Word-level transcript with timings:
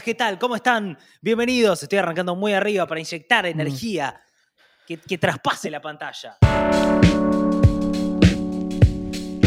¿Qué 0.00 0.14
tal? 0.14 0.38
¿Cómo 0.38 0.56
están? 0.56 0.96
Bienvenidos. 1.20 1.82
Estoy 1.82 1.98
arrancando 1.98 2.34
muy 2.34 2.54
arriba 2.54 2.86
para 2.86 2.98
inyectar 2.98 3.44
energía 3.44 4.22
que, 4.86 4.96
que 4.96 5.18
traspase 5.18 5.70
la 5.70 5.82
pantalla. 5.82 6.38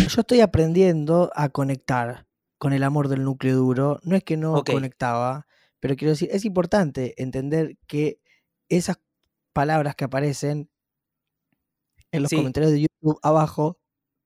Yo 0.07 0.21
estoy 0.21 0.41
aprendiendo 0.41 1.31
a 1.35 1.49
conectar 1.49 2.27
con 2.59 2.73
el 2.73 2.83
amor 2.83 3.07
del 3.07 3.23
núcleo 3.23 3.55
duro. 3.55 3.99
No 4.03 4.15
es 4.15 4.23
que 4.23 4.37
no 4.37 4.63
conectaba, 4.63 5.47
pero 5.79 5.95
quiero 5.95 6.11
decir, 6.11 6.29
es 6.31 6.45
importante 6.45 7.15
entender 7.21 7.77
que 7.87 8.21
esas 8.69 8.97
palabras 9.51 9.95
que 9.95 10.05
aparecen 10.05 10.69
en 12.11 12.21
los 12.21 12.29
Sí. 12.29 12.35
comentarios 12.37 12.71
de 12.71 12.81
YouTube 12.81 13.19
abajo, 13.23 13.79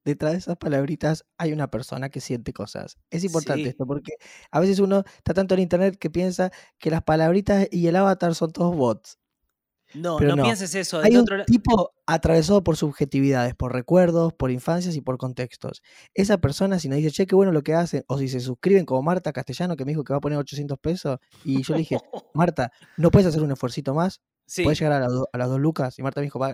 detrás 0.06 0.32
de 0.34 0.38
esas 0.40 0.58
palabritas 0.58 1.26
hay 1.38 1.54
una 1.54 1.70
persona 1.70 2.10
que 2.10 2.22
siente 2.22 2.54
cosas. 2.54 2.98
Es 3.10 3.24
importante 3.24 3.64
Sí. 3.64 3.70
esto 3.70 3.86
porque 3.86 4.14
a 4.52 4.60
veces 4.60 4.80
uno 4.80 5.04
está 5.18 5.34
tanto 5.34 5.54
en 5.56 5.62
internet 5.62 5.98
que 6.00 6.10
piensa 6.10 6.52
que 6.80 6.90
las 6.92 7.04
palabritas 7.04 7.68
y 7.72 7.88
el 7.88 7.96
avatar 7.96 8.34
son 8.36 8.52
todos 8.52 8.76
bots. 8.76 9.18
No, 9.96 10.20
no, 10.20 10.36
no. 10.36 10.44
pienses 10.44 10.76
eso. 10.76 11.00
Hay 11.00 11.16
un 11.16 11.22
otro 11.22 11.36
la- 11.38 11.46
tipo 11.46 11.94
atravesado 12.06 12.64
por 12.64 12.78
subjetividades, 12.78 13.56
por 13.56 13.74
recuerdos, 13.74 14.34
por 14.34 14.52
infancias 14.52 14.96
y 14.96 15.02
por 15.02 15.18
contextos. 15.18 15.82
Esa 16.14 16.38
persona, 16.38 16.78
si 16.78 16.90
nos 16.90 16.98
dice, 16.98 17.10
che, 17.10 17.26
qué 17.26 17.34
bueno 17.34 17.52
lo 17.52 17.64
que 17.64 17.74
hacen, 17.74 18.04
o 18.08 18.20
si 18.20 18.28
se 18.28 18.40
suscriben 18.40 18.86
como 18.86 19.02
Marta 19.02 19.34
Castellano, 19.34 19.76
que 19.76 19.86
me 19.86 19.92
dijo 19.92 20.04
que 20.04 20.14
va 20.14 20.18
a 20.18 20.22
poner 20.22 20.38
800 20.38 20.78
pesos, 20.78 21.18
y 21.44 21.64
yo 21.64 21.74
le 21.74 21.80
dije, 21.80 21.98
Marta, 22.36 22.72
¿no 22.98 23.10
puedes 23.10 23.28
hacer 23.28 23.42
un 23.42 23.52
esfuercito 23.52 23.96
más? 23.96 24.22
Sí, 24.46 24.62
¿Puedes 24.64 24.80
llegar 24.80 24.94
a, 24.94 25.00
las 25.00 25.12
do- 25.12 25.28
a 25.34 25.38
las 25.40 25.50
dos 25.50 25.60
lucas? 25.60 25.98
Y 25.98 26.04
Marta 26.04 26.22
me 26.22 26.26
dijo, 26.26 26.38
va, 26.38 26.54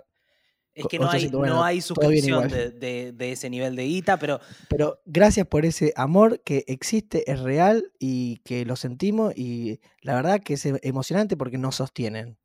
es 0.75 0.87
que 0.87 0.99
no 0.99 1.09
hay, 1.09 1.31
800, 1.31 1.39
bueno, 1.39 1.55
no 1.55 1.63
hay 1.63 1.81
suscripción 1.81 2.47
de, 2.49 2.69
de- 2.71 3.11
de 3.13 3.31
ese 3.31 3.49
nivel 3.49 3.75
de 3.75 3.85
guita, 3.85 4.17
pero 4.19 4.39
Pero 4.67 5.01
gracias 5.05 5.47
por 5.47 5.65
ese 5.65 5.93
amor 5.95 6.41
que 6.43 6.63
existe, 6.67 7.29
es 7.31 7.39
real 7.39 7.91
y 7.99 8.37
que 8.43 8.65
lo 8.65 8.75
sentimos 8.75 9.33
y 9.37 9.79
la 10.01 10.15
verdad 10.15 10.41
que 10.41 10.53
es 10.55 10.65
emocionante 10.65 11.37
porque 11.37 11.57
nos 11.57 11.75
sostienen. 11.77 12.37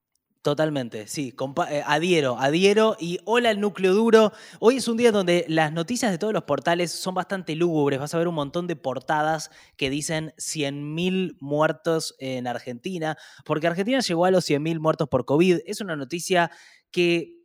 totalmente, 0.42 1.06
sí. 1.06 1.34
eh, 1.70 1.82
adhiero, 1.84 2.38
adhiero. 2.38 2.96
Y 2.98 3.18
hola 3.26 3.50
el 3.50 3.60
núcleo 3.60 3.92
duro. 3.92 4.32
Hoy 4.58 4.76
es 4.76 4.88
un 4.88 4.96
día 4.96 5.12
donde 5.12 5.44
las 5.48 5.70
noticias 5.72 6.10
de 6.10 6.16
todos 6.18 6.32
los 6.32 6.44
portales 6.44 6.90
son 6.92 7.14
bastante 7.14 7.54
lúgubres. 7.56 8.00
Vas 8.00 8.14
a 8.14 8.18
ver 8.18 8.26
un 8.28 8.34
montón 8.36 8.66
de 8.66 8.74
portadas 8.76 9.50
que 9.76 9.90
dicen 9.90 10.32
100.000 10.38 11.36
muertos 11.40 12.14
en 12.20 12.46
Argentina, 12.46 13.18
porque 13.44 13.66
Argentina 13.66 14.00
llegó 14.00 14.24
a 14.24 14.30
los 14.30 14.48
100.000 14.48 14.80
muertos 14.80 15.08
por 15.08 15.26
COVID. 15.26 15.58
Es 15.66 15.82
una 15.82 15.94
noticia 15.96 16.50
que 16.90 17.36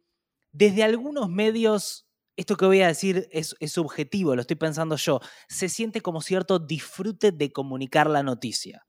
desde 0.56 0.84
algunos 0.84 1.30
medios, 1.30 2.08
esto 2.38 2.56
que 2.56 2.66
voy 2.66 2.82
a 2.82 2.88
decir 2.88 3.28
es, 3.32 3.56
subjetivo, 3.68 4.36
lo 4.36 4.42
estoy 4.42 4.56
pensando 4.56 4.96
yo, 4.96 5.20
se 5.50 5.68
siente 5.68 6.00
como 6.00 6.22
cierto 6.22 6.60
disfrute 6.60 7.34
de 7.34 7.52
comunicar 7.52 8.10
la 8.10 8.24
noticia. 8.24 8.86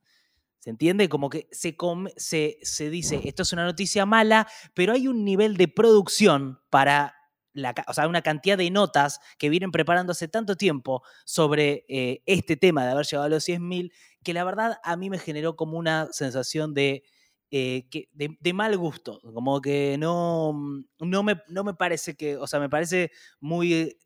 ¿Se 0.61 0.71
entiende? 0.71 1.09
Como 1.09 1.29
que 1.29 1.49
se, 1.51 1.77
com- 1.77 2.09
se, 2.17 2.59
se 2.63 2.89
dice, 2.89 3.21
esto 3.25 3.43
es 3.43 3.53
una 3.53 3.65
noticia 3.65 4.07
mala, 4.07 4.49
pero 4.75 4.93
hay 4.93 5.09
un 5.09 5.25
nivel 5.25 5.57
de 5.57 5.67
producción 5.67 6.61
para, 6.71 7.15
la, 7.53 7.75
o 7.89 7.95
sea, 7.95 8.07
una 8.07 8.23
cantidad 8.23 8.57
de 8.59 8.71
notas 8.71 9.19
que 9.39 9.49
vienen 9.49 9.73
preparando 9.73 10.13
hace 10.13 10.29
tanto 10.29 10.57
tiempo 10.57 11.03
sobre 11.25 11.85
eh, 11.89 12.23
este 12.27 12.57
tema 12.57 12.85
de 12.85 12.93
haber 12.93 13.07
llegado 13.07 13.27
a 13.27 13.29
los 13.29 13.45
100.000, 13.45 13.93
que 14.23 14.35
la 14.35 14.45
verdad 14.45 14.79
a 14.85 14.97
mí 14.97 15.11
me 15.11 15.19
generó 15.19 15.57
como 15.57 15.79
una 15.79 16.09
sensación 16.13 16.75
de, 16.75 17.05
eh, 17.51 17.89
de, 18.13 18.53
mal 18.53 18.77
gusto, 18.77 19.21
como 19.35 19.61
que 19.61 19.97
no, 19.99 20.53
no, 21.01 21.23
me, 21.23 21.41
no 21.49 21.65
me 21.65 21.75
parece 21.75 22.17
que, 22.17 22.37
o 22.37 22.47
sea, 22.47 22.61
me 22.61 22.69
parece 22.69 23.11
muy 23.41 23.97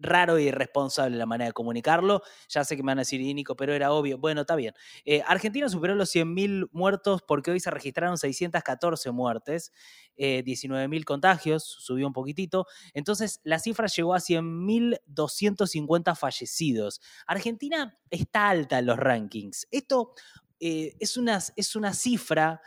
raro 0.00 0.38
y 0.38 0.44
irresponsable 0.48 1.16
la 1.16 1.26
manera 1.26 1.48
de 1.48 1.52
comunicarlo. 1.52 2.22
Ya 2.48 2.64
sé 2.64 2.76
que 2.76 2.82
me 2.82 2.88
van 2.88 2.98
a 2.98 3.02
decir, 3.02 3.20
"Y, 3.20 3.34
Nico, 3.34 3.54
pero 3.56 3.74
era 3.74 3.92
obvio. 3.92 4.18
Bueno, 4.18 4.42
está 4.42 4.56
bien. 4.56 4.74
Eh, 5.04 5.22
Argentina 5.26 5.68
superó 5.68 5.94
los 5.94 6.10
100.000 6.10 6.68
muertos 6.72 7.22
porque 7.26 7.50
hoy 7.50 7.60
se 7.60 7.70
registraron 7.70 8.18
614 8.18 9.10
muertes, 9.10 9.72
eh, 10.16 10.42
19.000 10.44 11.04
contagios, 11.04 11.64
subió 11.64 12.06
un 12.06 12.12
poquitito. 12.12 12.66
Entonces, 12.94 13.40
la 13.44 13.58
cifra 13.58 13.86
llegó 13.88 14.14
a 14.14 14.20
100.250 14.20 16.14
fallecidos. 16.14 17.00
Argentina 17.26 17.98
está 18.10 18.48
alta 18.48 18.78
en 18.78 18.86
los 18.86 18.96
rankings. 18.98 19.66
Esto 19.70 20.14
eh, 20.60 20.94
es, 21.00 21.16
una, 21.16 21.38
es 21.56 21.76
una 21.76 21.94
cifra 21.94 22.60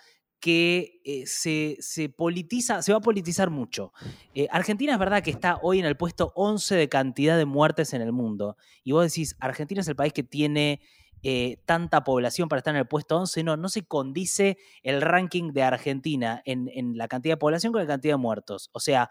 que 0.43 0.99
eh, 1.05 1.25
se, 1.25 1.77
se 1.79 2.09
politiza, 2.09 2.81
se 2.81 2.91
va 2.91 2.97
a 2.97 3.01
politizar 3.01 3.49
mucho. 3.49 3.93
Eh, 4.35 4.49
Argentina 4.51 4.91
es 4.91 4.99
verdad 4.99 5.23
que 5.23 5.31
está 5.31 5.57
hoy 5.61 5.79
en 5.79 5.85
el 5.85 5.95
puesto 5.95 6.33
11 6.35 6.75
de 6.75 6.89
cantidad 6.89 7.37
de 7.37 7.45
muertes 7.45 7.93
en 7.93 8.01
el 8.01 8.11
mundo. 8.11 8.57
Y 8.83 8.91
vos 8.91 9.05
decís, 9.05 9.37
Argentina 9.39 9.79
es 9.79 9.87
el 9.87 9.95
país 9.95 10.11
que 10.11 10.21
tiene 10.21 10.81
eh, 11.23 11.61
tanta 11.63 12.03
población 12.03 12.49
para 12.49 12.57
estar 12.57 12.75
en 12.75 12.79
el 12.79 12.87
puesto 12.89 13.15
11. 13.19 13.41
No, 13.45 13.55
no 13.55 13.69
se 13.69 13.85
condice 13.85 14.57
el 14.81 15.01
ranking 15.01 15.53
de 15.53 15.63
Argentina 15.63 16.41
en, 16.43 16.69
en 16.73 16.97
la 16.97 17.07
cantidad 17.07 17.35
de 17.35 17.39
población 17.39 17.71
con 17.71 17.81
la 17.81 17.87
cantidad 17.87 18.15
de 18.15 18.17
muertos. 18.17 18.69
O 18.73 18.81
sea, 18.81 19.03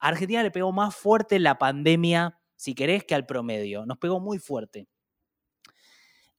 a 0.00 0.08
Argentina 0.08 0.42
le 0.42 0.50
pegó 0.50 0.72
más 0.72 0.96
fuerte 0.96 1.38
la 1.38 1.56
pandemia, 1.56 2.36
si 2.56 2.74
querés, 2.74 3.04
que 3.04 3.14
al 3.14 3.26
promedio. 3.26 3.86
Nos 3.86 3.98
pegó 3.98 4.18
muy 4.18 4.40
fuerte. 4.40 4.88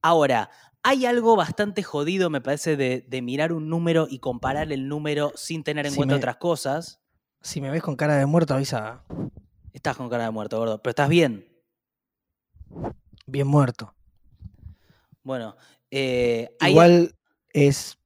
Ahora, 0.01 0.49
hay 0.83 1.05
algo 1.05 1.35
bastante 1.35 1.83
jodido, 1.83 2.29
me 2.29 2.41
parece, 2.41 2.75
de, 2.77 3.05
de 3.07 3.21
mirar 3.21 3.53
un 3.53 3.69
número 3.69 4.07
y 4.09 4.19
comparar 4.19 4.71
el 4.71 4.87
número 4.87 5.31
sin 5.35 5.63
tener 5.63 5.85
en 5.85 5.91
Si 5.91 5.97
cuenta 5.97 6.15
me- 6.15 6.19
otras 6.19 6.37
cosas. 6.37 6.99
Si 7.41 7.61
me 7.61 7.69
ves 7.71 7.81
con 7.81 7.95
cara 7.95 8.15
de 8.17 8.25
muerto, 8.25 8.53
avisa. 8.53 9.03
Estás 9.73 9.97
con 9.97 10.09
cara 10.09 10.25
de 10.25 10.31
muerto, 10.31 10.57
gordo, 10.57 10.81
pero 10.81 10.91
estás 10.91 11.09
bien. 11.09 11.47
Bien 13.25 13.47
muerto. 13.47 13.93
Bueno, 15.23 15.55
eh, 15.91 16.55
hay- 16.59 16.71
Igual 16.71 17.15
es 17.53 17.97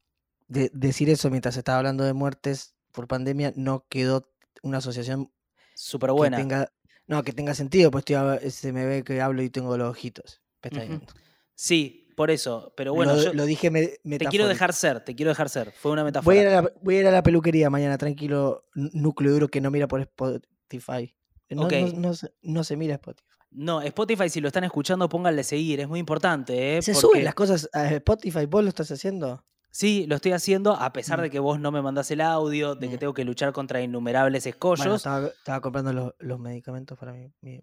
de- 0.47 0.69
decir 0.73 1.09
eso 1.09 1.29
mientras 1.29 1.57
estaba 1.57 1.77
hablando 1.79 2.03
de 2.03 2.13
muertes 2.13 2.75
por 2.91 3.07
pandemia, 3.07 3.53
no 3.55 3.85
quedó 3.89 4.31
una 4.63 4.77
asociación 4.79 5.31
súper 5.73 6.09
que 6.09 6.13
buena. 6.13 6.37
tenga, 6.37 6.71
no, 7.07 7.23
que 7.23 7.31
tenga 7.33 7.53
sentido, 7.53 7.91
pues 7.91 8.03
estoy 8.07 8.51
se 8.51 8.71
me 8.73 8.85
ve 8.85 9.03
que 9.03 9.21
hablo 9.21 9.41
y 9.43 9.49
tengo 9.49 9.77
los 9.77 9.89
ojitos. 9.89 10.41
pestañeando. 10.61 11.05
Sí, 11.53 12.04
por 12.15 12.31
eso. 12.31 12.73
Pero 12.77 12.93
bueno, 12.93 13.13
lo, 13.15 13.21
yo 13.23 13.33
lo 13.33 13.45
dije 13.45 13.69
me- 13.69 13.87
te 14.17 14.25
quiero 14.25 14.47
dejar 14.47 14.73
ser, 14.73 15.01
te 15.01 15.15
quiero 15.15 15.29
dejar 15.29 15.49
ser. 15.49 15.71
Fue 15.71 15.91
una 15.91 16.01
Voy 16.03 16.07
metáfora. 16.11 16.37
a, 16.37 16.41
ir 16.41 16.47
a 16.47 16.61
la, 16.61 16.71
voy 16.81 16.95
a 16.95 16.99
ir 17.01 17.07
a 17.07 17.11
la 17.11 17.23
peluquería 17.23 17.69
mañana, 17.69 17.97
tranquilo, 17.97 18.65
núcleo 18.73 19.31
duro 19.33 19.47
que 19.47 19.61
no 19.61 19.69
mira 19.71 19.87
por 19.87 20.01
Spotify. 20.01 21.15
No, 21.49 21.61
no- 21.61 21.67
Ok. 21.67 21.73
no 21.95 22.13
se, 22.13 22.33
no 22.41 22.63
se 22.63 22.75
mira 22.77 22.95
Spotify. 22.95 23.27
No, 23.51 23.81
Spotify, 23.81 24.29
si 24.29 24.41
lo 24.41 24.47
están 24.47 24.63
escuchando, 24.65 25.07
pónganle 25.07 25.43
seguir. 25.43 25.79
Es 25.79 25.87
muy 25.87 25.99
importante, 25.99 26.77
¿eh? 26.77 26.81
Se 26.81 26.91
Porque- 26.93 27.07
suben 27.07 27.23
las 27.23 27.35
cosas 27.35 27.69
a 27.73 27.85
Spotify, 27.93 28.45
vos 28.45 28.63
lo 28.63 28.69
estás 28.69 28.91
haciendo. 28.91 29.45
Sí, 29.71 30.05
lo 30.07 30.15
estoy 30.15 30.31
haciendo, 30.31 30.73
a 30.73 30.91
pesar 30.93 31.19
Mm. 31.19 31.23
de 31.23 31.29
que 31.29 31.39
vos 31.39 31.59
no 31.59 31.71
me 31.71 31.81
mandás 31.81 32.09
el 32.11 32.21
audio, 32.21 32.75
de 32.75 32.89
que 32.89 32.95
Mm. 32.95 32.99
tengo 32.99 33.13
que 33.13 33.23
luchar 33.25 33.51
contra 33.53 33.81
innumerables 33.81 34.45
escollos. 34.45 34.79
Bueno, 34.85 34.95
estaba, 34.95 35.27
estaba 35.27 35.61
comprando 35.61 35.93
los, 35.93 36.13
los 36.19 36.39
medicamentos 36.39 36.97
para 36.97 37.13
mi, 37.13 37.29
mi 37.41 37.59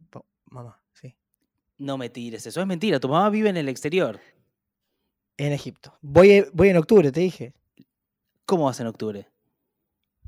mamá, 0.50 0.80
sí. 0.92 1.14
No 1.78 1.96
me 1.98 2.10
tires, 2.10 2.46
eso 2.46 2.60
es 2.60 2.66
mentira. 2.66 3.00
Tu 3.00 3.08
mamá 3.08 3.28
vive 3.30 3.48
en 3.48 3.56
el 3.56 3.68
exterior. 3.68 4.20
En 5.36 5.52
Egipto. 5.52 5.94
Voy, 6.02 6.46
voy 6.52 6.68
en 6.68 6.76
octubre, 6.76 7.10
te 7.12 7.20
dije. 7.20 7.52
¿Cómo 8.46 8.64
vas 8.66 8.80
en 8.80 8.86
octubre? 8.86 9.28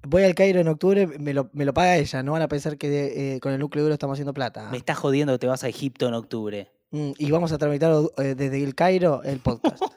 Voy 0.06 0.22
al 0.25 0.34
Cairo 0.34 0.60
en 0.60 0.69
octubre, 0.69 1.06
me 1.06 1.32
lo, 1.32 1.48
me 1.53 1.65
lo 1.65 1.72
paga 1.72 1.97
ella. 1.97 2.22
No 2.22 2.32
van 2.32 2.42
a 2.42 2.48
pensar 2.48 2.76
que 2.76 3.34
eh, 3.37 3.41
con 3.41 3.53
el 3.53 3.59
núcleo 3.59 3.82
duro 3.84 3.94
estamos 3.94 4.15
haciendo 4.16 4.34
plata. 4.34 4.69
Me 4.70 4.76
estás 4.76 4.98
jodiendo 4.98 5.32
que 5.34 5.38
te 5.38 5.47
vas 5.47 5.65
a 5.65 5.69
Egipto 5.69 6.06
en 6.09 6.15
octubre. 6.15 6.70
Mm, 6.91 7.12
y 7.19 7.31
vamos 7.31 7.53
a 7.53 7.59
tramitar 7.59 7.92
eh, 8.19 8.34
desde 8.34 8.62
el 8.62 8.75
Cairo 8.75 9.22
el 9.25 9.41
podcast. 9.41 9.82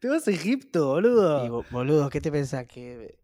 ¿Te 0.00 0.08
vas 0.08 0.26
a 0.26 0.30
Egipto, 0.30 0.80
y 0.80 0.82
boludo? 1.02 1.48
bo- 1.48 1.64
boludo, 1.70 2.10
¿qué 2.10 2.20
te 2.20 2.32
pensás? 2.32 2.66
Que, 2.66 3.16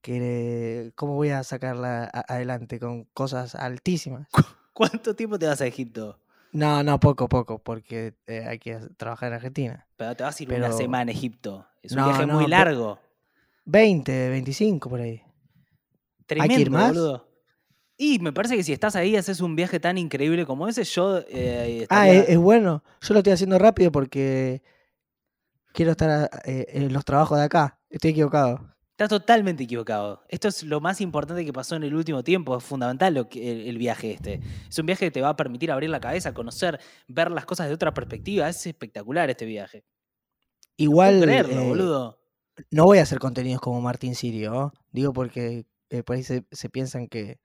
que, 0.00 0.92
¿Cómo 0.94 1.14
voy 1.14 1.30
a 1.30 1.42
sacarla 1.42 2.04
a- 2.04 2.34
adelante 2.34 2.78
con 2.78 3.04
cosas 3.14 3.54
altísimas? 3.54 4.28
¿Cuánto 4.72 5.14
tiempo 5.14 5.38
te 5.38 5.46
vas 5.46 5.60
a 5.60 5.66
Egipto? 5.66 6.18
No, 6.52 6.82
no, 6.82 7.00
poco, 7.00 7.28
poco, 7.28 7.58
porque 7.58 8.14
eh, 8.26 8.44
hay 8.46 8.58
que 8.58 8.76
trabajar 8.96 9.28
en 9.28 9.34
Argentina. 9.34 9.86
Pero 9.96 10.14
te 10.16 10.22
vas 10.24 10.38
a 10.38 10.42
ir 10.42 10.48
una 10.50 10.58
Pero- 10.66 10.76
semana 10.76 11.10
a 11.10 11.14
Egipto. 11.14 11.66
Es 11.82 11.92
un 11.92 11.98
No, 11.98 12.06
viaje 12.08 12.26
no, 12.26 12.34
muy 12.34 12.46
largo. 12.46 12.98
20, 13.64 14.28
25 14.30 14.88
por 14.90 15.00
ahí. 15.00 15.22
Tremendo, 16.26 16.60
ir 16.60 16.70
más? 16.70 16.88
boludo. 16.88 17.28
Y 17.96 18.18
me 18.18 18.32
parece 18.32 18.56
que 18.56 18.64
si 18.64 18.72
estás 18.72 18.96
ahí, 18.96 19.16
haces 19.16 19.40
un 19.40 19.54
viaje 19.54 19.78
tan 19.78 19.96
increíble 19.98 20.44
como 20.46 20.66
ese, 20.68 20.84
yo 20.84 21.18
eh, 21.28 21.86
Ah, 21.88 22.08
es, 22.08 22.28
es 22.30 22.38
bueno. 22.38 22.82
Yo 23.00 23.14
lo 23.14 23.20
estoy 23.20 23.32
haciendo 23.34 23.58
rápido 23.58 23.92
porque 23.92 24.62
quiero 25.72 25.92
estar 25.92 26.10
a- 26.10 26.30
eh, 26.44 26.66
en 26.68 26.92
los 26.92 27.04
trabajos 27.04 27.38
de 27.38 27.44
acá. 27.44 27.78
Estoy 27.90 28.10
equivocado. 28.12 28.71
Estás 29.02 29.18
totalmente 29.20 29.64
equivocado. 29.64 30.22
Esto 30.28 30.46
es 30.46 30.62
lo 30.62 30.80
más 30.80 31.00
importante 31.00 31.44
que 31.44 31.52
pasó 31.52 31.74
en 31.74 31.82
el 31.82 31.94
último 31.94 32.22
tiempo. 32.22 32.56
Es 32.56 32.62
fundamental 32.62 33.12
lo 33.14 33.28
que, 33.28 33.50
el, 33.50 33.68
el 33.68 33.76
viaje 33.78 34.12
este. 34.12 34.40
Es 34.68 34.78
un 34.78 34.86
viaje 34.86 35.06
que 35.06 35.10
te 35.10 35.20
va 35.20 35.30
a 35.30 35.36
permitir 35.36 35.72
abrir 35.72 35.90
la 35.90 35.98
cabeza, 35.98 36.32
conocer, 36.32 36.78
ver 37.08 37.32
las 37.32 37.44
cosas 37.44 37.66
de 37.66 37.74
otra 37.74 37.92
perspectiva. 37.92 38.48
Es 38.48 38.64
espectacular 38.64 39.28
este 39.28 39.44
viaje. 39.44 39.84
No 40.78 40.84
Igual 40.84 41.20
creerlo, 41.20 41.60
eh, 41.60 41.68
boludo. 41.68 42.20
no 42.70 42.84
voy 42.84 42.98
a 42.98 43.02
hacer 43.02 43.18
contenidos 43.18 43.60
como 43.60 43.80
Martín 43.80 44.14
Sirio. 44.14 44.72
Digo 44.92 45.12
porque 45.12 45.66
eh, 45.90 46.02
por 46.04 46.14
ahí 46.14 46.22
se, 46.22 46.46
se 46.52 46.68
piensan 46.68 47.08
que 47.08 47.40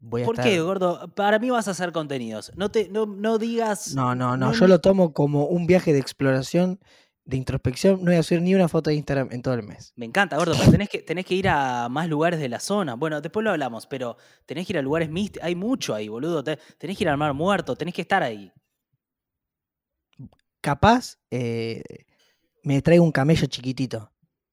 voy 0.00 0.22
a 0.22 0.26
¿Por 0.26 0.34
estar... 0.34 0.46
qué, 0.46 0.60
gordo? 0.60 1.08
Para 1.14 1.38
mí 1.38 1.48
vas 1.48 1.66
a 1.68 1.70
hacer 1.70 1.92
contenidos. 1.92 2.52
No, 2.56 2.70
te, 2.70 2.88
no, 2.90 3.06
no 3.06 3.38
digas. 3.38 3.94
No, 3.94 4.14
no, 4.14 4.36
no, 4.36 4.48
no 4.48 4.52
yo 4.52 4.66
lo 4.66 4.80
tomo 4.80 5.14
como 5.14 5.46
un 5.46 5.66
viaje 5.66 5.94
de 5.94 5.98
exploración, 5.98 6.78
de 7.24 7.36
introspección. 7.36 8.00
No 8.00 8.06
voy 8.10 8.16
a 8.16 8.22
subir 8.22 8.42
ni 8.42 8.54
una 8.54 8.68
foto 8.68 8.90
de 8.90 8.96
Instagram 8.96 9.28
en 9.30 9.42
todo 9.42 9.54
el 9.54 9.62
mes. 9.62 9.92
Me 9.96 10.06
encanta, 10.06 10.36
gordo, 10.36 10.54
pero 10.58 10.70
tenés 10.70 10.88
que, 10.88 10.98
tenés 11.02 11.24
que 11.24 11.34
ir 11.34 11.48
a 11.48 11.88
más 11.88 12.08
lugares 12.08 12.40
de 12.40 12.48
la 12.48 12.58
zona. 12.60 12.94
Bueno, 12.94 13.20
después 13.20 13.44
lo 13.44 13.50
hablamos, 13.50 13.86
pero 13.86 14.16
tenés 14.46 14.66
que 14.66 14.72
ir 14.72 14.78
a 14.78 14.82
lugares 14.82 15.08
místicos. 15.10 15.46
Hay 15.46 15.54
mucho 15.54 15.94
ahí, 15.94 16.08
boludo. 16.08 16.42
Te- 16.42 16.58
tenés 16.78 16.98
que 16.98 17.04
ir 17.04 17.08
al 17.08 17.16
mar 17.18 17.32
muerto, 17.34 17.76
tenés 17.76 17.94
que 17.94 18.02
estar 18.02 18.22
ahí. 18.22 18.50
Capaz 20.60 21.18
eh, 21.30 21.82
me 22.62 22.80
traigo 22.82 23.04
un 23.04 23.10
camello 23.12 23.46
chiquitito 23.46 24.12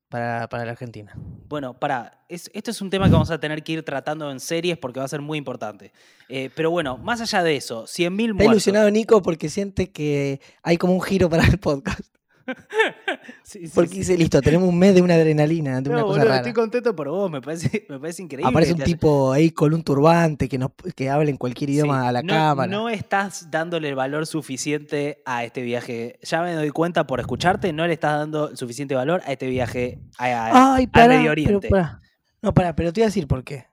para, 0.10 0.48
para 0.50 0.66
la 0.66 0.72
Argentina. 0.72 1.14
Bueno, 1.48 1.80
para, 1.80 2.26
esto 2.30 2.72
es 2.72 2.82
un 2.82 2.90
tema 2.90 3.06
que 3.06 3.12
vamos 3.14 3.30
a 3.30 3.40
tener 3.40 3.64
que 3.64 3.74
ir 3.74 3.84
tratando 3.84 4.32
en 4.32 4.40
series 4.40 4.78
porque 4.78 5.00
va 5.00 5.06
a 5.06 5.10
ser 5.10 5.22
muy 5.22 5.38
importante. 5.38 5.92
Eh, 6.28 6.50
pero 6.56 6.72
bueno, 6.72 6.98
más 6.98 7.22
allá 7.22 7.44
de 7.44 7.56
eso, 7.56 7.84
100.000 7.86 7.88
Está 8.10 8.34
muertos. 8.34 8.44
ilusionado 8.46 8.90
Nico 8.92 9.22
porque 9.22 9.50
siente 9.50 9.92
que 9.92 10.42
hay 10.64 10.78
como 10.78 10.94
un 10.94 11.02
giro 11.02 11.30
para 11.30 11.46
el 11.46 11.60
podcast. 11.60 12.16
Sí, 13.44 13.68
sí, 13.68 13.72
Porque 13.74 13.96
dice, 13.96 14.16
listo, 14.18 14.42
tenemos 14.42 14.70
un 14.70 14.78
mes 14.78 14.94
de 14.94 15.02
una 15.02 15.16
adrenalina, 15.16 15.82
de 15.82 15.90
una 15.90 16.00
No, 16.00 16.06
cosa 16.06 16.20
boludo, 16.20 16.26
rara. 16.30 16.36
estoy 16.38 16.54
contento 16.54 16.96
por 16.96 17.10
vos, 17.10 17.32
me 17.32 17.42
parece, 17.42 17.86
me 17.90 18.00
parece 18.00 18.22
increíble. 18.22 18.48
Aparece 18.50 18.74
un 18.74 18.80
tipo 18.84 19.32
ahí 19.32 19.50
con 19.52 19.74
un 19.74 19.84
turbante 19.84 20.48
que, 20.48 20.58
nos, 20.60 20.72
que 20.96 21.10
habla 21.10 21.30
en 21.30 21.38
cualquier 21.38 21.72
idioma 21.72 22.08
a 22.08 22.12
la 22.12 22.22
no, 22.22 22.30
cámara. 22.34 22.72
No 22.72 22.90
estás 22.90 23.50
dándole 23.50 23.90
el 23.90 23.96
valor 23.96 24.28
suficiente 24.28 25.22
a 25.26 25.44
este 25.44 25.62
viaje. 25.64 26.20
Ya 26.22 26.42
me 26.44 26.54
doy 26.54 26.70
cuenta 26.70 27.08
por 27.08 27.20
escucharte, 27.20 27.74
no 27.74 27.88
le 27.88 27.94
estás 27.94 28.20
dando 28.20 28.56
suficiente 28.56 28.94
valor 28.96 29.22
a 29.26 29.32
este 29.32 29.48
viaje 29.48 30.00
a- 30.18 30.26
a- 30.26 30.76
Ay, 30.76 30.88
al 30.94 31.10
Medio 31.10 31.20
pero 31.22 31.32
Oriente. 31.32 31.70
pará. 31.70 32.02
No, 32.42 32.54
pará, 32.54 32.76
pero 32.76 32.94
te 32.94 33.02
voy 33.02 33.06
a 33.06 33.08
decir 33.08 33.28
por 33.28 33.44
qué. 33.44 33.66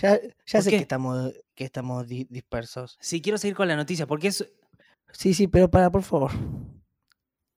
Ya, 0.00 0.20
ya 0.20 0.28
¿Por 0.52 0.62
sé 0.62 0.70
qué? 0.70 0.76
que 0.76 0.82
estamos, 0.82 1.32
que 1.54 1.64
estamos 1.64 2.06
di- 2.06 2.26
dispersos. 2.30 2.96
Sí, 3.00 3.20
quiero 3.22 3.38
seguir 3.38 3.56
con 3.56 3.66
la 3.68 3.76
noticia, 3.76 4.06
porque 4.06 4.28
es... 4.28 4.46
Sí, 5.12 5.32
sí, 5.34 5.48
pero 5.48 5.70
para, 5.70 5.90
por 5.90 6.02
favor. 6.02 6.30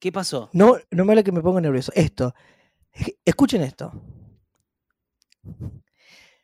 ¿Qué 0.01 0.12
pasó? 0.12 0.50
No, 0.51 0.77
no 0.89 1.06
me 1.06 1.13
hable 1.13 1.24
que 1.24 1.31
me 1.31 1.44
pongo 1.44 1.62
nervioso. 1.62 1.92
Esto. 1.94 2.33
Escuchen 3.24 3.62
esto. 3.62 3.94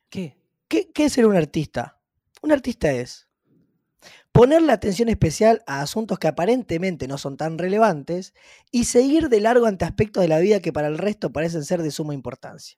¿Qué? 0.09 0.38
¿Qué, 0.68 0.92
qué 0.92 1.06
es 1.06 1.13
ser 1.13 1.25
un 1.25 1.36
artista? 1.36 2.00
Un 2.44 2.51
artista 2.51 2.92
es 2.92 3.27
ponerle 4.31 4.71
atención 4.71 5.09
especial 5.09 5.63
a 5.65 5.81
asuntos 5.81 6.19
que 6.19 6.27
aparentemente 6.27 7.07
no 7.07 7.18
son 7.18 7.36
tan 7.36 7.57
relevantes 7.57 8.36
y 8.69 8.83
seguir 8.83 9.27
de 9.27 9.42
largo 9.42 9.65
ante 9.65 9.86
aspectos 9.86 10.21
de 10.21 10.27
la 10.27 10.38
vida 10.38 10.59
que 10.59 10.71
para 10.71 10.88
el 10.88 11.00
resto 11.00 11.33
parecen 11.33 11.65
ser 11.65 11.81
de 11.81 11.89
suma 11.89 12.13
importancia. 12.13 12.77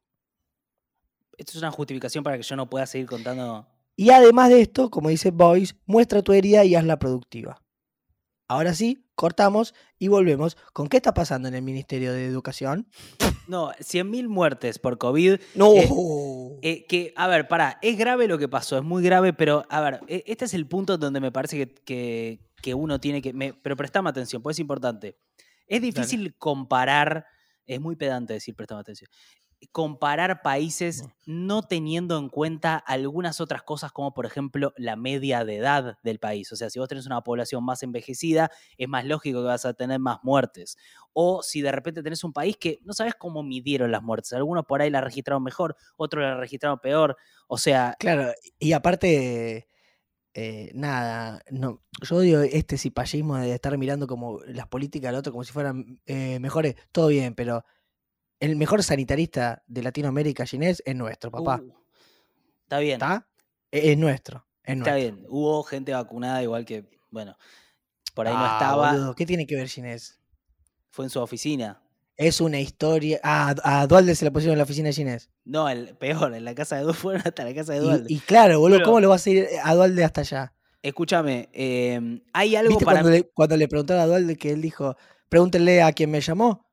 Esto 1.38 1.52
es 1.52 1.58
una 1.58 1.72
justificación 1.72 2.24
para 2.24 2.38
que 2.38 2.44
yo 2.44 2.56
no 2.56 2.70
pueda 2.70 2.86
seguir 2.86 3.08
contando... 3.08 3.68
Y 3.98 4.12
además 4.12 4.48
de 4.48 4.62
esto, 4.62 4.90
como 4.90 5.10
dice 5.10 5.32
Boyce, 5.32 5.76
muestra 5.86 6.22
tu 6.22 6.32
herida 6.32 6.64
y 6.64 6.76
hazla 6.76 6.98
productiva. 7.00 7.62
Ahora 8.50 8.74
sí, 8.74 9.06
cortamos 9.14 9.76
y 10.00 10.08
volvemos 10.08 10.58
con 10.74 10.88
qué 10.90 10.98
está 10.98 11.14
pasando 11.14 11.48
en 11.48 11.54
el 11.54 11.62
Ministerio 11.62 12.12
de 12.14 12.26
Educación. 12.26 12.88
No, 13.48 13.72
100.000 13.74 14.28
muertes 14.28 14.80
por 14.80 14.98
COVID. 14.98 15.40
No. 15.54 15.74
Eh, 15.76 15.88
Eh, 16.64 16.86
que, 16.88 17.14
a 17.16 17.28
ver, 17.28 17.48
pará, 17.48 17.78
es 17.84 17.96
grave 17.98 18.28
lo 18.28 18.40
que 18.40 18.48
pasó, 18.50 18.78
es 18.80 18.84
muy 18.84 19.04
grave, 19.04 19.34
pero, 19.34 19.66
a 19.70 19.82
ver, 19.82 20.00
e- 20.08 20.24
este 20.26 20.46
es 20.46 20.54
el 20.56 20.68
punto 20.68 20.98
donde 20.98 21.20
me 21.20 21.32
parece 21.32 21.58
que, 21.58 21.74
que- 21.86 22.40
que 22.62 22.74
uno 22.74 23.00
tiene 23.00 23.22
que... 23.22 23.34
me- 23.34 23.54
pero 23.54 23.78
prestame 23.78 24.10
atención, 24.10 24.42
pues 24.42 24.56
es 24.56 24.60
importante. 24.60 25.18
Es 25.68 25.82
difícil 25.82 26.36
comparar, 26.38 27.26
es 27.68 27.80
muy 27.80 27.96
pedante 27.96 28.34
decir 28.34 28.56
prestame 28.56 28.82
atención, 28.82 29.10
comparar 29.72 30.42
países 30.42 31.04
no 31.26 31.62
teniendo 31.64 32.18
en 32.18 32.30
cuenta 32.30 32.78
algunas 32.78 33.42
otras 33.42 33.62
cosas 33.62 33.92
como 33.92 34.14
por 34.14 34.26
ejemplo 34.26 34.74
la 34.78 34.96
media 34.96 35.44
de 35.46 35.58
edad 35.58 35.98
del 36.04 36.20
país. 36.20 36.52
O 36.52 36.56
sea, 36.56 36.70
si 36.70 36.80
vos 36.80 36.88
tenés 36.88 37.06
una 37.06 37.22
población 37.22 37.64
más 37.64 37.84
envejecida, 37.84 38.52
es 38.78 38.88
más 38.88 39.06
lógico 39.06 39.40
que 39.40 39.48
vas 39.48 39.66
a 39.66 39.74
tener 39.74 40.00
más 40.00 40.20
muertes. 40.24 40.78
O 41.14 41.44
si 41.44 41.62
de 41.62 41.72
repente 41.72 42.02
tenés 42.04 42.24
un 42.24 42.34
país 42.34 42.58
que 42.58 42.80
no 42.84 42.94
sabes 42.94 43.16
cómo 43.16 43.44
midieron 43.44 43.92
las 43.92 44.02
muertes. 44.02 44.34
Algunos 44.34 44.66
por 44.66 44.82
ahí 44.82 44.90
las 44.90 45.04
registraron 45.04 45.44
mejor, 45.44 45.76
otros 45.98 46.24
las 46.24 46.38
registraron 46.38 46.80
peor. 46.80 47.18
O 47.48 47.58
sea, 47.58 47.96
Claro, 48.00 48.32
y 48.60 48.74
aparte, 48.74 49.68
eh, 50.34 50.72
nada, 50.74 51.42
no, 51.52 51.82
yo 52.02 52.16
odio 52.18 52.42
este 52.42 52.78
cipallismo 52.78 53.38
de 53.38 53.54
estar 53.54 53.78
mirando 53.78 54.08
como 54.08 54.40
las 54.46 54.68
políticas 54.68 55.12
del 55.12 55.20
otro 55.20 55.32
como 55.32 55.44
si 55.44 55.52
fueran 55.52 56.00
eh, 56.06 56.40
mejores. 56.40 56.76
Todo 56.92 57.08
bien, 57.08 57.36
pero 57.36 57.66
el 58.40 58.56
mejor 58.56 58.84
sanitarista 58.84 59.64
de 59.68 59.84
Latinoamérica, 59.84 60.46
Ginés, 60.46 60.82
es 60.86 60.96
nuestro, 60.96 61.32
papá. 61.32 61.62
uh, 61.64 61.74
está 62.64 62.80
bien. 62.80 62.94
¿Está? 62.96 63.28
Es, 63.72 63.84
es 63.86 63.98
nuestro. 63.98 64.46
Es 64.64 64.78
Está 64.78 64.96
bien. 64.96 65.26
Hubo 65.30 65.64
gente 65.64 65.94
vacunada 65.94 66.42
igual 66.44 66.66
que, 66.66 66.90
bueno, 67.12 67.38
por 68.14 68.28
ahí 68.28 68.34
no 68.34 68.40
Ah, 68.44 68.58
estaba. 68.60 68.92
boludo, 68.94 69.16
¿Qué 69.16 69.26
tiene 69.26 69.46
que 69.48 69.56
ver 69.56 69.68
Ginés? 69.68 70.20
Fue 70.90 71.06
en 71.06 71.10
su 71.10 71.20
oficina. 71.20 71.82
Es 72.18 72.42
una 72.42 72.60
historia. 72.60 73.20
Ah, 73.24 73.56
a 73.64 73.88
Dualde 73.88 74.14
se 74.16 74.26
la 74.26 74.32
pusieron 74.32 74.54
en 74.54 74.58
la 74.58 74.64
oficina 74.66 74.88
de 74.90 74.94
Ginés. 74.94 75.30
No, 75.46 75.70
el 75.70 75.96
peor, 75.96 76.34
en 76.34 76.44
la 76.46 76.54
casa 76.54 76.76
de 76.76 76.82
Dualde, 76.84 77.00
fueron 77.02 77.22
hasta 77.26 77.44
la 77.46 77.54
casa 77.54 77.74
de 77.74 77.80
Dualde. 77.80 78.06
Y, 78.14 78.18
y 78.18 78.20
claro, 78.20 78.60
boludo, 78.60 78.80
Pero- 78.80 78.86
¿cómo 78.86 79.00
lo 79.00 79.10
vas 79.10 79.26
a 79.26 79.30
ir 79.30 79.48
a 79.64 79.74
Dualde 79.76 80.04
hasta 80.04 80.22
allá? 80.22 80.54
Escúchame, 80.82 81.50
eh, 81.52 82.22
hay 82.32 82.56
algo 82.56 82.70
¿Viste 82.70 82.86
para 82.86 83.02
cuando, 83.02 83.10
le, 83.18 83.24
cuando 83.24 83.58
le 83.58 83.68
preguntaron 83.68 84.02
a 84.02 84.06
Dualde 84.06 84.38
que 84.38 84.52
él 84.52 84.62
dijo, 84.62 84.96
pregúntenle 85.28 85.82
a 85.82 85.92
quien 85.92 86.10
me 86.10 86.22
llamó? 86.22 86.69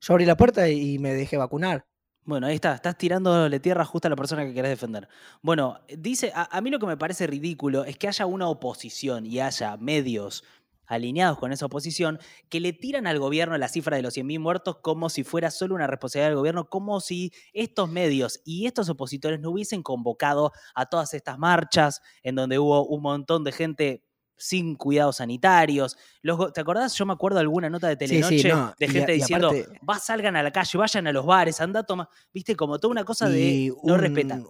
Yo 0.00 0.14
abrí 0.14 0.24
la 0.24 0.36
puerta 0.36 0.68
y 0.68 0.98
me 0.98 1.12
dejé 1.12 1.36
vacunar. 1.36 1.86
Bueno, 2.24 2.46
ahí 2.46 2.54
está, 2.54 2.74
estás 2.74 2.96
tirándole 2.96 3.60
tierra 3.60 3.84
justo 3.84 4.08
a 4.08 4.10
la 4.10 4.16
persona 4.16 4.44
que 4.44 4.54
querés 4.54 4.70
defender. 4.70 5.08
Bueno, 5.42 5.80
dice, 5.98 6.32
a, 6.34 6.60
mí 6.60 6.70
lo 6.70 6.78
que 6.78 6.86
me 6.86 6.96
parece 6.96 7.26
ridículo 7.26 7.84
es 7.84 7.96
que 7.96 8.08
haya 8.08 8.26
una 8.26 8.48
oposición 8.48 9.26
y 9.26 9.40
haya 9.40 9.76
medios 9.78 10.44
alineados 10.86 11.38
con 11.38 11.52
esa 11.52 11.66
oposición 11.66 12.18
que 12.48 12.60
le 12.60 12.72
tiran 12.72 13.06
al 13.06 13.18
gobierno 13.18 13.56
la 13.56 13.68
cifra 13.68 13.96
de 13.96 14.02
los 14.02 14.16
100.000 14.16 14.38
muertos 14.40 14.78
como 14.82 15.08
si 15.08 15.22
fuera 15.22 15.50
solo 15.50 15.74
una 15.74 15.86
responsabilidad 15.86 16.30
del 16.30 16.36
gobierno, 16.36 16.68
como 16.68 17.00
si 17.00 17.32
estos 17.52 17.90
medios 17.90 18.40
y 18.44 18.66
estos 18.66 18.88
opositores 18.88 19.40
no 19.40 19.50
hubiesen 19.50 19.82
convocado 19.82 20.52
a 20.74 20.86
todas 20.86 21.14
estas 21.14 21.38
marchas 21.38 22.02
en 22.22 22.34
donde 22.34 22.58
hubo 22.58 22.86
un 22.86 23.02
montón 23.02 23.44
de 23.44 23.52
gente 23.52 24.04
sin 24.40 24.74
cuidados 24.74 25.16
sanitarios. 25.18 25.96
Los 26.22 26.52
¿Te 26.52 26.62
acordás? 26.62 26.94
Yo 26.96 27.04
me 27.06 27.12
acuerdo 27.12 27.36
de 27.36 27.42
alguna 27.42 27.68
nota 27.68 27.88
de 27.88 27.94
Sí, 28.06 28.14
sí, 28.14 28.20
Telenoche 28.22 28.48
no, 28.48 28.74
de 28.78 28.88
gente 28.88 29.12
y 29.14 29.16
diciendo, 29.18 29.50
aparte- 29.50 29.78
va, 29.88 29.98
salgan 29.98 30.34
a 30.36 30.42
la 30.42 30.50
calle, 30.50 30.78
vayan 30.78 31.06
a 31.06 31.12
los 31.12 31.26
bares, 31.26 31.60
anda, 31.60 31.82
toma. 31.84 32.08
Viste, 32.32 32.56
como 32.56 32.78
toda 32.78 32.90
una 32.92 33.04
cosa 33.04 33.28
de 33.28 33.72
no 33.84 33.96
respetar. 33.98 34.40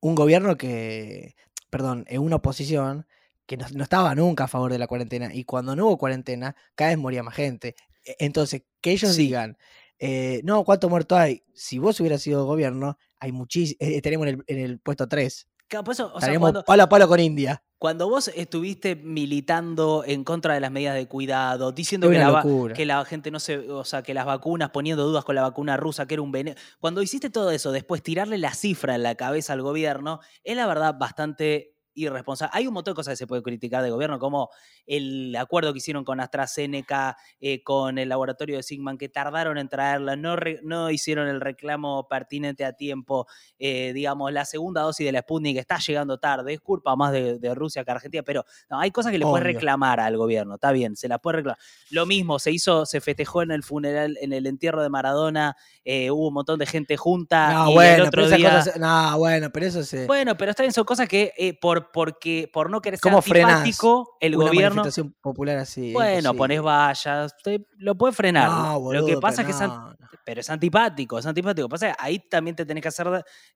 Un 0.00 0.14
gobierno 0.14 0.56
que, 0.56 1.34
perdón, 1.68 2.04
en 2.08 2.22
una 2.22 2.36
oposición 2.36 3.06
que 3.46 3.56
no, 3.56 3.66
no 3.74 3.82
estaba 3.82 4.14
nunca 4.14 4.44
a 4.44 4.48
favor 4.48 4.70
de 4.72 4.78
la 4.78 4.86
cuarentena. 4.86 5.34
Y 5.34 5.44
cuando 5.44 5.74
no 5.74 5.86
hubo 5.86 5.98
cuarentena, 5.98 6.54
cada 6.76 6.90
vez 6.90 6.98
moría 6.98 7.22
más 7.24 7.34
gente. 7.34 7.74
E- 8.04 8.16
Entonces, 8.20 8.62
que 8.80 8.92
ellos 8.92 9.12
Sí. 9.14 9.22
digan, 9.24 9.58
eh, 9.98 10.40
no, 10.44 10.64
¿cuánto 10.64 10.88
muerto 10.88 11.16
hay? 11.16 11.42
Si 11.52 11.78
vos 11.78 11.98
hubieras 12.00 12.22
sido 12.22 12.46
gobierno, 12.46 12.96
hay 13.18 13.32
muchísimos, 13.32 13.76
tenemos 14.02 14.26
en 14.28 14.34
el, 14.36 14.44
en 14.46 14.58
el 14.58 14.78
puesto 14.78 15.08
3. 15.08 15.48
Claro, 15.70 15.84
por 15.84 15.94
eso, 15.94 16.06
o 16.06 16.10
sea, 16.10 16.18
Estaríamos 16.18 16.46
cuando, 16.46 16.64
palo 16.64 16.82
a 16.82 16.88
palo 16.88 17.06
con 17.06 17.20
India. 17.20 17.62
cuando 17.78 18.08
vos 18.08 18.26
estuviste 18.34 18.96
militando 18.96 20.02
en 20.04 20.24
contra 20.24 20.52
de 20.52 20.58
las 20.58 20.72
medidas 20.72 20.96
de 20.96 21.06
cuidado, 21.06 21.70
diciendo 21.70 22.10
que 22.10 22.18
la, 22.18 22.44
que 22.74 22.84
la 22.84 23.04
gente 23.04 23.30
no 23.30 23.38
se, 23.38 23.70
o 23.70 23.84
sea, 23.84 24.02
que 24.02 24.12
las 24.12 24.26
vacunas, 24.26 24.70
poniendo 24.70 25.04
dudas 25.04 25.24
con 25.24 25.36
la 25.36 25.42
vacuna 25.42 25.76
rusa, 25.76 26.06
que 26.06 26.14
era 26.14 26.22
un 26.22 26.32
veneno. 26.32 26.56
Cuando 26.80 27.02
hiciste 27.02 27.30
todo 27.30 27.52
eso, 27.52 27.70
después 27.70 28.02
tirarle 28.02 28.36
la 28.36 28.52
cifra 28.52 28.96
en 28.96 29.04
la 29.04 29.14
cabeza 29.14 29.52
al 29.52 29.62
gobierno, 29.62 30.18
es 30.42 30.56
la 30.56 30.66
verdad 30.66 30.96
bastante 30.98 31.76
irresponsable. 31.94 32.50
Hay 32.54 32.66
un 32.66 32.74
montón 32.74 32.92
de 32.92 32.96
cosas 32.96 33.12
que 33.12 33.16
se 33.16 33.26
puede 33.26 33.42
criticar 33.42 33.82
del 33.82 33.92
gobierno, 33.92 34.18
como 34.18 34.50
el 34.86 35.34
acuerdo 35.36 35.72
que 35.72 35.78
hicieron 35.78 36.04
con 36.04 36.20
AstraZeneca, 36.20 37.16
eh, 37.40 37.62
con 37.62 37.98
el 37.98 38.08
laboratorio 38.08 38.56
de 38.56 38.62
Sigman, 38.62 38.98
que 38.98 39.08
tardaron 39.08 39.58
en 39.58 39.68
traerla, 39.68 40.16
no, 40.16 40.36
re- 40.36 40.60
no 40.62 40.90
hicieron 40.90 41.28
el 41.28 41.40
reclamo 41.40 42.06
pertinente 42.08 42.64
a 42.64 42.72
tiempo, 42.72 43.26
eh, 43.58 43.92
digamos, 43.92 44.32
la 44.32 44.44
segunda 44.44 44.82
dosis 44.82 45.04
de 45.06 45.12
la 45.12 45.20
Sputnik 45.20 45.56
está 45.56 45.78
llegando 45.78 46.18
tarde, 46.18 46.54
es 46.54 46.60
culpa 46.60 46.96
más 46.96 47.12
de, 47.12 47.38
de 47.38 47.54
Rusia 47.54 47.84
que 47.84 47.90
Argentina, 47.90 48.22
pero 48.22 48.44
no, 48.68 48.80
hay 48.80 48.90
cosas 48.90 49.12
que 49.12 49.18
le 49.18 49.24
puedes 49.26 49.44
reclamar 49.44 50.00
al 50.00 50.16
gobierno, 50.16 50.54
está 50.54 50.72
bien, 50.72 50.96
se 50.96 51.08
las 51.08 51.20
puede 51.20 51.36
reclamar. 51.38 51.58
Lo 51.90 52.06
mismo, 52.06 52.38
se 52.38 52.50
hizo, 52.50 52.86
se 52.86 53.00
festejó 53.00 53.42
en 53.42 53.50
el 53.50 53.62
funeral, 53.62 54.16
en 54.20 54.32
el 54.32 54.46
entierro 54.46 54.82
de 54.82 54.88
Maradona, 54.90 55.56
eh, 55.84 56.10
hubo 56.10 56.28
un 56.28 56.34
montón 56.34 56.58
de 56.58 56.66
gente 56.66 56.96
junta 56.96 57.52
No, 57.52 57.66
y 57.66 57.68
el 57.70 57.74
bueno, 57.74 58.04
otro 58.04 58.22
pero 58.24 58.36
día... 58.36 58.56
cosas. 58.58 58.76
No, 58.78 59.18
bueno, 59.18 59.50
pero 59.50 59.66
eso 59.66 59.82
se. 59.82 60.06
Bueno, 60.06 60.36
pero 60.36 60.50
está 60.50 60.62
bien, 60.62 60.72
son 60.72 60.84
cosas 60.84 61.08
que 61.08 61.32
eh, 61.36 61.54
por, 61.80 61.90
porque, 61.92 62.50
por 62.52 62.70
no 62.70 62.80
querer 62.80 62.98
ser 62.98 63.10
¿Cómo 63.10 63.22
frenás 63.22 63.58
antipático, 63.58 64.16
el 64.20 64.36
una 64.36 64.46
gobierno... 64.46 64.82
popular 65.20 65.58
así. 65.58 65.88
es 65.88 65.92
Bueno, 65.94 66.34
pones 66.34 66.60
vallas, 66.62 67.34
te- 67.42 67.66
lo 67.78 67.94
puede 67.96 68.12
frenar. 68.12 68.50
No, 68.50 68.72
lo 68.74 68.80
boludo, 68.80 69.06
que 69.06 69.12
pero 69.12 69.20
pasa 69.20 69.42
es 69.42 69.46
que 69.46 69.52
es, 69.52 69.60
no, 69.60 69.90
no. 69.90 69.96
pero 70.24 70.40
es 70.40 70.50
antipático, 70.50 71.18
es 71.18 71.26
antipático. 71.26 71.68
Pasa 71.68 71.88
que 71.88 71.96
ahí 71.98 72.18
también 72.18 72.56
te 72.56 72.64
tenés 72.64 72.82
que 72.82 72.88
hacer, 72.88 73.06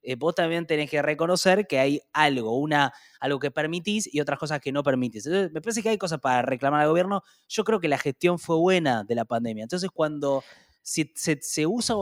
eh, 0.03 0.17
vos 0.17 0.35
también 0.35 0.67
tenés 0.67 0.91
que 0.91 1.01
reconocer 1.03 1.67
que 1.67 1.79
hay 1.79 2.01
algo, 2.13 2.59
una, 2.59 2.93
algo 3.21 3.39
que 3.39 3.51
permitís 3.51 4.13
y 4.13 4.21
otras 4.21 4.39
cosas 4.39 4.61
que 4.61 4.73
no 4.73 4.83
permitís. 4.83 5.27
Entonces, 5.27 5.53
me 5.53 5.61
parece 5.61 5.83
que 5.83 5.89
hay 5.91 5.99
cosas 5.99 6.21
para 6.21 6.43
reclamar 6.43 6.81
al 6.83 6.89
gobierno. 6.89 7.23
Yo 7.49 7.65
creo 7.65 7.81
que 7.81 7.89
la 7.89 7.99
gestión 7.99 8.39
fue 8.39 8.57
buena 8.57 9.05
de 9.05 9.15
la 9.15 9.25
pandemia. 9.25 9.63
Entonces, 9.65 9.91
cuando 9.93 10.43
se, 10.83 11.11
se- 11.15 11.39
se 11.41 11.67
usa 11.67 11.95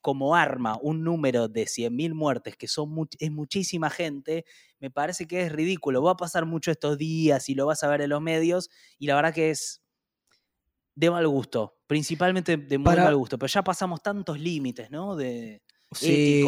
como 0.00 0.34
arma 0.36 0.78
un 0.80 1.02
número 1.02 1.48
de 1.48 1.66
100.000 1.66 2.14
muertes, 2.14 2.56
que 2.56 2.68
son 2.68 3.08
es 3.18 3.30
muchísima 3.32 3.90
gente, 3.90 4.44
me 4.80 4.90
parece 4.90 5.26
que 5.26 5.42
es 5.42 5.52
ridículo. 5.52 6.02
Va 6.02 6.12
a 6.12 6.16
pasar 6.16 6.46
mucho 6.46 6.70
estos 6.70 6.98
días 6.98 7.48
y 7.48 7.54
lo 7.54 7.66
vas 7.66 7.82
a 7.82 7.88
ver 7.88 8.00
en 8.02 8.10
los 8.10 8.20
medios, 8.20 8.70
y 8.98 9.06
la 9.06 9.14
verdad 9.16 9.34
que 9.34 9.50
es 9.50 9.82
de 10.94 11.10
mal 11.10 11.28
gusto, 11.28 11.76
principalmente 11.86 12.56
de 12.56 12.78
muy 12.78 12.96
mal 12.96 13.14
gusto, 13.14 13.38
pero 13.38 13.48
ya 13.48 13.62
pasamos 13.62 14.02
tantos 14.02 14.38
límites, 14.40 14.90
¿no? 14.90 15.14
De 15.14 15.62
sí, 15.92 16.44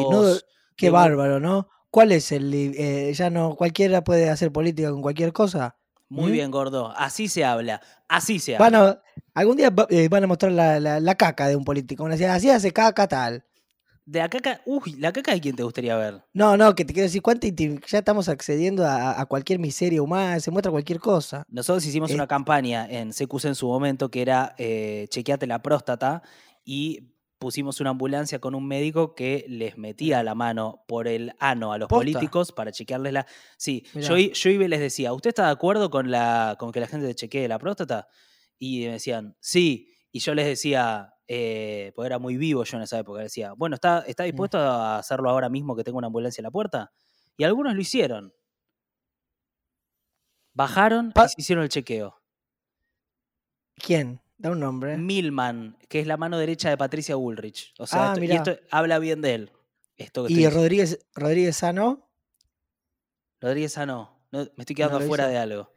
qué 0.77 0.91
bárbaro, 0.91 1.39
¿no? 1.39 1.69
¿Cuál 1.91 2.13
es 2.13 2.33
el 2.33 2.53
eh, 2.55 3.13
ya 3.15 3.31
no 3.31 3.55
cualquiera 3.57 4.03
puede 4.03 4.31
hacer 4.31 4.53
política 4.53 4.91
con 4.91 5.03
cualquier 5.03 5.33
cosa? 5.33 5.77
Muy 6.09 6.31
¿Mm? 6.31 6.33
bien, 6.33 6.51
gordo. 6.51 6.93
Así 6.97 7.29
se 7.29 7.45
habla. 7.45 7.81
Así 8.09 8.41
se 8.41 8.57
habla. 8.57 9.01
algún 9.35 9.57
día 9.57 9.73
eh, 9.89 10.09
van 10.09 10.25
a 10.25 10.27
mostrar 10.27 10.53
la, 10.53 11.15
caca 11.15 11.47
de 11.47 11.57
un 11.57 11.65
político. 11.65 12.03
Van 12.03 12.13
a 12.13 12.35
así 12.35 12.51
hace 12.51 12.73
caca 12.73 13.07
tal. 13.07 13.45
De 14.05 14.19
la 14.19 14.29
caca, 14.29 14.61
uy, 14.67 14.97
la 14.99 15.13
caca 15.13 15.33
de 15.33 15.41
quién 15.41 15.55
te 15.55 15.63
gustaría 15.63 15.97
ver. 15.97 16.23
No, 16.33 16.57
no, 16.57 16.75
que 16.75 16.85
te 16.85 16.93
quiero 16.93 17.07
decir, 17.07 17.23
¿cuánto 17.23 17.47
ya 17.47 17.99
estamos 17.99 18.29
accediendo 18.29 18.87
a, 18.87 19.25
cualquier 19.27 19.59
miseria 19.59 20.03
humana, 20.03 20.41
se 20.41 20.51
muestra 20.51 20.73
cualquier 20.73 20.99
cosa. 20.99 21.45
Nosotros 21.49 21.85
hicimos 21.87 22.11
una 22.11 22.27
campaña 22.27 22.87
en 22.91 23.11
CQC 23.13 23.45
en 23.47 23.55
su 23.55 23.69
momento 23.69 24.11
que 24.11 24.23
era 24.23 24.55
eh, 24.59 25.07
chequeate 25.11 25.47
la 25.47 25.63
próstata 25.63 26.23
y 26.65 27.11
pusimos 27.41 27.81
una 27.81 27.91
ambulancia 27.91 28.39
con 28.39 28.55
un 28.55 28.69
médico 28.69 29.15
que 29.15 29.47
les 29.49 29.79
metía 29.79 30.23
la 30.23 30.35
mano 30.35 30.85
por 30.87 31.09
el 31.09 31.33
ano 31.41 31.73
a 31.73 31.79
los 31.79 31.89
políticos 31.89 32.53
para 32.53 32.71
chequearles 32.71 33.15
la. 33.15 33.27
Sí, 33.57 33.85
yo, 33.95 34.17
yo 34.17 34.51
iba 34.51 34.65
y 34.65 34.69
les 34.69 34.81
decía, 34.81 35.13
¿usted 35.15 35.29
está 35.31 35.47
de 35.47 35.53
acuerdo 35.53 35.91
con, 35.91 36.11
la, 36.11 36.57
con 36.59 36.71
que 36.71 36.81
la 36.81 36.87
gente 36.87 37.15
chequee 37.15 37.49
la 37.49 37.59
próstata? 37.59 38.09
Y 38.59 38.85
me 38.85 38.93
decían, 38.93 39.37
sí. 39.41 39.89
Y 40.13 40.19
yo 40.19 40.35
les 40.35 40.47
decía, 40.47 41.15
eh, 41.33 41.93
porque 41.95 42.07
era 42.07 42.19
muy 42.19 42.37
vivo 42.37 42.65
yo 42.65 42.77
en 42.77 42.83
esa 42.83 42.99
época, 42.99 43.21
decía, 43.21 43.53
bueno, 43.53 43.77
¿está, 43.77 44.01
está 44.01 44.25
mm. 44.25 44.27
dispuesto 44.27 44.59
a 44.59 44.99
hacerlo 44.99 45.31
ahora 45.31 45.49
mismo 45.49 45.77
que 45.77 45.85
tengo 45.85 45.97
una 45.97 46.09
ambulancia 46.09 46.43
en 46.43 46.45
la 46.47 46.51
puerta? 46.51 46.91
Y 47.37 47.45
algunos 47.45 47.73
lo 47.73 47.81
hicieron. 47.81 48.35
Bajaron 50.55 51.13
y 51.15 51.29
se 51.29 51.41
hicieron 51.41 51.63
el 51.63 51.71
chequeo. 51.71 52.21
¿Quién? 53.77 54.21
Da 54.39 54.51
un 54.51 54.59
nombre. 54.59 54.97
Milman, 54.97 55.79
que 55.89 56.01
es 56.01 56.09
la 56.09 56.17
mano 56.17 56.37
derecha 56.37 56.69
de 56.69 56.77
Patricia 56.77 57.15
Bullrich. 57.15 57.75
O 57.79 57.87
sea, 57.87 58.11
ah, 58.11 58.15
esto, 58.15 58.25
y 58.25 58.33
esto 58.33 58.57
habla 58.73 58.99
bien 58.99 59.21
de 59.21 59.35
él. 59.35 59.53
Esto 59.97 60.27
¿Y 60.29 60.49
Rodríguez, 60.49 60.99
Rodríguez 61.15 61.59
Sano? 61.59 62.11
Rodríguez 63.41 63.75
Sano. 63.75 64.21
me 64.33 64.49
estoy 64.59 64.75
quedando 64.75 65.01
fuera 65.03 65.29
de 65.29 65.39
algo. 65.39 65.73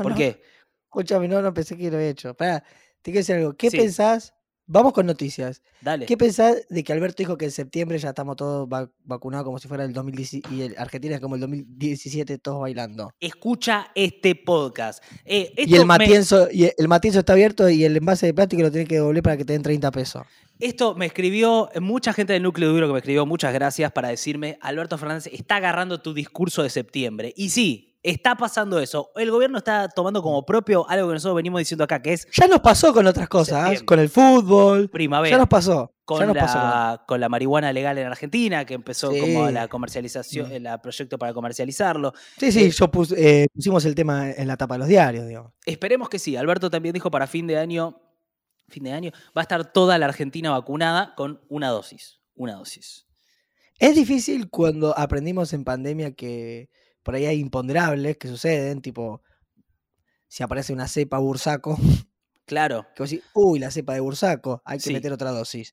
¿Por 0.00 0.14
qué? 0.14 0.40
Escúchame, 0.84 1.26
no, 1.26 1.42
no 1.42 1.52
pensé 1.52 1.76
que 1.76 1.90
lo 1.90 1.96
había 1.96 2.10
hecho. 2.10 2.30
Espera, 2.30 2.60
te 3.02 3.10
quiero 3.10 3.18
decir 3.18 3.34
algo. 3.34 3.56
¿Qué 3.56 3.72
pensás 3.72 4.33
Vamos 4.66 4.94
con 4.94 5.04
noticias. 5.04 5.60
Dale. 5.82 6.06
¿Qué 6.06 6.16
pensás 6.16 6.66
de 6.70 6.82
que 6.82 6.92
Alberto 6.94 7.16
dijo 7.18 7.36
que 7.36 7.44
en 7.44 7.50
septiembre 7.50 7.98
ya 7.98 8.08
estamos 8.10 8.36
todos 8.36 8.66
vacunados 9.04 9.44
como 9.44 9.58
si 9.58 9.68
fuera 9.68 9.84
el 9.84 9.92
2017 9.92 10.54
y 10.54 10.62
el 10.62 10.74
Argentina 10.78 11.16
es 11.16 11.20
como 11.20 11.34
el 11.34 11.42
2017 11.42 12.38
todos 12.38 12.62
bailando? 12.62 13.12
Escucha 13.20 13.88
este 13.94 14.34
podcast. 14.34 15.04
Eh, 15.26 15.52
y 15.56 15.74
el 15.74 15.84
matienzo, 15.84 16.48
y 16.50 16.70
el 16.76 16.88
matienzo 16.88 17.18
está 17.18 17.34
abierto 17.34 17.68
y 17.68 17.84
el 17.84 17.96
envase 17.96 18.24
de 18.26 18.32
plástico 18.32 18.62
lo 18.62 18.70
tiene 18.70 18.86
que 18.86 18.94
devolver 18.94 19.22
para 19.22 19.36
que 19.36 19.44
te 19.44 19.52
den 19.52 19.62
30 19.62 19.90
pesos. 19.90 20.22
Esto 20.60 20.94
me 20.94 21.06
escribió 21.06 21.68
mucha 21.80 22.12
gente 22.14 22.32
del 22.32 22.42
núcleo 22.42 22.72
duro 22.72 22.86
que 22.86 22.92
me 22.94 22.98
escribió, 23.00 23.26
muchas 23.26 23.52
gracias 23.52 23.92
para 23.92 24.08
decirme, 24.08 24.56
Alberto 24.62 24.96
Fernández 24.96 25.26
está 25.32 25.56
agarrando 25.56 26.00
tu 26.00 26.14
discurso 26.14 26.62
de 26.62 26.70
septiembre. 26.70 27.34
Y 27.36 27.50
sí, 27.50 27.93
está 28.04 28.36
pasando 28.36 28.78
eso. 28.78 29.10
El 29.16 29.30
gobierno 29.30 29.58
está 29.58 29.88
tomando 29.88 30.22
como 30.22 30.44
propio 30.44 30.88
algo 30.88 31.08
que 31.08 31.14
nosotros 31.14 31.36
venimos 31.36 31.58
diciendo 31.58 31.84
acá, 31.84 32.02
que 32.02 32.12
es... 32.12 32.28
Ya 32.36 32.46
nos 32.46 32.60
pasó 32.60 32.92
con 32.92 33.06
otras 33.06 33.28
cosas, 33.28 33.82
con 33.82 33.98
el 33.98 34.10
fútbol. 34.10 34.90
Primavera. 34.90 35.34
Ya 35.34 35.38
nos 35.38 35.48
pasó. 35.48 35.90
Con, 36.04 36.34
la, 36.34 37.02
con... 37.08 37.18
la, 37.18 37.30
marihuana 37.30 37.72
legal 37.72 37.96
en 37.96 38.06
Argentina, 38.06 38.66
que 38.66 38.74
empezó 38.74 39.10
como 39.10 39.50
la 39.50 39.68
comercialización, 39.68 40.52
el 40.52 40.68
proyecto 40.82 41.18
para 41.18 41.32
comercializarlo. 41.32 42.12
Sí, 42.38 42.52
sí, 42.52 42.64
eh, 42.64 42.70
yo 42.70 42.90
eh, 43.16 43.46
pusimos 43.54 43.86
el 43.86 43.94
tema 43.94 44.30
en 44.30 44.46
la 44.46 44.58
tapa 44.58 44.74
de 44.74 44.80
los 44.80 44.88
diarios, 44.88 45.26
digamos. 45.26 45.52
Esperemos 45.64 46.10
que 46.10 46.18
sí. 46.18 46.36
Alberto 46.36 46.68
también 46.68 46.92
dijo 46.92 47.10
para 47.10 47.26
fin 47.26 47.46
de 47.46 47.56
año, 47.56 48.02
fin 48.68 48.84
de 48.84 48.92
año, 48.92 49.12
va 49.36 49.40
a 49.40 49.42
estar 49.42 49.72
toda 49.72 49.96
la 49.96 50.04
Argentina 50.04 50.50
vacunada 50.50 51.14
con 51.16 51.40
una 51.48 51.70
dosis. 51.70 52.20
Una 52.34 52.52
dosis. 52.52 53.06
Es 53.78 53.94
difícil 53.94 54.50
cuando 54.50 54.96
aprendimos 54.98 55.54
en 55.54 55.64
pandemia 55.64 56.12
que 56.12 56.68
por 57.04 57.14
ahí 57.14 57.26
hay 57.26 57.38
imponderables 57.38 58.16
que 58.16 58.26
suceden, 58.26 58.80
tipo, 58.80 59.22
si 60.26 60.42
aparece 60.42 60.72
una 60.72 60.88
cepa 60.88 61.18
bursaco. 61.18 61.78
Claro. 62.46 62.86
Que 62.94 63.02
vos 63.02 63.10
decís, 63.10 63.24
uy, 63.34 63.58
la 63.58 63.70
cepa 63.70 63.94
de 63.94 64.00
bursaco, 64.00 64.60
hay 64.64 64.78
que 64.78 64.92
meter 64.92 65.12
otra 65.12 65.30
dosis. 65.30 65.72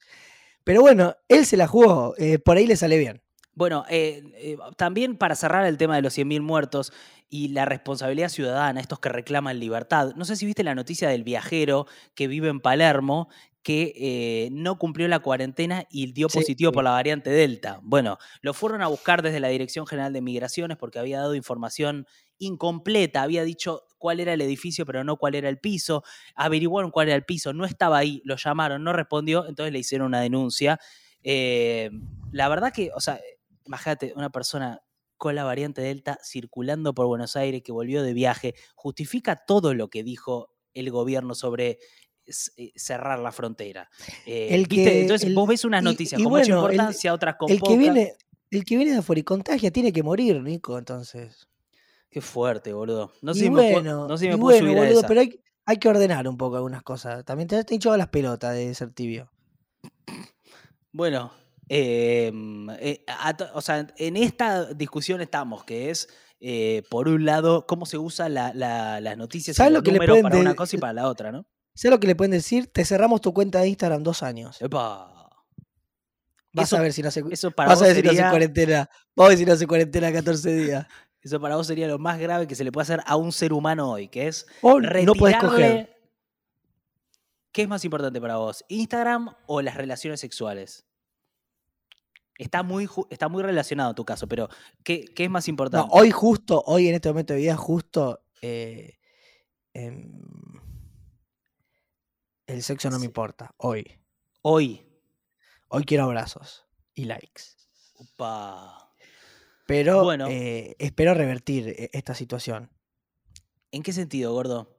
Pero 0.64 0.82
bueno, 0.82 1.16
él 1.28 1.46
se 1.46 1.58
la 1.58 1.68
jugó, 1.68 2.14
eh, 2.18 2.38
por 2.38 2.58
ahí 2.58 2.68
le 2.68 2.78
sale 2.78 2.98
bien. 2.98 3.22
Bueno, 3.54 3.84
eh, 3.90 4.24
eh, 4.36 4.58
también 4.78 5.18
para 5.18 5.36
cerrar 5.36 5.66
el 5.66 5.78
tema 5.78 5.96
de 5.96 6.02
los 6.02 6.18
100.000 6.18 6.42
muertos 6.42 6.94
y 7.30 7.50
la 7.50 7.66
responsabilidad 7.66 8.30
ciudadana, 8.30 8.80
estos 8.80 9.00
que 9.00 9.10
reclaman 9.10 9.60
libertad. 9.60 10.14
No 10.16 10.24
sé 10.24 10.36
si 10.36 10.46
viste 10.46 10.64
la 10.64 10.76
noticia 10.76 11.10
del 11.10 11.24
viajero 11.24 11.88
que 12.16 12.28
vive 12.28 12.48
en 12.48 12.62
Palermo, 12.62 13.28
que 13.64 13.94
eh, 13.96 14.50
no 14.52 14.80
cumplió 14.80 15.08
la 15.08 15.20
cuarentena 15.20 15.86
y 15.90 16.12
dio 16.14 16.28
positivo 16.30 16.72
por 16.72 16.84
la 16.84 16.92
variante 16.92 17.30
Delta. 17.30 17.80
Bueno, 17.84 18.18
lo 18.42 18.54
fueron 18.54 18.82
a 18.82 18.88
buscar 18.88 19.22
desde 19.22 19.40
la 19.40 19.50
Dirección 19.50 19.86
General 19.86 20.12
de 20.14 20.22
Migraciones 20.22 20.78
porque 20.78 21.00
había 21.00 21.20
dado 21.20 21.36
información 21.36 22.08
incompleta, 22.40 23.22
había 23.22 23.44
dicho 23.44 23.84
cuál 24.00 24.20
era 24.20 24.34
el 24.34 24.42
edificio, 24.42 24.86
pero 24.86 25.04
no 25.04 25.18
cuál 25.18 25.36
era 25.36 25.48
el 25.48 25.60
piso. 25.60 26.04
Averiguaron 26.36 26.90
cuál 26.90 27.10
era 27.10 27.16
el 27.16 27.24
piso, 27.24 27.54
no 27.54 27.66
estaba 27.66 28.00
ahí, 28.00 28.22
lo 28.26 28.36
llamaron, 28.36 28.84
no 28.84 28.94
respondió, 28.94 29.48
entonces 29.48 29.72
le 29.72 29.80
hicieron 29.80 30.08
una 30.08 30.22
denuncia. 30.22 30.80
Eh, 31.24 31.92
la 32.32 32.50
verdad 32.50 32.74
que, 32.74 32.90
o 32.96 33.00
sea, 33.00 33.20
imagínate, 33.66 34.14
una 34.16 34.32
persona 34.32 34.82
con 35.18 35.36
la 35.36 35.44
variante 35.44 35.84
Delta 35.84 36.18
circulando 36.24 36.96
por 36.96 37.06
Buenos 37.06 37.36
Aires 37.36 37.62
que 37.64 37.72
volvió 37.72 38.02
de 38.02 38.14
viaje, 38.14 38.56
justifica 38.74 39.36
todo 39.36 39.76
lo 39.76 39.90
que 39.92 40.02
dijo 40.02 40.56
el 40.74 40.90
gobierno 40.90 41.36
sobre 41.36 41.78
cerrar 42.32 43.20
la 43.20 43.32
frontera. 43.32 43.90
Eh, 44.26 44.66
Entonces 44.70 45.34
vos 45.34 45.48
ves 45.48 45.66
unas 45.66 45.84
noticias 45.84 46.22
con 46.22 46.32
mucha 46.32 46.52
importancia, 46.52 47.14
otras 47.14 47.36
con 47.36 47.52
el 47.52 47.62
Que 47.62 47.78
viene, 47.78 48.16
el 48.52 48.66
que 48.66 48.76
viene 48.76 48.92
de 48.92 48.98
afuera 49.00 49.20
y 49.20 49.24
contagia 49.24 49.72
tiene 49.72 49.94
que 49.94 50.04
morir, 50.04 50.42
Nico, 50.42 50.78
entonces. 50.78 51.48
Qué 52.10 52.20
fuerte, 52.20 52.74
boludo. 52.74 53.14
No 53.22 53.34
sé 53.34 53.42
si 53.42 53.50
me, 53.50 53.72
puedo, 53.72 54.08
no 54.08 54.18
sé 54.18 54.30
subir 54.34 54.76
boludo, 54.76 55.02
Pero 55.08 55.22
hay, 55.22 55.78
que 55.78 55.88
ordenar 55.88 56.28
un 56.28 56.38
poco 56.38 56.58
algunas 56.58 56.84
cosas. 56.84 57.24
También 57.24 57.48
te 57.48 57.56
has 57.56 57.72
hinchado 57.72 57.96
las 57.96 58.10
pelotas 58.10 58.54
de 58.54 58.76
ser 58.76 58.92
tibio. 58.92 59.32
Bueno, 60.92 61.32
em, 61.70 62.70
eh, 62.72 63.06
o 63.54 63.62
sea, 63.62 63.88
en 63.96 64.18
esta 64.18 64.74
discusión 64.74 65.22
estamos, 65.22 65.64
que 65.64 65.90
es, 65.90 66.10
por 66.90 67.08
un 67.08 67.24
lado, 67.24 67.66
cómo 67.66 67.86
se 67.86 67.98
usa 67.98 68.28
la, 68.28 68.54
las 68.54 69.18
noticias 69.18 69.58
y 69.58 69.70
los 69.70 69.82
números 69.82 70.20
para 70.22 70.38
una 70.38 70.54
cosa 70.54 70.76
y 70.76 70.80
para 70.80 70.92
la 70.92 71.08
otra, 71.08 71.32
¿no? 71.32 71.46
Sé 71.74 71.90
lo 71.90 72.00
que 72.00 72.08
le 72.08 72.16
pueden 72.16 72.32
decir, 72.32 72.68
te 72.68 72.86
cerramos 72.86 73.22
tu 73.22 73.34
cuenta 73.34 73.60
de 73.60 73.70
Instagram 73.70 74.04
dos 74.04 74.24
años. 74.24 74.62
Epa. 74.62 75.22
Vas 76.54 76.74
a 76.74 76.82
ver 76.82 76.92
si 76.92 77.02
no 77.02 77.08
hace, 77.08 77.24
eso 77.32 77.52
para 77.52 77.70
vas 77.70 77.82
a 77.82 77.86
ver 77.86 77.96
si 77.96 78.02
no 78.02 78.12
hace 78.12 78.30
cuarentena. 78.30 78.90
Vamos 79.16 79.28
a 79.28 79.30
ver 79.30 79.38
si 79.38 79.46
no 79.46 79.54
hace 79.54 79.68
cuarentena 79.68 80.12
14 80.12 80.54
días. 80.54 80.88
Eso 81.24 81.40
para 81.40 81.56
vos 81.56 81.68
sería 81.68 81.88
lo 81.88 82.00
más 82.00 82.20
grave 82.20 82.48
que 82.48 82.56
se 82.56 82.64
le 82.64 82.72
puede 82.72 82.82
hacer 82.82 83.02
a 83.06 83.16
un 83.16 83.32
ser 83.32 83.54
humano 83.54 83.92
hoy, 83.92 84.08
que 84.08 84.28
es 84.28 84.48
no 84.64 85.14
puedes 85.14 85.38
coger. 85.38 85.96
¿Qué 87.52 87.62
es 87.62 87.68
más 87.68 87.86
importante 87.86 88.20
para 88.20 88.38
vos? 88.38 88.66
¿Instagram 88.70 89.36
o 89.46 89.62
las 89.62 89.76
relaciones 89.76 90.20
sexuales? 90.20 90.88
Está 92.38 92.64
muy, 92.64 92.90
está 93.12 93.28
muy 93.28 93.44
relacionado 93.44 93.94
tu 93.94 94.04
caso, 94.04 94.28
pero 94.28 94.50
¿qué, 94.84 95.14
es 95.16 95.30
más 95.30 95.48
importante? 95.48 95.88
No, 95.88 95.94
hoy 95.94 96.10
justo, 96.10 96.64
hoy 96.66 96.88
en 96.88 96.96
este 96.96 97.10
momento 97.10 97.34
de 97.34 97.40
vida, 97.40 97.56
justo 97.56 98.24
eh, 98.42 98.98
em, 99.74 100.24
el 102.52 102.64
sexo 102.64 102.90
no 102.90 103.00
me 103.00 103.06
importa. 103.06 103.54
Hoy. 103.58 104.00
Hoy. 104.42 104.86
Hoy 105.70 105.84
quiero 105.86 106.04
abrazos 106.04 106.66
y 106.94 107.06
likes. 107.06 107.44
Pero 109.66 110.04
bueno. 110.04 110.28
Eh, 110.28 110.76
espero 110.80 111.14
revertir 111.14 111.70
eh, 111.70 111.90
esta 111.94 112.14
situación. 112.14 112.70
¿En 113.72 113.84
qué 113.84 113.94
sentido, 113.94 114.34
gordo? 114.34 114.76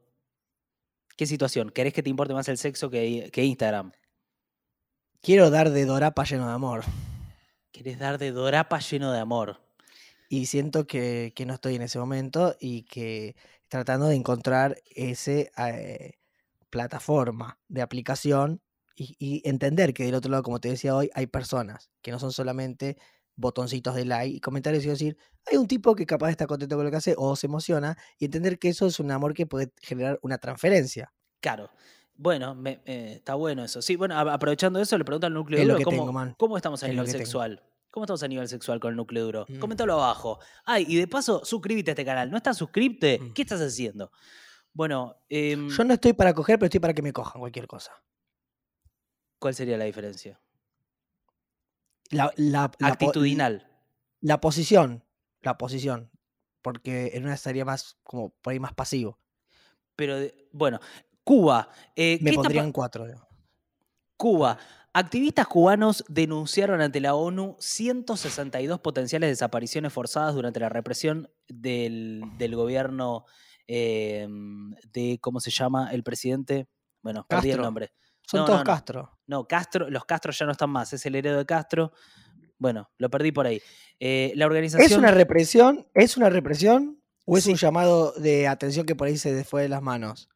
¿Qué 1.16 1.26
situación? 1.26 1.70
¿Querés 1.70 1.94
que 1.94 2.02
te 2.02 2.10
importe 2.10 2.34
más 2.34 2.48
el 2.48 2.58
sexo 2.58 2.90
que, 2.90 3.30
Instagram? 3.34 3.92
Quiero 5.22 5.50
dar 5.50 5.70
de 5.70 5.86
dorapa 5.86 6.24
lleno 6.24 6.48
de 6.48 6.52
amor. 6.52 6.84
¿Querés 7.70 7.98
dar 7.98 8.18
de 8.18 8.32
dorapa 8.32 8.80
lleno 8.80 9.12
de 9.12 9.20
amor? 9.20 9.62
Y 10.28 10.46
siento 10.46 10.86
que, 10.86 11.32
no 11.46 11.54
estoy 11.54 11.76
en 11.76 11.82
ese 11.82 11.98
momento 11.98 12.54
y 12.60 12.82
que 12.82 13.34
tratando 13.68 14.08
de 14.08 14.16
encontrar 14.16 14.76
ese 14.94 15.52
eh, 15.56 16.18
plataforma 16.72 17.58
de 17.68 17.82
aplicación 17.82 18.60
y, 18.96 19.42
entender 19.48 19.94
que 19.94 20.04
del 20.04 20.14
otro 20.14 20.30
lado, 20.30 20.42
como 20.42 20.58
te 20.58 20.68
decía 20.70 20.96
hoy, 20.96 21.10
hay 21.14 21.26
personas 21.26 21.90
que 22.02 22.10
no 22.10 22.18
son 22.18 22.32
solamente 22.32 22.96
botoncitos 23.36 23.94
de 23.94 24.04
like 24.04 24.36
y 24.36 24.40
comentarios 24.40 24.84
y 24.84 24.88
decir, 24.88 25.16
hay 25.50 25.56
un 25.58 25.66
tipo 25.66 25.94
que 25.94 26.06
capaz 26.06 26.30
está 26.30 26.46
contento 26.46 26.76
con 26.76 26.84
lo 26.84 26.90
que 26.90 26.96
hace 26.96 27.14
o 27.16 27.36
se 27.36 27.46
emociona 27.46 27.96
y 28.18 28.24
entender 28.26 28.58
que 28.58 28.68
eso 28.68 28.86
es 28.86 29.00
un 29.00 29.10
amor 29.10 29.34
que 29.34 29.46
puede 29.46 29.72
generar 29.80 30.18
una 30.22 30.38
transferencia. 30.38 31.12
Claro. 31.40 31.70
Bueno, 32.14 32.54
me- 32.54 32.80
eh, 32.84 33.14
está 33.16 33.34
bueno 33.34 33.64
eso. 33.64 33.80
Sí, 33.82 33.96
bueno, 33.96 34.18
aprovechando 34.18 34.80
eso, 34.80 34.96
le 34.98 35.04
pregunto 35.04 35.26
al 35.26 35.34
núcleo 35.34 35.58
Es 35.60 35.66
lo 35.66 35.74
duro 35.74 35.78
que 35.78 35.84
cómo, 35.96 36.12
tengo, 36.12 36.34
cómo 36.38 36.56
estamos 36.56 36.82
a 36.82 36.86
Es 36.86 36.92
nivel 36.92 37.06
tengo. 37.06 37.18
sexual. 37.18 37.62
¿Cómo 37.90 38.04
estamos 38.04 38.22
a 38.22 38.28
nivel 38.28 38.48
sexual 38.48 38.80
con 38.80 38.90
el 38.90 38.96
núcleo 38.96 39.24
duro? 39.24 39.46
Mm. 39.48 39.58
Coméntalo 39.58 39.94
abajo. 39.94 40.38
Ay, 40.64 40.86
y 40.88 40.96
de 40.96 41.06
paso, 41.08 41.44
suscríbete 41.44 41.90
a 41.90 41.92
este 41.92 42.04
canal. 42.04 42.30
¿No 42.30 42.36
estás 42.36 42.56
suscrito? 42.58 43.06
Mm. 43.06 43.32
¿Qué 43.32 43.42
estás 43.42 43.60
haciendo? 43.60 44.10
Bueno, 44.74 45.16
em, 45.28 45.68
Yo 45.68 45.84
no 45.84 45.94
estoy 45.94 46.12
para 46.14 46.32
coger, 46.34 46.58
pero 46.58 46.66
estoy 46.66 46.80
para 46.80 46.94
que 46.94 47.02
me 47.02 47.12
cojan 47.12 47.40
cualquier 47.40 47.66
cosa. 47.66 47.92
¿cuál 49.38 49.54
sería 49.56 49.76
la 49.76 49.84
diferencia? 49.86 50.40
La, 52.10 52.32
la- 52.36 52.70
la 52.78 52.88
Actitudinal. 52.88 53.66
la 54.20 54.40
posición. 54.40 55.04
La 55.40 55.58
posición. 55.58 56.10
Porque 56.62 57.10
en 57.14 57.24
una 57.24 57.34
estaría 57.34 57.64
más, 57.64 57.96
como 58.04 58.30
por 58.40 58.52
ahí 58.52 58.60
más 58.60 58.72
pasivo. 58.72 59.18
Pero, 59.96 60.16
bueno, 60.52 60.78
Cuba. 61.24 61.70
eh, 61.96 62.18
Me 62.20 62.30
¿qué 62.30 62.30
está 62.30 62.36
pa- 62.36 62.42
pondrían 62.42 62.70
cuatro. 62.72 63.06
Cuba. 64.16 64.58
Activistas 64.94 65.46
cubanos 65.48 66.04
denunciaron 66.08 66.80
ante 66.80 67.00
la 67.00 67.14
ONU 67.16 67.56
162 67.58 68.78
potenciales 68.80 69.30
desapariciones 69.30 69.92
forzadas 69.92 70.34
durante 70.34 70.60
la 70.60 70.68
represión 70.68 71.28
del, 71.48 72.22
del 72.38 72.54
gobierno 72.54 73.24
eh, 73.66 74.26
de, 74.92 75.18
¿cómo 75.20 75.40
se 75.40 75.50
llama? 75.50 75.90
El 75.92 76.02
presidente. 76.02 76.68
Bueno, 77.02 77.26
perdí 77.28 77.50
el 77.50 77.60
nombre. 77.60 77.92
Son 78.26 78.40
No, 78.40 78.46
todos 78.46 78.58
no, 78.60 78.64
no. 78.64 78.70
Castro. 78.70 79.18
No, 79.26 79.44
Castro, 79.48 79.90
los 79.90 80.04
Castro 80.04 80.32
ya 80.32 80.46
no 80.46 80.52
están 80.52 80.70
más, 80.70 80.92
es 80.92 81.04
el 81.06 81.14
heredero 81.16 81.38
de 81.38 81.46
Castro. 81.46 81.92
Bueno, 82.58 82.90
lo 82.98 83.10
perdí 83.10 83.32
por 83.32 83.46
ahí. 83.46 83.60
Eh, 83.98 84.32
la 84.36 84.46
organización. 84.46 84.90
¿Es 84.90 84.96
una 84.96 85.10
represión? 85.10 85.88
¿Es 85.94 86.16
una 86.16 86.30
represión? 86.30 87.02
¿O 87.24 87.36
es 87.36 87.44
Sí. 87.44 87.50
un 87.50 87.56
llamado 87.56 88.12
de 88.12 88.46
atención 88.46 88.86
que 88.86 88.94
por 88.94 89.08
ahí 89.08 89.16
se 89.16 89.42
fue 89.44 89.62
de 89.62 89.68
las 89.68 89.82
manos? 89.82 90.28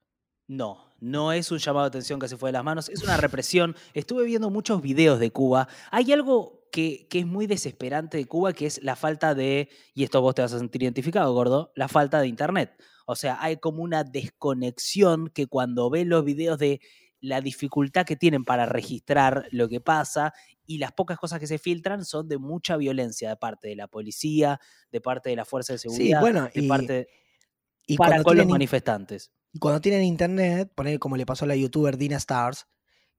No, 0.48 0.92
no 1.00 1.32
es 1.32 1.50
un 1.52 1.58
llamado 1.58 1.84
de 1.84 1.88
atención 1.88 2.18
que 2.20 2.28
se 2.28 2.36
fue 2.36 2.48
de 2.48 2.54
las 2.54 2.64
manos, 2.64 2.88
es 2.88 3.02
una 3.02 3.16
represión. 3.16 3.76
Estuve 3.94 4.24
viendo 4.24 4.50
muchos 4.50 4.82
videos 4.82 5.18
de 5.20 5.30
Cuba. 5.30 5.68
Hay 5.90 6.12
algo 6.12 6.64
que, 6.72 7.06
que 7.08 7.20
es 7.20 7.26
muy 7.26 7.46
desesperante 7.46 8.16
de 8.18 8.26
Cuba, 8.26 8.52
que 8.52 8.66
es 8.66 8.82
la 8.82 8.96
falta 8.96 9.34
de, 9.34 9.68
y 9.94 10.04
esto 10.04 10.20
vos 10.20 10.34
te 10.34 10.42
vas 10.42 10.52
a 10.52 10.58
sentir 10.58 10.82
identificado, 10.82 11.32
gordo, 11.32 11.72
la 11.76 11.88
falta 11.88 12.20
de 12.20 12.26
Internet. 12.28 12.80
O 13.06 13.14
sea, 13.16 13.38
hay 13.40 13.56
como 13.58 13.82
una 13.82 14.04
desconexión 14.04 15.28
que 15.30 15.46
cuando 15.46 15.90
ves 15.90 16.06
los 16.06 16.24
videos 16.24 16.58
de 16.58 16.80
la 17.20 17.40
dificultad 17.40 18.04
que 18.04 18.16
tienen 18.16 18.44
para 18.44 18.66
registrar 18.66 19.46
lo 19.50 19.68
que 19.68 19.80
pasa 19.80 20.32
y 20.66 20.78
las 20.78 20.92
pocas 20.92 21.18
cosas 21.18 21.40
que 21.40 21.46
se 21.46 21.58
filtran 21.58 22.04
son 22.04 22.28
de 22.28 22.38
mucha 22.38 22.76
violencia 22.76 23.30
de 23.30 23.36
parte 23.36 23.68
de 23.68 23.76
la 23.76 23.88
policía, 23.88 24.60
de 24.92 25.00
parte 25.00 25.30
de 25.30 25.36
la 25.36 25.44
fuerza 25.44 25.72
de 25.72 25.78
Sí, 25.78 25.88
seguridad, 25.88 26.20
bueno, 26.20 26.48
de 26.54 26.62
y, 26.62 26.68
parte 26.68 27.08
y 27.86 27.96
para 27.96 28.22
con 28.22 28.36
los 28.36 28.46
tienen, 28.46 28.48
manifestantes. 28.48 29.32
y 29.52 29.58
cuando 29.58 29.80
tienen 29.80 30.04
internet, 30.04 30.72
poner 30.74 30.98
como 30.98 31.16
le 31.16 31.26
pasó 31.26 31.44
a 31.44 31.48
la 31.48 31.56
youtuber 31.56 31.96
Dina 31.96 32.16
Stars, 32.18 32.66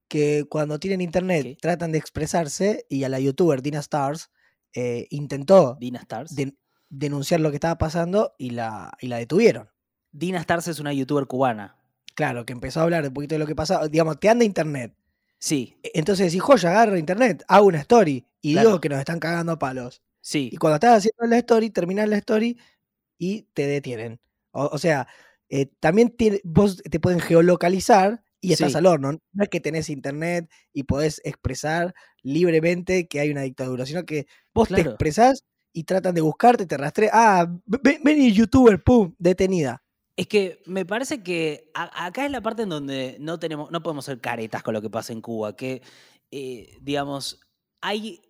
que 0.08 0.44
cuando 0.50 0.78
tienen 0.80 1.00
internet 1.02 1.42
¿Qué? 1.44 1.56
tratan 1.60 1.92
de 1.92 1.98
expresarse 1.98 2.86
y 2.88 3.04
a 3.04 3.08
la 3.10 3.20
youtuber 3.20 3.62
Dina 3.62 3.80
Stars 3.80 4.30
eh, 4.74 5.06
intentó 5.10 5.76
Dina 5.80 6.00
Stars. 6.00 6.34
den- 6.36 6.58
denunciar 6.90 7.40
lo 7.40 7.50
que 7.50 7.56
estaba 7.56 7.78
pasando 7.78 8.34
y 8.38 8.50
la, 8.50 8.92
y 9.00 9.08
la 9.08 9.18
detuvieron. 9.18 9.70
Dina 10.12 10.38
Stars 10.40 10.68
es 10.68 10.80
una 10.80 10.92
youtuber 10.92 11.26
cubana. 11.26 11.76
Claro, 12.14 12.44
que 12.44 12.52
empezó 12.52 12.80
a 12.80 12.82
hablar 12.84 13.04
un 13.06 13.14
poquito 13.14 13.34
de 13.34 13.38
lo 13.38 13.46
que 13.46 13.54
pasaba. 13.54 13.88
Digamos, 13.88 14.18
te 14.18 14.28
anda 14.28 14.44
internet. 14.44 14.92
Sí, 15.38 15.76
E- 15.82 15.92
Entonces 15.94 16.26
decís, 16.26 16.42
joya, 16.42 16.70
agarra 16.70 16.98
internet, 16.98 17.44
hago 17.48 17.66
una 17.66 17.78
story 17.80 18.26
y 18.40 18.52
Claro. 18.54 18.68
digo 18.70 18.80
que 18.80 18.88
nos 18.88 18.98
están 18.98 19.20
cagando 19.20 19.52
a 19.52 19.58
palos. 19.58 20.02
sí. 20.20 20.50
Y 20.52 20.56
cuando 20.56 20.74
estás 20.76 20.98
haciendo 20.98 21.24
la 21.26 21.38
story, 21.38 21.70
terminas 21.70 22.08
la 22.08 22.16
story 22.18 22.58
y 23.18 23.42
te 23.54 23.66
detienen. 23.66 24.20
O, 24.50 24.64
o 24.66 24.78
sea, 24.78 25.06
eh, 25.48 25.66
también 25.80 26.14
vos 26.44 26.82
te 26.82 27.00
pueden 27.00 27.20
geolocalizar 27.20 28.22
y 28.40 28.52
estás 28.52 28.72
Sí. 28.72 28.78
al 28.78 28.86
horno. 28.86 29.12
No 29.32 29.42
es 29.44 29.48
que 29.48 29.60
tenés 29.60 29.88
internet 29.90 30.50
y 30.72 30.82
podés 30.84 31.20
expresar 31.24 31.94
libremente 32.22 33.08
que 33.08 33.20
hay 33.20 33.30
una 33.30 33.42
dictadura, 33.42 33.86
sino 33.86 34.04
que 34.04 34.26
vos 34.54 34.68
te 34.68 34.80
expresás 34.82 35.44
y 35.72 35.84
tratan 35.84 36.14
de 36.14 36.20
buscarte, 36.20 36.66
te 36.66 36.76
rastrean. 36.76 37.10
Ah, 37.14 37.46
ven, 37.66 38.00
vení, 38.04 38.32
youtuber, 38.32 38.82
pum, 38.82 39.14
detenida. 39.18 39.82
Es 40.18 40.26
que 40.26 40.60
me 40.66 40.84
parece 40.84 41.22
que 41.22 41.70
acá 41.74 42.26
es 42.26 42.32
la 42.32 42.40
parte 42.40 42.62
en 42.62 42.70
donde 42.70 43.16
no 43.20 43.38
tenemos, 43.38 43.70
no 43.70 43.84
podemos 43.84 44.04
ser 44.04 44.20
caretas 44.20 44.64
con 44.64 44.74
lo 44.74 44.82
que 44.82 44.90
pasa 44.90 45.12
en 45.12 45.20
Cuba. 45.20 45.54
Que, 45.54 45.80
eh, 46.32 46.76
digamos, 46.80 47.40
hay 47.80 48.27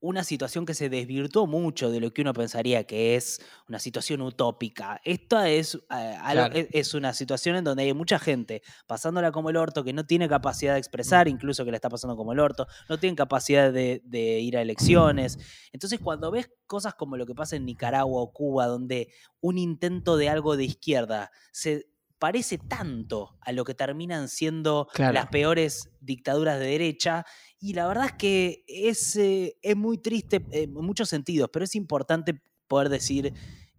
una 0.00 0.22
situación 0.22 0.64
que 0.64 0.74
se 0.74 0.88
desvirtuó 0.88 1.46
mucho 1.48 1.90
de 1.90 1.98
lo 2.00 2.12
que 2.12 2.22
uno 2.22 2.32
pensaría 2.32 2.84
que 2.84 3.16
es 3.16 3.40
una 3.68 3.80
situación 3.80 4.22
utópica. 4.22 5.00
Esta 5.04 5.48
es, 5.50 5.74
eh, 5.74 5.78
Claro. 5.90 6.54
es- 6.54 6.68
es 6.72 6.94
una 6.94 7.12
situación 7.12 7.56
en 7.56 7.64
donde 7.64 7.82
hay 7.82 7.92
mucha 7.94 8.18
gente 8.20 8.62
pasándola 8.86 9.32
como 9.32 9.50
el 9.50 9.56
orto, 9.56 9.82
que 9.82 9.92
no 9.92 10.06
tiene 10.06 10.28
capacidad 10.28 10.74
de 10.74 10.78
expresar, 10.78 11.26
incluso 11.26 11.64
que 11.64 11.72
la 11.72 11.76
está 11.78 11.88
pasando 11.90 12.16
como 12.16 12.32
el 12.32 12.38
orto, 12.38 12.66
no 12.88 12.98
tiene 12.98 13.16
capacidad 13.16 13.72
de, 13.72 14.00
de 14.04 14.38
ir 14.40 14.56
a 14.56 14.62
elecciones. 14.62 15.36
Entonces, 15.72 15.98
cuando 15.98 16.30
ves 16.30 16.48
cosas 16.66 16.94
como 16.94 17.16
lo 17.16 17.26
que 17.26 17.34
pasa 17.34 17.56
en 17.56 17.64
Nicaragua 17.66 18.22
o 18.22 18.32
Cuba, 18.32 18.66
donde 18.66 19.08
un 19.40 19.58
intento 19.58 20.16
de 20.16 20.28
algo 20.28 20.56
de 20.56 20.64
izquierda 20.64 21.30
se 21.50 21.86
parece 22.18 22.58
tanto 22.58 23.36
a 23.40 23.52
lo 23.52 23.64
que 23.64 23.74
terminan 23.74 24.28
siendo 24.28 24.88
Claro. 24.94 25.14
las 25.14 25.26
peores 25.28 25.90
dictaduras 26.00 26.58
de 26.58 26.66
derecha, 26.66 27.24
y 27.60 27.74
la 27.74 27.86
verdad 27.86 28.06
es 28.06 28.12
que 28.12 28.64
es, 28.66 29.16
eh, 29.16 29.56
es 29.62 29.76
muy 29.76 29.98
triste 29.98 30.46
eh, 30.50 30.62
en 30.64 30.72
muchos 30.74 31.08
sentidos, 31.08 31.50
pero 31.52 31.64
es 31.64 31.74
importante 31.74 32.40
poder 32.66 32.88
decir, 32.88 33.34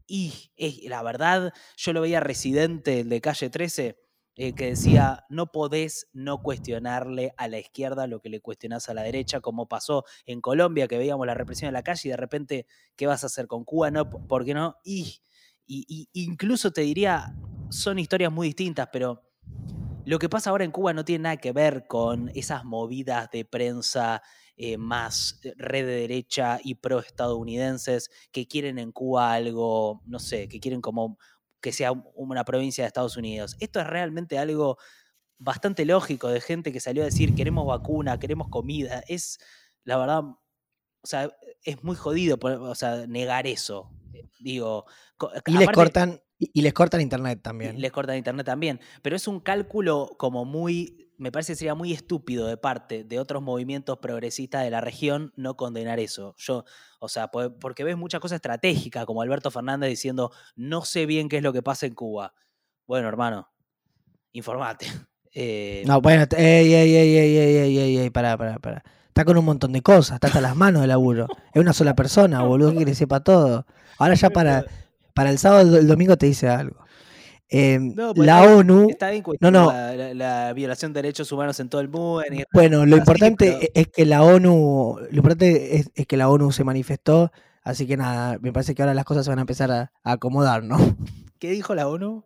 y 0.07 0.33
es- 0.55 0.83
la 0.85 1.03
verdad, 1.03 1.53
yo 1.77 1.93
lo 1.93 2.01
veía 2.01 2.19
residente, 2.19 3.01
el 3.01 3.09
de 3.09 3.21
calle 3.21 3.49
13, 3.49 3.99
eh, 4.35 4.53
que 4.53 4.67
decía, 4.67 5.25
no 5.29 5.51
podés 5.51 6.07
no 6.13 6.41
cuestionarle 6.41 7.33
a 7.37 7.47
la 7.49 7.59
izquierda 7.59 8.07
lo 8.07 8.21
que 8.21 8.29
le 8.29 8.39
cuestionás 8.39 8.87
a 8.89 8.93
la 8.93 9.03
derecha, 9.03 9.41
como 9.41 9.67
pasó 9.67 10.05
en 10.25 10.39
Colombia, 10.41 10.87
que 10.87 10.97
veíamos 10.97 11.27
la 11.27 11.33
represión 11.33 11.67
en 11.67 11.73
la 11.73 11.83
calle 11.83 12.07
y 12.07 12.11
de 12.11 12.17
repente, 12.17 12.65
¿qué 12.95 13.05
vas 13.05 13.23
a 13.23 13.27
hacer 13.27 13.47
con 13.47 13.65
Cuba? 13.65 13.91
No, 13.91 14.09
¿por 14.09 14.45
qué 14.45 14.53
no? 14.53 14.77
Y, 14.83 15.21
y- 15.67 15.85
y 16.13 16.23
incluso 16.23 16.71
te 16.71 16.81
diría, 16.81 17.35
son 17.69 17.99
historias 17.99 18.31
muy 18.31 18.47
distintas, 18.47 18.89
pero 18.91 19.21
lo 20.05 20.17
que 20.19 20.29
pasa 20.29 20.49
ahora 20.49 20.63
en 20.63 20.71
Cuba 20.71 20.93
no 20.93 21.05
tiene 21.05 21.23
nada 21.23 21.37
que 21.37 21.51
ver 21.51 21.85
con 21.87 22.29
esas 22.35 22.63
movidas 22.65 23.29
de 23.31 23.45
prensa 23.45 24.21
eh, 24.57 24.77
más 24.77 25.39
eh, 25.43 25.53
red 25.57 25.85
de 25.85 25.93
derecha 26.01 26.59
y 26.63 26.75
pro 26.75 26.99
estadounidenses 26.99 28.09
que 28.31 28.47
quieren 28.47 28.77
en 28.79 28.91
Cuba 28.91 29.33
algo, 29.33 30.01
no 30.05 30.19
sé, 30.19 30.47
que 30.49 30.59
quieren 30.59 30.81
como 30.81 31.17
que 31.61 31.71
sea 31.71 31.91
un- 31.91 32.03
una 32.15 32.43
provincia 32.43 32.83
de 32.83 32.87
Estados 32.87 33.17
Unidos. 33.17 33.55
Esto 33.59 33.79
es 33.79 33.87
realmente 33.87 34.37
algo 34.37 34.77
bastante 35.37 35.85
lógico 35.85 36.27
de 36.29 36.41
gente 36.41 36.73
que 36.73 36.79
salió 36.79 37.03
a 37.03 37.05
decir 37.05 37.35
queremos 37.35 37.65
vacuna, 37.67 38.19
queremos 38.19 38.49
comida. 38.49 39.03
Es, 39.07 39.39
la 39.83 39.97
verdad, 39.97 40.23
o 40.23 41.07
sea, 41.07 41.31
es 41.63 41.81
muy 41.83 41.95
jodido 41.95 42.37
o 42.41 42.75
sea, 42.75 43.05
negar 43.07 43.47
eso. 43.47 43.91
Digo, 44.39 44.85
Y 45.45 45.51
les 45.51 45.61
aparte- 45.63 45.73
cortan, 45.75 46.21
y, 46.39 46.49
y 46.53 46.61
les 46.61 46.73
cortan 46.73 47.01
internet 47.01 47.37
y 47.39 47.41
también. 47.41 47.79
les 47.81 47.91
cortan 47.91 48.15
internet 48.17 48.45
también. 48.45 48.79
Pero 49.01 49.15
es 49.15 49.27
un 49.27 49.39
cálculo 49.41 50.15
como 50.17 50.45
muy, 50.45 51.11
me 51.17 51.31
parece 51.31 51.51
que 51.53 51.57
sería 51.57 51.75
muy 51.75 51.91
estúpido 51.93 52.47
de 52.47 52.55
parte 52.57 53.03
de 53.03 53.19
otros 53.19 53.43
movimientos 53.43 53.97
progresistas 53.99 54.63
de 54.63 54.69
la 54.69 54.79
región 54.81 55.33
no 55.35 55.55
condenar 55.57 55.99
eso. 55.99 56.33
Yo, 56.37 56.63
o 56.99 57.09
sea, 57.09 57.27
po- 57.29 57.51
porque 57.59 57.83
ves 57.83 57.97
muchas 57.97 58.21
cosas 58.21 58.37
estratégicas, 58.37 59.05
como 59.05 59.21
Alberto 59.21 59.51
Fernández 59.51 59.89
diciendo, 59.89 60.31
no 60.55 60.85
sé 60.85 61.05
bien 61.05 61.27
qué 61.29 61.37
es 61.37 61.43
lo 61.43 61.51
que 61.53 61.61
pasa 61.61 61.85
en 61.85 61.93
Cuba. 61.93 62.33
Bueno, 62.87 63.07
hermano, 63.07 63.49
informate. 64.31 64.85
Eh, 65.35 65.83
No, 65.85 66.01
bueno, 66.01 66.25
ey, 66.35 66.73
ey, 66.73 66.95
ey, 66.95 67.15
ey, 67.15 67.37
ey, 67.37 67.55
ey, 67.57 67.77
ey, 67.77 67.97
ey, 67.99 68.09
pará, 68.09 68.35
pará, 68.35 68.57
pará. 68.57 68.83
Está 69.09 69.23
con 69.23 69.37
un 69.37 69.45
montón 69.45 69.71
de 69.73 69.83
cosas, 69.83 70.15
está 70.15 70.25
hasta 70.25 70.41
las 70.41 70.55
manos 70.55 70.81
de 70.81 70.87
laburo. 70.87 71.27
Es 71.53 71.61
una 71.61 71.71
sola 71.71 71.93
persona, 71.95 72.41
boludo, 72.41 72.73
que 72.73 72.83
le 72.83 72.95
sepa 72.95 73.19
todo. 73.23 73.67
Ahora 73.99 74.15
ya 74.15 74.31
para, 74.31 74.65
para 75.19 75.31
el 75.31 75.37
sábado, 75.37 75.75
el 75.77 75.85
domingo 75.85 76.15
te 76.15 76.27
dice 76.27 76.47
algo. 76.47 76.77
Em, 77.49 77.93
No, 77.93 78.13
pues 78.13 78.25
la 78.25 78.39
está 78.45 78.55
ONU, 78.55 78.89
Está 78.89 79.09
bien 79.09 79.19
no. 79.19 79.25
cuestionar 79.25 79.65
la, 79.73 79.95
la- 80.13 80.13
la 80.45 80.53
violación 80.53 80.93
de 80.93 81.01
derechos 81.01 81.29
humanos 81.33 81.59
en 81.59 81.67
todo 81.67 81.81
el 81.81 81.89
mundo. 81.89 82.23
en- 82.23 82.45
bueno, 82.53 82.85
lo 82.85 82.95
así, 82.95 82.99
importante 83.01 83.57
pero- 83.59 83.71
es 83.73 83.87
que 83.87 84.05
la 84.05 84.23
ONU, 84.23 84.97
lo 85.11 85.17
importante 85.17 85.75
es, 85.75 85.91
es 85.93 86.07
que 86.07 86.15
la 86.15 86.29
ONU 86.29 86.53
se 86.53 86.63
manifestó, 86.63 87.33
así 87.63 87.85
que 87.85 87.97
nada, 87.97 88.37
me 88.39 88.53
parece 88.53 88.73
que 88.73 88.81
ahora 88.81 88.93
las 88.93 89.03
cosas 89.03 89.25
se 89.25 89.29
van 89.29 89.39
a 89.39 89.41
empezar 89.41 89.69
a, 89.73 89.91
a 90.03 90.11
acomodar, 90.13 90.63
¿no? 90.63 90.77
¿Qué 91.37 91.51
dijo 91.51 91.75
la 91.75 91.89
ONU? 91.89 92.23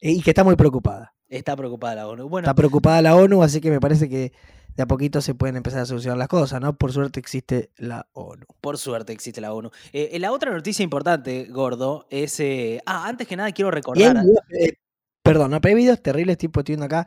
Y 0.00 0.20
que 0.22 0.30
está 0.32 0.42
muy 0.42 0.56
preocupada. 0.56 1.14
Está 1.28 1.54
preocupada 1.54 1.94
la 1.94 2.08
ONU. 2.08 2.28
Bueno, 2.28 2.46
Está 2.46 2.54
preocupada 2.54 3.00
la 3.02 3.14
ONU, 3.14 3.40
así 3.44 3.60
que 3.60 3.70
me 3.70 3.78
parece 3.78 4.08
que 4.08 4.32
de 4.76 4.82
a 4.82 4.86
poquito 4.86 5.20
se 5.20 5.34
pueden 5.34 5.56
empezar 5.56 5.80
a 5.80 5.86
solucionar 5.86 6.18
las 6.18 6.28
cosas, 6.28 6.60
¿no? 6.60 6.76
Por 6.76 6.92
suerte 6.92 7.20
existe 7.20 7.70
la 7.76 8.08
ONU. 8.12 8.44
Por 8.60 8.78
suerte 8.78 9.12
existe 9.12 9.40
la 9.40 9.52
ONU. 9.52 9.70
Eh, 9.92 10.18
la 10.18 10.32
otra 10.32 10.52
noticia 10.52 10.82
importante, 10.82 11.44
gordo, 11.44 12.06
es. 12.10 12.38
eh, 12.40 12.80
ah, 12.86 13.06
antes 13.08 13.26
que 13.28 13.36
nada 13.36 13.52
quiero 13.52 13.70
recordar. 13.70 14.22
videos, 14.22 14.38
eh, 14.58 14.74
perdón, 15.22 15.50
no, 15.52 15.60
pero 15.60 15.76
hay 15.76 15.82
videos 15.82 16.02
terribles, 16.02 16.38
tipo, 16.38 16.60
estoy 16.60 16.76
viendo 16.76 16.86
acá, 16.86 17.06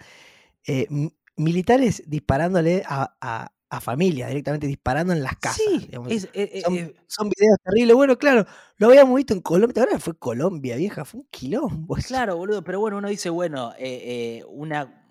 militares 1.36 2.04
disparándole 2.08 2.84
a, 2.86 3.16
a, 3.22 3.52
a 3.70 3.82
familias, 3.82 4.30
directamente 4.30 4.68
disparando 4.68 5.14
en 5.14 5.24
las 5.24 5.36
casas. 5.38 5.58
sí, 5.58 5.90
es, 6.10 6.64
son, 6.64 6.94
son 7.08 7.30
videos 7.30 7.58
terribles. 7.64 7.96
Bueno, 7.96 8.18
claro, 8.18 8.46
lo 8.78 8.88
habíamos 8.88 9.16
visto 9.16 9.34
en 9.34 9.42
Colombia, 9.42 9.84
ahora 9.84 10.00
fue 10.00 10.18
Colombia, 10.18 10.76
vieja, 10.78 11.04
fue 11.06 11.22
un 11.22 11.28
quilombo. 11.30 11.96
claro, 12.08 12.38
boludo, 12.38 12.64
pero 12.64 12.80
bueno, 12.80 12.98
uno 12.98 13.10
dice, 13.10 13.30
bueno, 13.30 13.74
eh, 13.78 14.40
eh, 14.40 14.44
una, 14.48 15.07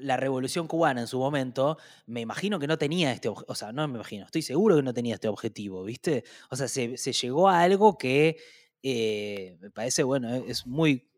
la 0.00 0.16
revolución 0.16 0.66
cubana 0.66 1.00
en 1.00 1.06
su 1.06 1.18
momento, 1.18 1.78
me 2.06 2.20
imagino 2.20 2.58
que 2.58 2.66
no 2.66 2.78
tenía 2.78 3.12
este 3.12 3.28
objetivo, 3.28 3.52
o 3.52 3.54
sea, 3.54 3.72
no 3.72 3.86
me 3.88 3.94
imagino, 3.96 4.24
estoy 4.24 4.42
seguro 4.42 4.76
que 4.76 4.82
no 4.82 4.94
tenía 4.94 5.14
este 5.14 5.28
objetivo, 5.28 5.84
¿viste? 5.84 6.24
O 6.50 6.56
sea, 6.56 6.68
se, 6.68 6.96
se 6.96 7.12
llegó 7.12 7.48
a 7.48 7.60
algo 7.62 7.96
que 7.98 8.36
eh, 8.82 9.56
me 9.60 9.70
parece, 9.70 10.02
bueno, 10.02 10.32
e- 10.34 10.44
es 10.48 10.66
muy, 10.66 11.08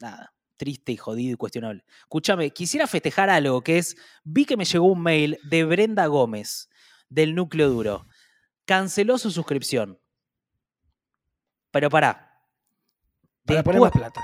nada, 0.00 0.34
triste 0.56 0.92
y 0.92 0.96
jodido 0.96 1.32
y 1.34 1.36
cuestionable. 1.36 1.84
Escúchame, 2.00 2.50
quisiera 2.50 2.86
festejar 2.86 3.28
algo 3.30 3.62
que 3.62 3.78
es, 3.78 3.96
vi 4.22 4.44
que 4.44 4.56
me 4.56 4.64
llegó 4.64 4.86
un 4.86 5.02
mail 5.02 5.38
de 5.44 5.64
Brenda 5.64 6.06
Gómez, 6.06 6.68
del 7.08 7.34
núcleo 7.34 7.68
duro. 7.68 8.06
Canceló 8.64 9.18
su 9.18 9.30
suscripción. 9.30 9.98
Pero 11.70 11.90
pará. 11.90 12.40
Para 13.44 13.62
poner 13.62 13.80
Después- 13.80 13.94
más 13.94 14.10
plata. 14.12 14.20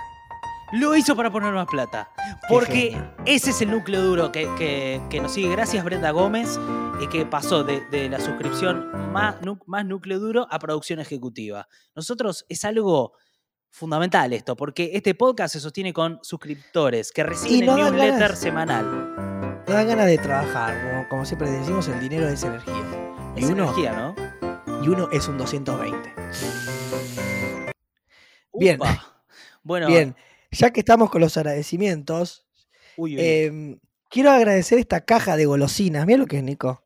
Lo 0.73 0.95
hizo 0.97 1.17
para 1.17 1.31
poner 1.31 1.53
más 1.53 1.67
plata. 1.67 2.11
Porque 2.49 2.97
ese 3.27 3.51
es 3.51 3.61
el 3.63 3.71
núcleo 3.71 4.03
duro 4.03 4.31
que, 4.33 4.49
que- 4.57 5.01
que 5.11 5.21
nos 5.21 5.33
sigue. 5.33 5.51
Gracias, 5.51 5.85
Brenda 5.85 6.11
Gómez, 6.11 6.59
y 7.01 7.07
que 7.09 7.27
pasó 7.27 7.65
de, 7.65 7.81
de 7.91 8.09
la 8.09 8.21
suscripción 8.21 9.13
más, 9.13 9.37
más 9.67 9.85
núcleo 9.85 10.19
duro 10.19 10.47
a 10.51 10.59
producción 10.59 10.99
ejecutiva. 11.01 11.67
Nosotros 11.95 12.45
es 12.49 12.65
algo 12.65 13.13
fundamental 13.71 14.33
esto, 14.33 14.57
porque 14.57 14.91
este 14.95 15.15
podcast 15.15 15.53
se 15.53 15.61
sostiene 15.61 15.93
con 15.93 16.19
suscriptores 16.23 17.13
que 17.13 17.23
reciben 17.23 17.67
no 17.67 17.77
el 17.77 17.85
newsletter 17.93 18.21
ganas. 18.21 18.39
semanal. 18.39 19.15
No 19.69 19.75
dan 19.75 19.87
ganas 19.87 20.07
de 20.07 20.19
trabajar, 20.19 20.91
como, 20.91 21.09
como 21.09 21.25
siempre 21.25 21.49
decimos, 21.51 21.87
el 21.89 22.01
dinero 22.01 22.29
es 22.29 22.43
energía. 22.43 22.75
Y 23.37 23.45
Es 23.45 23.51
uno, 23.51 23.65
energía, 23.65 23.93
¿no? 23.93 24.83
y 24.83 24.89
uno 24.89 25.09
es 25.13 25.29
un 25.29 25.39
220. 25.39 26.15
Bien. 28.55 28.77
Upa. 28.81 29.07
Bueno, 29.63 29.87
Bien, 29.89 30.17
ya 30.51 30.71
que 30.73 30.81
estamos 30.81 31.11
con 31.11 31.21
los 31.21 31.37
agradecimientos, 31.37 32.45
uy, 32.97 33.17
uy, 33.17 33.23
em, 33.25 33.79
quiero 34.09 34.31
agradecer 34.31 34.79
esta 34.79 35.03
caja 35.05 35.37
de 35.37 35.47
golosinas. 35.47 36.07
Mira 36.07 36.19
lo 36.19 36.27
que 36.27 36.39
es, 36.39 36.43
Nico. 36.43 36.85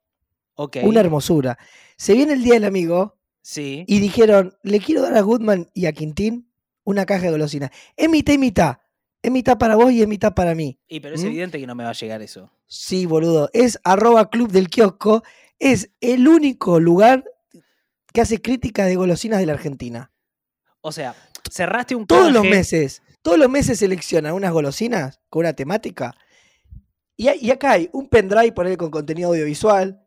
ok. 0.57 0.79
Una 0.85 1.01
hermosura. 1.01 1.59
Se 1.97 2.15
viene 2.15 2.35
el 2.35 2.43
Día 2.45 2.55
del 2.55 2.65
Amigo 2.65 3.17
Sí. 3.43 3.85
y 3.87 4.01
dijeron, 4.01 4.57
le 4.63 4.81
quiero 4.81 5.03
dar 5.03 5.17
a 5.17 5.21
Goodman 5.21 5.69
y 5.75 5.87
a 5.87 5.93
Quintín 5.93 6.49
una 6.85 7.05
caja 7.07 7.25
de 7.25 7.31
golosinas. 7.33 7.71
Es 7.97 8.09
mitad 8.09 8.33
y 8.35 8.39
mitad. 8.39 8.77
Es 9.23 9.31
mitad 9.31 9.57
para 9.59 9.75
vos 9.77 9.91
y 9.91 10.03
es 10.03 10.09
mitad 10.09 10.35
para 10.35 10.55
mí. 10.55 10.79
Y 10.87 11.01
pero 11.01 11.15
es 11.15 11.23
¿Mm? 11.23 11.27
evidente 11.27 11.59
que 11.59 11.67
no 11.67 11.75
me 11.75 11.83
va 11.85 11.91
a 11.91 11.95
llegar 11.95 12.21
eso. 12.23 12.51
Sí, 12.67 13.07
boludo. 13.07 13.49
Es 13.55 13.79
arroba 13.85 14.29
club 14.31 14.51
del 14.53 14.69
kiosco. 14.69 15.23
Es 15.59 15.91
el 16.01 16.29
único 16.29 16.79
lugar 16.79 17.25
que 18.13 18.21
hace 18.21 18.41
crítica 18.43 18.85
de 18.85 18.97
golosinas 18.97 19.41
de 19.41 19.47
la 19.47 19.55
Argentina. 19.55 20.11
O 20.83 20.93
sea, 20.93 21.15
cerraste 21.51 21.95
un 21.95 22.07
Todos 22.07 22.31
los 22.33 22.45
meses, 22.45 23.03
todos 23.25 23.39
los 23.39 23.49
meses 23.49 23.79
seleccionan 23.79 24.35
unas 24.35 24.53
golosinas 24.53 25.19
con 25.31 25.41
una 25.41 25.55
temática. 25.55 26.15
Y, 27.17 27.29
hay- 27.29 27.39
y 27.41 27.51
acá 27.51 27.73
hay 27.73 27.89
un 27.93 28.09
pendrive 28.09 28.53
por 28.53 28.67
ahí 28.67 28.77
con 28.77 28.91
contenido 28.91 29.31
audiovisual. 29.31 30.01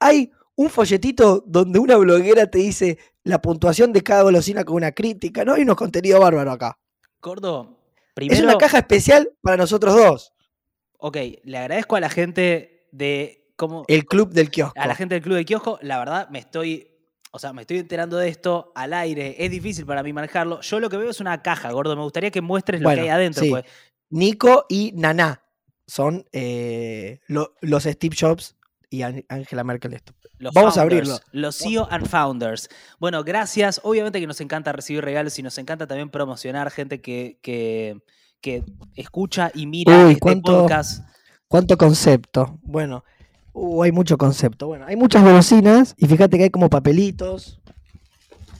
Hay 0.00 0.30
un 0.56 0.70
folletito 0.70 1.42
donde 1.46 1.78
una 1.78 1.96
bloguera 1.96 2.46
te 2.50 2.58
dice 2.58 2.98
la 3.24 3.40
puntuación 3.42 3.92
de 3.92 4.02
cada 4.02 4.22
golosina 4.22 4.64
con 4.64 4.76
una 4.76 4.92
crítica. 4.92 5.44
No 5.44 5.54
hay 5.54 5.62
unos 5.62 5.76
contenidos 5.76 6.20
bárbaros 6.20 6.54
acá. 6.54 6.78
Gordo, 7.20 7.78
Es 8.06 8.14
primero... 8.14 8.44
una 8.44 8.56
caja 8.58 8.78
especial 8.78 9.30
para 9.42 9.56
nosotros 9.56 9.94
dos. 9.94 10.32
Ok, 10.98 11.16
le 11.44 11.58
agradezco 11.58 11.96
a 11.96 12.00
la 12.00 12.08
gente 12.08 12.88
de 12.92 13.52
cómo 13.56 13.84
El 13.88 14.06
club 14.06 14.30
del 14.32 14.50
kiosco. 14.50 14.80
a 14.80 14.86
la 14.86 14.94
gente 14.94 15.14
del 15.16 15.22
club 15.22 15.36
de 15.36 15.44
kiosco, 15.44 15.78
la 15.82 15.98
verdad 15.98 16.28
me 16.30 16.38
estoy, 16.38 16.88
o 17.32 17.38
sea, 17.38 17.52
me 17.52 17.62
estoy 17.62 17.78
enterando 17.78 18.16
de 18.16 18.28
esto 18.28 18.72
al 18.74 18.92
aire, 18.94 19.36
es 19.38 19.50
difícil 19.50 19.84
para 19.86 20.02
mí 20.02 20.12
manejarlo. 20.12 20.60
Yo 20.60 20.80
lo 20.80 20.88
que 20.90 20.96
veo 20.96 21.10
es 21.10 21.20
una 21.20 21.42
caja, 21.42 21.70
gordo, 21.72 21.94
me 21.96 22.02
gustaría 22.02 22.30
que 22.30 22.40
muestres 22.40 22.80
lo 22.80 22.88
que 22.90 23.00
hay 23.00 23.08
adentro, 23.08 23.42
sí. 23.44 23.50
pues. 23.50 23.64
Nico 24.10 24.64
y 24.68 24.92
Naná 24.94 25.42
son 25.86 26.24
eh, 26.32 27.20
lo- 27.28 27.54
los 27.60 27.84
Steve 27.84 28.16
Jobs 28.18 28.56
y 28.90 29.02
An- 29.02 29.24
Angela 29.28 29.64
Merkel. 29.64 29.92
Esto. 29.94 30.14
Los 30.38 30.54
Vamos 30.54 30.78
a 30.78 30.82
abrirlo. 30.82 31.18
Los 31.32 31.56
CEO 31.58 31.86
and 31.90 32.06
Founders. 32.06 32.68
Bueno, 32.98 33.24
gracias. 33.24 33.80
Obviamente 33.82 34.20
que 34.20 34.26
nos 34.26 34.40
encanta 34.40 34.72
recibir 34.72 35.04
regalos 35.04 35.38
y 35.38 35.42
nos 35.42 35.58
encanta 35.58 35.86
también 35.86 36.10
promocionar 36.10 36.70
gente 36.70 37.00
que, 37.00 37.38
que, 37.42 38.00
que 38.40 38.62
escucha 38.94 39.50
y 39.54 39.66
mira 39.66 39.92
Uy, 40.04 40.10
este 40.12 40.20
cuánto- 40.20 40.60
podcast. 40.60 41.06
¿Cuánto 41.48 41.76
concepto? 41.76 42.58
Bueno, 42.62 43.04
uh, 43.58 43.82
hay 43.82 43.92
mucho 43.92 44.16
concepto. 44.18 44.66
Bueno, 44.66 44.86
hay 44.86 44.96
muchas 44.96 45.22
golosinas 45.22 45.94
y 45.96 46.06
fíjate 46.06 46.36
que 46.38 46.44
hay 46.44 46.50
como 46.50 46.68
papelitos. 46.70 47.60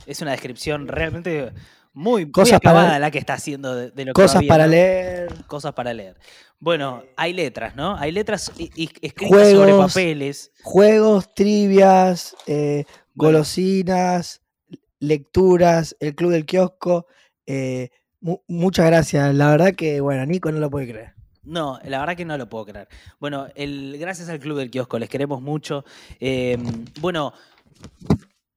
Es 0.06 0.20
una 0.22 0.30
descripción 0.32 0.88
realmente 0.88 1.52
muy, 1.92 2.24
muy 2.24 2.32
Cosas 2.32 2.60
para- 2.60 2.98
la 2.98 3.10
que 3.10 3.18
está 3.18 3.34
haciendo 3.34 3.74
de, 3.74 3.90
de 3.90 4.04
lo 4.06 4.12
que 4.14 4.22
Cosas 4.22 4.42
para 4.44 4.66
leer. 4.66 5.34
Cosas 5.46 5.72
para 5.74 5.92
leer. 5.92 6.16
Bueno, 6.60 7.02
hay 7.16 7.32
letras, 7.34 7.76
¿no? 7.76 7.96
Hay 7.96 8.10
letras 8.12 8.50
y- 8.58 8.70
y 8.74 8.90
escritas 9.02 9.50
sobre 9.50 9.72
Juegos. 9.72 9.92
papeles. 9.94 10.52
Juegos, 10.62 11.34
trivias, 11.34 12.34
eh, 12.46 12.84
Bueno. 13.14 13.38
golosinas, 13.38 14.40
lecturas, 15.00 15.96
el 16.00 16.14
club 16.14 16.32
del 16.32 16.46
kiosco. 16.46 17.06
eh, 17.50 17.88
mu- 18.20 18.40
muchas 18.48 18.84
gracias. 18.86 19.34
La 19.34 19.50
verdad 19.50 19.74
que, 19.74 20.00
bueno, 20.00 20.26
Nico 20.26 20.52
no 20.52 20.58
lo 20.58 20.68
puede 20.70 20.86
creer. 20.88 21.14
No, 21.48 21.78
la 21.84 22.00
verdad 22.00 22.16
que 22.16 22.24
no 22.24 22.36
lo 22.36 22.48
puedo 22.48 22.66
creer. 22.66 22.88
Bueno, 23.18 23.46
el, 23.54 23.96
gracias 23.98 24.28
al 24.28 24.38
Club 24.38 24.58
del 24.58 24.70
Kiosco, 24.70 24.98
les 24.98 25.08
queremos 25.08 25.40
mucho. 25.40 25.84
Eh, 26.20 26.58
bueno, 27.00 27.32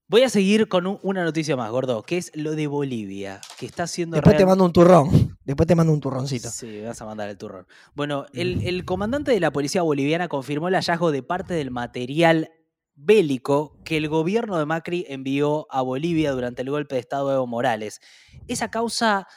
voy 0.07 0.23
a 0.23 0.29
seguir 0.29 0.67
con 0.67 0.85
un- 0.87 0.99
una 1.03 1.23
noticia 1.23 1.55
más, 1.55 1.71
gordo, 1.71 2.03
que 2.03 2.17
es 2.17 2.31
lo 2.35 2.51
de 2.51 2.67
Bolivia, 2.67 3.39
que 3.57 3.65
está 3.65 3.83
haciendo... 3.83 4.15
Después 4.15 4.35
te 4.35 4.45
mando 4.45 4.65
un 4.65 4.73
turrón. 4.73 5.37
Después 5.45 5.67
te 5.67 5.75
mando 5.75 5.93
un 5.93 6.01
turroncito. 6.01 6.49
Sí, 6.49 6.67
me 6.67 6.87
vas 6.87 7.01
a 7.01 7.05
mandar 7.05 7.29
el 7.29 7.37
turrón. 7.37 7.65
Bueno, 7.95 8.25
el, 8.33 8.61
el 8.67 8.83
comandante 8.83 9.31
de 9.31 9.39
la 9.39 9.51
policía 9.51 9.81
boliviana 9.83 10.27
confirmó 10.27 10.67
el 10.67 10.75
hallazgo 10.75 11.11
de 11.11 11.23
parte 11.23 11.53
del 11.53 11.71
material 11.71 12.51
bélico 12.93 13.79
que 13.85 13.97
el 13.97 14.09
gobierno 14.09 14.57
de 14.59 14.65
Macri 14.65 15.05
envió 15.07 15.65
a 15.71 15.81
Bolivia 15.81 16.33
durante 16.33 16.61
el 16.61 16.69
golpe 16.69 16.95
de 16.95 17.01
Estado 17.01 17.29
de 17.29 17.35
Evo 17.35 17.47
Morales. 17.47 18.01
Esa 18.49 18.69
causa 18.69 19.27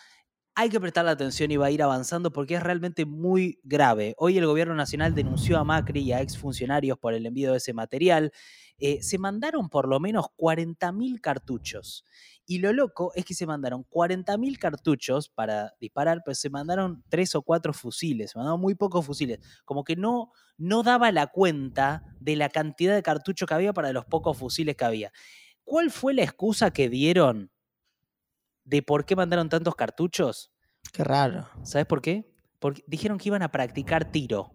hay 0.56 0.68
que 0.68 0.80
prestarle 0.80 1.10
atención 1.10 1.50
y 1.50 1.56
va 1.56 1.66
a 1.66 1.70
ir 1.70 1.82
avanzando 1.82 2.32
porque 2.32 2.54
es 2.54 2.62
realmente 2.62 3.04
muy 3.04 3.58
grave. 3.64 4.14
Hoy 4.18 4.38
el 4.38 4.46
gobierno 4.46 4.74
nacional 4.74 5.14
denunció 5.14 5.58
a 5.58 5.64
Macri 5.64 6.02
y 6.02 6.12
a 6.12 6.20
exfuncionarios 6.20 6.96
por 6.96 7.12
el 7.12 7.26
envío 7.26 7.50
de 7.50 7.56
ese 7.58 7.72
material. 7.72 8.30
Eh, 8.78 9.02
se 9.02 9.18
mandaron 9.18 9.68
por 9.68 9.88
lo 9.88 9.98
menos 9.98 10.26
40.000 10.36 11.20
cartuchos. 11.20 12.04
Y 12.46 12.58
lo 12.58 12.72
loco 12.72 13.10
es 13.16 13.24
que 13.24 13.34
se 13.34 13.46
mandaron 13.46 13.84
40.000 13.90 14.58
cartuchos 14.58 15.28
para 15.28 15.74
disparar, 15.80 16.22
pero 16.24 16.36
se 16.36 16.50
mandaron 16.50 17.02
tres 17.08 17.34
o 17.34 17.42
cuatro 17.42 17.72
fusiles, 17.72 18.30
se 18.32 18.38
mandaron 18.38 18.60
muy 18.60 18.76
pocos 18.76 19.04
fusiles. 19.04 19.40
Como 19.64 19.82
que 19.82 19.96
no, 19.96 20.30
no 20.56 20.84
daba 20.84 21.10
la 21.10 21.28
cuenta 21.28 22.04
de 22.20 22.36
la 22.36 22.48
cantidad 22.48 22.94
de 22.94 23.02
cartuchos 23.02 23.48
que 23.48 23.54
había 23.54 23.72
para 23.72 23.92
los 23.92 24.04
pocos 24.04 24.36
fusiles 24.36 24.76
que 24.76 24.84
había. 24.84 25.12
¿Cuál 25.64 25.90
fue 25.90 26.14
la 26.14 26.22
excusa 26.22 26.70
que 26.70 26.88
dieron 26.88 27.50
de 28.64 28.82
por 28.82 29.04
qué 29.04 29.16
mandaron 29.16 29.48
tantos 29.48 29.74
cartuchos? 29.74 30.50
Qué 30.92 31.04
raro. 31.04 31.48
¿Sabes 31.62 31.86
por 31.86 32.02
qué? 32.02 32.30
Porque 32.58 32.82
dijeron 32.86 33.18
que 33.18 33.28
iban 33.28 33.42
a 33.42 33.50
practicar 33.50 34.10
tiro 34.10 34.54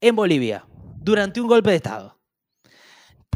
en 0.00 0.14
Bolivia 0.16 0.66
durante 0.98 1.40
un 1.40 1.46
golpe 1.48 1.70
de 1.70 1.76
Estado. 1.76 2.20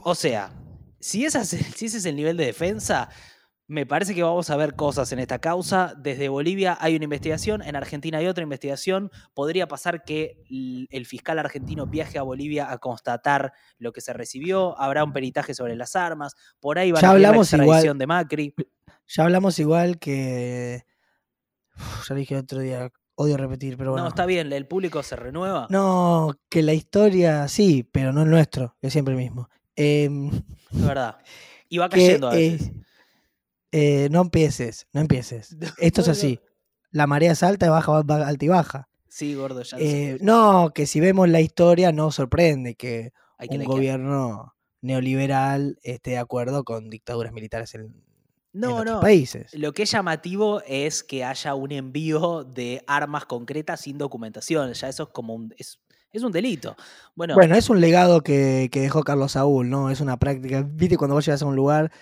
O 0.03 0.14
sea, 0.14 0.53
si, 0.99 1.25
esa 1.25 1.44
si 1.44 1.87
ese 1.87 1.99
es 1.99 2.05
el 2.05 2.16
nivel 2.16 2.37
de 2.37 2.46
defensa, 2.46 3.09
me 3.66 3.87
parece 3.87 4.14
que 4.16 4.23
vamos 4.25 4.51
a 4.51 4.57
ver 4.57 4.75
cosas 4.75 5.12
en 5.12 5.20
esta 5.20 5.38
causa. 5.38 5.94
Desde 5.96 6.29
Bolivia 6.29 6.77
hay 6.81 6.96
una 6.96 7.05
investigación, 7.05 7.62
en 7.62 7.77
Argentina 7.77 8.18
hay 8.18 8.27
otra 8.27 8.42
investigación. 8.42 9.11
Podría 9.33 9.68
pasar 9.68 10.03
que 10.03 10.42
el 10.90 11.07
fiscal 11.07 11.38
argentino 11.38 11.87
viaje 11.87 12.18
a 12.18 12.23
Bolivia 12.23 12.73
a 12.73 12.79
constatar 12.79 13.53
lo 13.79 13.92
que 13.92 14.01
se 14.01 14.12
recibió. 14.12 14.77
Habrá 14.81 15.05
un 15.05 15.12
peritaje 15.12 15.55
sobre 15.55 15.77
las 15.77 15.94
armas. 15.94 16.35
Por 16.59 16.79
ahí 16.81 16.90
va 16.90 16.99
a 16.99 17.01
pedir 17.01 17.20
la 17.23 17.29
hablamos 17.29 17.53
igual- 17.53 17.62
extradición 17.66 17.99
de 17.99 18.07
Macri. 18.09 18.55
Ya 19.12 19.25
hablamos 19.25 19.59
igual 19.59 19.99
que. 19.99 20.85
Uf, 21.77 22.09
ya 22.09 22.14
dije 22.14 22.35
el 22.35 22.40
otro 22.40 22.61
día. 22.61 22.90
Odio 23.16 23.37
repetir, 23.37 23.77
pero 23.77 23.90
bueno. 23.90 24.05
No, 24.05 24.09
está 24.09 24.25
bien, 24.25 24.51
el 24.53 24.66
público 24.66 25.03
se 25.03 25.14
renueva. 25.14 25.66
No, 25.68 26.33
que 26.49 26.62
la 26.62 26.73
historia 26.73 27.49
sí, 27.49 27.83
pero 27.83 28.12
no 28.14 28.23
el 28.23 28.31
nuestro, 28.31 28.77
es 28.81 28.92
siempre 28.92 29.12
el 29.12 29.18
mismo. 29.20 29.51
Em, 29.77 30.31
Es 30.73 30.83
verdad. 30.87 31.18
Y 31.68 31.79
va 31.79 31.88
que, 31.90 31.96
cayendo 32.07 32.29
a 32.31 32.38
eh, 32.38 32.51
veces. 32.53 32.73
eh, 33.73 34.09
no 34.11 34.23
empieces, 34.23 34.87
no 34.92 35.01
empieces. 35.03 35.57
Esto 35.79 36.01
es 36.01 36.09
así. 36.09 36.40
La 36.92 37.07
marea 37.07 37.33
es 37.33 37.42
alta 37.42 37.66
y 37.66 37.68
baja, 37.68 38.03
va- 38.03 38.27
alta 38.27 38.44
y 38.44 38.49
baja. 38.49 38.88
Sí, 39.09 39.35
gordo, 39.35 39.62
ya. 39.62 39.77
Eh, 39.79 40.18
no, 40.23 40.70
que 40.75 40.87
si 40.87 41.01
vemos 41.01 41.29
la 41.29 41.40
historia 41.40 41.92
no 41.92 42.11
sorprende 42.12 42.75
que 42.75 43.12
Hay 43.37 43.49
que 43.49 43.59
un 43.59 43.64
gobierno 43.64 44.55
neoliberal 44.81 45.79
esté 45.83 46.12
de 46.12 46.18
acuerdo 46.18 46.64
con 46.64 46.88
dictaduras 46.88 47.33
militares 47.33 47.75
en 47.75 48.03
No, 48.53 48.85
no. 48.85 49.01
países. 49.01 49.55
Lo 49.55 49.73
que 49.73 49.85
es 49.85 49.91
llamativo 49.91 50.63
es 50.67 51.03
que 51.05 51.25
haya 51.25 51.55
un 51.55 51.73
envío 51.73 52.45
de 52.45 52.83
armas 52.87 53.25
concretas 53.27 53.83
sin 53.83 53.99
documentación. 53.99 54.73
Ya 54.73 54.89
eso 54.89 55.05
es 55.05 55.09
como 55.11 55.35
un. 55.35 55.55
Es, 55.57 55.79
es 56.13 56.23
un 56.23 56.33
delito. 56.33 56.77
Bueno, 57.15 57.35
Bueno, 57.35 57.55
es 57.55 57.71
un 57.71 57.81
legado 57.81 58.23
que, 58.23 58.69
que 58.73 58.81
dejó 58.81 59.03
Carlos 59.03 59.33
Saúl, 59.33 59.71
¿no? 59.71 59.91
Es 59.91 60.01
una 60.01 60.19
práctica. 60.19 60.67
Viste 60.69 60.97
cuando 60.97 61.15
vos 61.15 61.25
llegas 61.25 61.43
a 61.43 61.47
un 61.47 61.55
lugar 61.57 61.93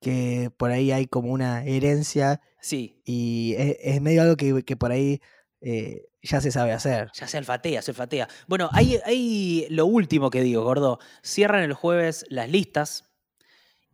que 0.00 0.50
por 0.58 0.70
ahí 0.70 0.92
hay 0.92 1.06
como 1.06 1.32
una 1.32 1.64
herencia 1.64 2.42
sí. 2.60 3.00
y 3.06 3.54
es, 3.56 3.76
es 3.80 4.00
medio 4.02 4.20
algo 4.20 4.36
que, 4.36 4.62
que 4.62 4.76
por 4.76 4.92
ahí 4.92 5.22
eh, 5.62 6.02
ya 6.20 6.42
se 6.42 6.50
sabe 6.50 6.72
hacer. 6.72 7.10
Ya 7.14 7.26
se 7.26 7.38
alfatea, 7.38 7.80
se 7.80 7.92
alfatea. 7.92 8.28
Bueno, 8.46 8.68
hay, 8.72 9.00
hay 9.06 9.66
lo 9.70 9.86
último 9.86 10.28
que 10.28 10.42
digo, 10.42 10.62
gordo. 10.62 10.98
Cierran 11.22 11.62
el 11.62 11.72
jueves 11.72 12.26
las 12.28 12.50
listas 12.50 13.04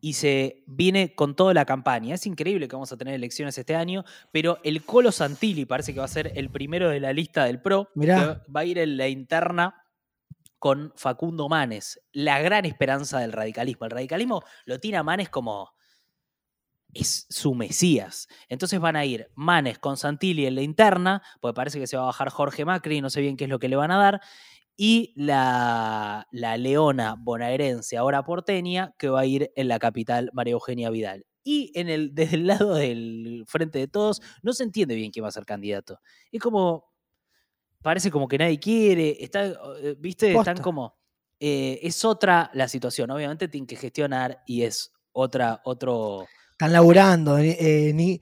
y 0.01 0.15
se 0.15 0.65
viene 0.67 1.15
con 1.15 1.37
toda 1.37 1.55
la 1.55 1.65
campaña. 1.65 2.15
Es 2.15 2.27
increíble 2.27 2.69
que 2.69 2.77
vamos 2.77 2.93
a 2.93 2.97
tener 2.97 3.15
elecciones 3.15 3.57
este 3.59 3.77
año, 3.77 4.05
pero 4.33 4.59
el 4.65 4.85
Colo 4.85 5.13
Santilli 5.13 5.65
parece 5.65 5.93
que 5.93 6.01
va 6.01 6.07
a 6.07 6.09
ser 6.09 6.33
el 6.35 6.51
primero 6.51 6.89
de 6.89 7.01
la 7.01 7.13
lista 7.13 7.45
del 7.45 7.61
PRO. 7.61 7.89
Mirá. 7.95 8.43
Que 8.45 8.53
va 8.53 8.61
a 8.61 8.65
ir 8.65 8.79
en 8.79 8.97
la 8.97 9.09
interna 9.09 9.85
con 10.59 10.93
Facundo 10.97 11.49
Manes, 11.49 12.01
la 12.13 12.41
gran 12.41 12.67
esperanza 12.67 13.19
del 13.19 13.33
radicalismo. 13.33 13.87
El 13.87 13.93
radicalismo 13.93 14.43
lo 14.67 14.79
tiene 14.79 14.99
a 14.99 15.03
Manes 15.03 15.31
como 15.31 15.73
es 16.93 17.27
su 17.31 17.55
Mesías. 17.55 18.29
Entonces 18.49 18.81
van 18.81 18.97
a 18.97 19.05
ir 19.05 19.31
Manes 19.35 19.79
con 19.79 19.97
Santilli 19.97 20.47
en 20.47 20.55
la 20.57 20.63
interna, 20.63 21.23
porque 21.41 21.55
parece 21.55 21.79
que 21.79 21.87
se 21.87 21.97
va 21.97 22.05
a 22.05 22.07
bajar 22.07 22.31
Jorge 22.31 22.65
Macri, 22.65 23.01
no 23.01 23.11
sé 23.11 23.21
bien 23.21 23.37
qué 23.37 23.45
es 23.45 23.51
lo 23.51 23.59
que 23.59 23.69
le 23.69 23.77
van 23.77 23.91
a 23.91 23.99
dar, 23.99 24.21
y 24.83 25.13
la, 25.15 26.27
la 26.33 26.57
leona 26.57 27.15
bonaerense, 27.19 27.99
ahora 27.99 28.25
porteña, 28.25 28.95
que 28.97 29.11
va 29.11 29.21
a 29.21 29.27
ir 29.27 29.53
en 29.55 29.69
la 29.69 29.79
capital 29.79 30.31
María 30.33 30.53
Eugenia 30.53 30.89
Vidal. 30.89 31.27
Y 31.45 31.71
en 31.75 31.91
el, 31.91 32.15
desde 32.15 32.37
el 32.37 32.47
lado 32.47 32.77
del 32.77 33.45
frente 33.47 33.79
de 33.79 33.89
todos, 33.89 34.23
no 34.43 34.55
se 34.55 34.65
entiende 34.65 34.95
bien 34.95 35.11
quién 35.11 35.23
va 35.23 35.29
a 35.29 35.33
ser 35.33 35.45
candidato. 35.45 36.01
Es 36.33 36.41
como, 36.41 36.91
parece 37.83 38.11
como 38.11 38.27
que 38.27 38.39
nadie 38.39 38.59
quiere, 38.59 39.23
está, 39.23 39.49
eh, 39.83 39.97
¿viste? 39.99 40.33
Posta. 40.33 40.53
Están 40.53 40.65
como, 40.65 40.97
eh, 41.39 41.79
es 41.83 42.03
otra 42.07 42.51
la 42.55 42.67
situación, 42.67 43.11
obviamente 43.11 43.49
tienen 43.49 43.67
que 43.67 43.77
gestionar 43.77 44.43
y 44.47 44.63
es 44.63 44.95
otra, 45.13 45.61
otro... 45.67 46.27
Están 46.53 46.73
laburando, 46.73 47.37
eh, 47.37 47.93
ni, 47.95 48.19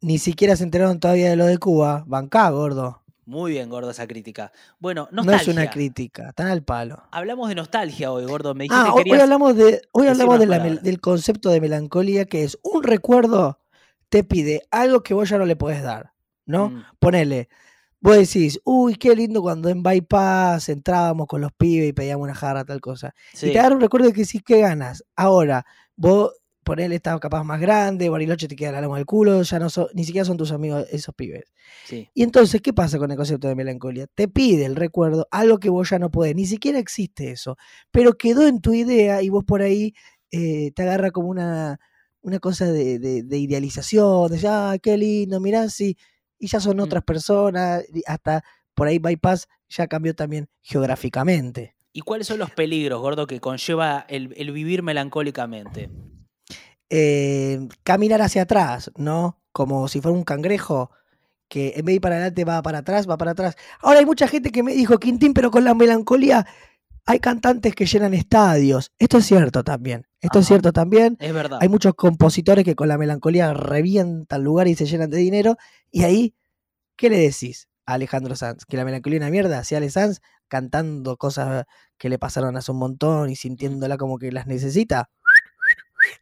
ni 0.00 0.18
siquiera 0.18 0.54
se 0.54 0.62
enteraron 0.62 1.00
todavía 1.00 1.30
de 1.30 1.34
lo 1.34 1.46
de 1.46 1.58
Cuba. 1.58 2.04
Bancá, 2.06 2.50
gordo. 2.50 3.02
Muy 3.26 3.50
bien, 3.50 3.68
gordo, 3.68 3.90
esa 3.90 4.06
crítica. 4.06 4.52
Bueno, 4.78 5.08
No 5.10 5.22
es 5.32 5.48
una 5.48 5.68
crítica, 5.68 6.28
están 6.28 6.46
al 6.46 6.62
palo. 6.62 7.02
Hablamos 7.10 7.48
de 7.48 7.56
nostalgia 7.56 8.12
hoy, 8.12 8.24
gordo. 8.24 8.54
Me 8.54 8.64
dijiste 8.64 8.80
Ah, 8.80 8.92
que 8.94 9.02
hoy, 9.02 9.10
hoy 9.12 9.20
hablamos, 9.20 9.56
de, 9.56 9.82
hoy 9.92 10.06
hablamos 10.06 10.38
de 10.38 10.46
la 10.46 10.58
del 10.60 11.00
concepto 11.00 11.50
de 11.50 11.60
melancolía, 11.60 12.24
que 12.24 12.44
es 12.44 12.56
un 12.62 12.82
recuerdo 12.84 13.58
te 14.08 14.22
pide 14.22 14.62
algo 14.70 15.02
que 15.02 15.12
vos 15.14 15.28
ya 15.28 15.38
no 15.38 15.44
le 15.44 15.56
podés 15.56 15.82
dar, 15.82 16.12
¿no? 16.46 16.70
Mm, 16.70 16.84
Ponele, 17.00 17.48
vos 18.00 18.16
decís, 18.16 18.60
uy, 18.64 18.94
qué 18.94 19.16
lindo 19.16 19.42
cuando 19.42 19.68
en 19.68 19.82
Bypass 19.82 20.68
entrábamos 20.68 21.26
con 21.26 21.40
los 21.40 21.50
pibes 21.52 21.88
y 21.88 21.92
pedíamos 21.92 22.22
una 22.22 22.34
jarra, 22.36 22.64
tal 22.64 22.80
cosa. 22.80 23.12
sí. 23.34 23.48
Y 23.48 23.52
te 23.52 23.58
agarra 23.58 23.74
un 23.74 23.80
recuerdo 23.80 24.06
de 24.06 24.12
que 24.12 24.24
sí, 24.24 24.38
qué 24.38 24.60
ganas. 24.60 25.04
Ahora, 25.16 25.66
vos, 25.96 26.30
ponele, 26.66 26.96
estás 26.96 27.18
capaz 27.20 27.44
más 27.44 27.60
grande, 27.60 28.08
Bariloche 28.08 28.48
te 28.48 28.56
queda 28.56 28.72
la 28.72 28.80
loma 28.80 28.96
del 28.96 29.06
culo, 29.06 29.40
ya 29.42 29.58
no 29.60 29.70
son, 29.70 29.86
ni 29.94 30.04
siquiera 30.04 30.24
son 30.24 30.36
tus 30.36 30.50
amigos 30.50 30.84
esos 30.90 31.14
pibes. 31.14 31.44
sí. 31.84 32.08
Y 32.12 32.22
entonces, 32.24 32.60
¿qué 32.60 32.72
pasa 32.72 32.98
con 32.98 33.10
el 33.10 33.16
concepto 33.16 33.46
de 33.46 33.54
melancolía? 33.54 34.06
Te 34.14 34.26
pide 34.26 34.64
el 34.66 34.74
recuerdo 34.74 35.28
algo 35.30 35.58
que 35.58 35.70
vos 35.70 35.88
ya 35.88 35.98
no 36.00 36.10
podés, 36.10 36.34
ni 36.34 36.44
siquiera 36.46 36.78
existe 36.80 37.30
eso, 37.30 37.56
pero 37.92 38.14
quedó 38.14 38.46
en 38.48 38.60
tu 38.60 38.74
idea 38.74 39.22
y 39.22 39.28
vos 39.28 39.44
por 39.44 39.62
ahí 39.62 39.94
eh, 40.32 40.72
te 40.74 40.82
agarra 40.82 41.12
como 41.12 41.28
una, 41.28 41.78
una 42.20 42.40
cosa 42.40 42.66
de, 42.72 42.98
de- 42.98 43.22
de 43.22 43.38
idealización, 43.38 44.30
de 44.32 44.40
ah, 44.48 44.76
qué 44.82 44.96
lindo, 44.96 45.38
mirá, 45.40 45.68
sí, 45.68 45.96
y 46.38 46.48
ya 46.48 46.58
son 46.60 46.78
Mm. 46.78 46.80
otras 46.80 47.04
personas, 47.04 47.84
y 47.94 48.02
hasta 48.06 48.42
por 48.74 48.88
ahí 48.88 48.98
Bypass 48.98 49.46
ya 49.68 49.86
cambió 49.86 50.14
también 50.14 50.48
geográficamente. 50.62 51.76
¿Y 51.92 52.00
cuáles 52.00 52.26
son 52.26 52.38
los 52.40 52.50
peligros, 52.50 53.00
gordo, 53.00 53.26
que 53.26 53.40
conlleva 53.40 54.04
el, 54.08 54.34
el 54.36 54.50
vivir 54.52 54.82
melancólicamente? 54.82 55.88
Eh, 56.90 57.68
caminar 57.82 58.22
hacia 58.22 58.42
atrás, 58.42 58.90
¿no? 58.96 59.40
Como 59.52 59.88
si 59.88 60.00
fuera 60.00 60.16
un 60.16 60.24
cangrejo 60.24 60.90
que 61.48 61.74
en 61.76 61.84
vez 61.84 61.86
de 61.86 61.92
ir 61.94 62.00
para 62.00 62.16
adelante 62.16 62.44
va 62.44 62.62
para 62.62 62.78
atrás, 62.78 63.08
va 63.08 63.16
para 63.16 63.32
atrás. 63.32 63.56
Ahora 63.80 64.00
hay 64.00 64.06
mucha 64.06 64.28
gente 64.28 64.50
que 64.50 64.62
me 64.62 64.72
dijo, 64.72 64.98
Quintín, 64.98 65.34
pero 65.34 65.50
con 65.50 65.64
la 65.64 65.74
melancolía 65.74 66.46
hay 67.06 67.20
cantantes 67.20 67.74
que 67.74 67.86
llenan 67.86 68.14
estadios. 68.14 68.92
Esto 68.98 69.18
es 69.18 69.26
cierto 69.26 69.62
también. 69.62 70.06
Esto 70.20 70.40
es 70.40 70.46
cierto 70.46 70.72
también. 70.72 71.16
Es 71.20 71.32
verdad. 71.32 71.58
Hay 71.62 71.68
muchos 71.68 71.94
compositores 71.94 72.64
que 72.64 72.74
con 72.74 72.88
la 72.88 72.98
melancolía 72.98 73.54
revientan 73.54 74.42
lugar 74.42 74.66
y 74.66 74.74
se 74.74 74.86
llenan 74.86 75.10
de 75.10 75.18
dinero. 75.18 75.56
Y 75.90 76.02
ahí, 76.02 76.34
¿qué 76.96 77.08
le 77.08 77.18
decís 77.18 77.68
a 77.86 77.94
Alejandro 77.94 78.34
Sanz? 78.34 78.64
¿Que 78.64 78.76
la 78.76 78.84
melancolía 78.84 79.18
es 79.18 79.22
una 79.22 79.30
mierda? 79.30 79.62
Si 79.62 79.76
Ale 79.76 79.88
Sanz 79.88 80.20
cantando 80.48 81.16
cosas 81.16 81.64
que 81.96 82.08
le 82.08 82.18
pasaron 82.18 82.56
hace 82.56 82.72
un 82.72 82.78
montón 82.78 83.30
y 83.30 83.36
sintiéndola 83.36 83.96
como 83.96 84.18
que 84.18 84.32
las 84.32 84.48
necesita, 84.48 85.08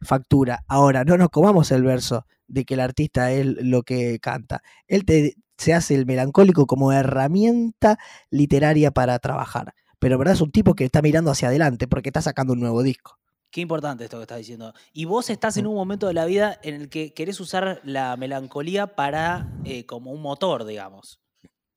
factura. 0.01 0.63
Ahora, 0.67 1.03
no 1.03 1.17
nos 1.17 1.29
comamos 1.29 1.71
el 1.71 1.83
verso 1.83 2.25
de 2.47 2.65
que 2.65 2.75
el 2.75 2.79
artista 2.79 3.31
es 3.31 3.45
lo 3.45 3.83
que 3.83 4.19
canta. 4.19 4.61
Él 4.87 5.05
te, 5.05 5.35
se 5.57 5.73
hace 5.73 5.95
el 5.95 6.05
melancólico 6.05 6.67
como 6.67 6.91
herramienta 6.91 7.97
literaria 8.29 8.91
para 8.91 9.17
trabajar. 9.19 9.73
Pero 9.99 10.17
verdad 10.17 10.33
es 10.33 10.41
un 10.41 10.51
tipo 10.51 10.75
que 10.75 10.85
está 10.85 11.01
mirando 11.01 11.31
hacia 11.31 11.47
adelante 11.47 11.87
porque 11.87 12.09
está 12.09 12.21
sacando 12.21 12.53
un 12.53 12.59
nuevo 12.59 12.83
disco. 12.83 13.17
Qué 13.51 13.61
importante 13.61 14.03
esto 14.03 14.17
que 14.17 14.23
estás 14.23 14.39
diciendo. 14.39 14.73
Y 14.91 15.05
vos 15.05 15.29
estás 15.29 15.55
en 15.57 15.65
un 15.65 15.75
momento 15.75 16.07
de 16.07 16.13
la 16.13 16.25
vida 16.25 16.59
en 16.61 16.75
el 16.75 16.89
que 16.89 17.13
querés 17.13 17.39
usar 17.39 17.79
la 17.83 18.17
melancolía 18.17 18.95
para 18.95 19.49
eh, 19.63 19.85
como 19.85 20.11
un 20.11 20.21
motor, 20.21 20.65
digamos. 20.65 21.21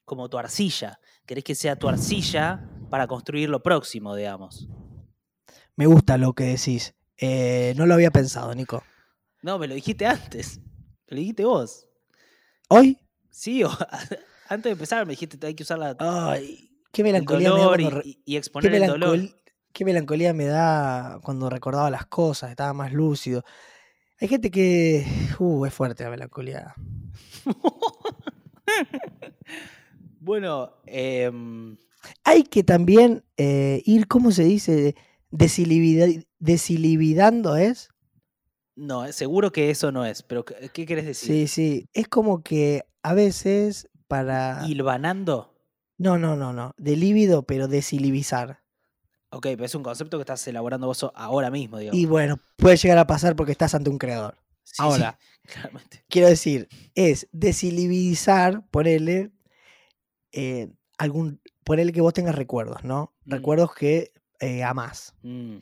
Como 0.04 0.28
tu 0.28 0.38
arcilla. 0.38 0.98
Querés 1.24 1.44
que 1.44 1.54
sea 1.54 1.76
tu 1.76 1.88
arcilla 1.88 2.68
para 2.90 3.06
construir 3.06 3.48
lo 3.48 3.62
próximo, 3.62 4.16
digamos. 4.16 4.68
Me 5.76 5.86
gusta 5.86 6.18
lo 6.18 6.32
que 6.32 6.44
decís. 6.44 6.94
Eh, 7.18 7.74
no 7.76 7.86
lo 7.86 7.94
había 7.94 8.10
pensado, 8.10 8.54
Nico. 8.54 8.82
No, 9.42 9.58
me 9.58 9.66
lo 9.68 9.74
dijiste 9.74 10.06
antes. 10.06 10.58
Me 11.08 11.16
lo 11.16 11.16
dijiste 11.18 11.44
vos. 11.44 11.86
Hoy, 12.68 12.98
Sí, 13.30 13.62
o- 13.64 13.70
antes 14.48 14.64
de 14.64 14.70
empezar 14.70 15.06
me 15.06 15.12
dijiste 15.12 15.44
hay 15.46 15.54
que 15.54 15.62
usar 15.62 15.78
la, 15.78 15.96
ay, 16.00 16.70
qué 16.92 17.02
el 17.02 17.06
melancolía 17.08 17.52
me 17.52 17.58
da 17.60 17.66
cuando 17.68 18.02
y, 18.04 18.10
y 18.24 18.32
qué, 18.32 18.38
exponer 18.38 18.74
el 18.74 18.86
dolor. 18.86 19.18
qué 19.72 19.84
melancolía 19.84 20.32
me 20.34 20.46
da 20.46 21.20
cuando 21.22 21.48
recordaba 21.50 21.90
las 21.90 22.06
cosas, 22.06 22.50
estaba 22.50 22.72
más 22.72 22.92
lúcido. 22.92 23.44
Hay 24.20 24.26
gente 24.28 24.50
que. 24.50 25.06
Uh, 25.38 25.64
es 25.66 25.72
fuerte 25.74 26.02
la 26.04 26.10
melancolía. 26.10 26.74
Bueno, 30.20 30.72
em, 30.84 31.76
Hay 32.24 32.42
que 32.42 32.62
también 32.62 33.24
eh, 33.36 33.82
ir, 33.86 34.06
¿cómo 34.08 34.30
se 34.30 34.44
dice? 34.44 34.94
Desilibida- 35.30 36.26
desilibidando, 36.38 37.56
¿es? 37.56 37.90
no, 38.78 39.04
eh, 39.04 39.12
seguro 39.12 39.50
que 39.50 39.70
eso 39.70 39.90
no 39.90 40.06
es, 40.06 40.22
pero 40.22 40.44
¿qué, 40.44 40.86
querés 40.86 41.04
decir? 41.04 41.28
Sí, 41.28 41.48
sí. 41.48 41.88
Es 41.92 42.06
como 42.06 42.42
que 42.42 42.84
a 43.02 43.12
veces 43.12 43.88
para. 44.06 44.62
¿Hilvanando? 44.66 45.54
No, 45.98 46.16
no, 46.16 46.36
no, 46.36 46.52
no. 46.52 46.72
De 46.78 46.96
líbido, 46.96 47.42
pero 47.42 47.66
desilibizar. 47.66 48.62
Ok, 49.30 49.42
pero 49.42 49.64
es 49.64 49.74
un 49.74 49.82
concepto 49.82 50.16
que 50.16 50.22
estás 50.22 50.46
elaborando 50.46 50.86
vos 50.86 51.04
ahora 51.14 51.50
mismo, 51.50 51.78
digamos. 51.78 51.98
Y 51.98 52.06
bueno, 52.06 52.38
puede 52.56 52.76
llegar 52.76 52.98
a 52.98 53.06
pasar 53.06 53.34
porque 53.34 53.52
estás 53.52 53.74
ante 53.74 53.90
un 53.90 53.98
creador. 53.98 54.38
Sí, 54.62 54.74
sí, 54.76 54.82
ahora. 54.82 55.18
claramente. 55.44 56.04
Quiero 56.08 56.28
decir, 56.28 56.68
es 56.94 57.28
desilibizar, 57.32 58.64
ponerle 58.70 59.32
eh, 60.30 60.70
algún. 60.98 61.40
Ponerle 61.64 61.92
que 61.92 62.00
vos 62.00 62.14
tengas 62.14 62.36
recuerdos, 62.36 62.84
¿no? 62.84 63.12
Mm. 63.24 63.32
Recuerdos 63.32 63.74
que 63.74 64.12
eh, 64.38 64.62
amás. 64.62 65.14
Mm, 65.22 65.58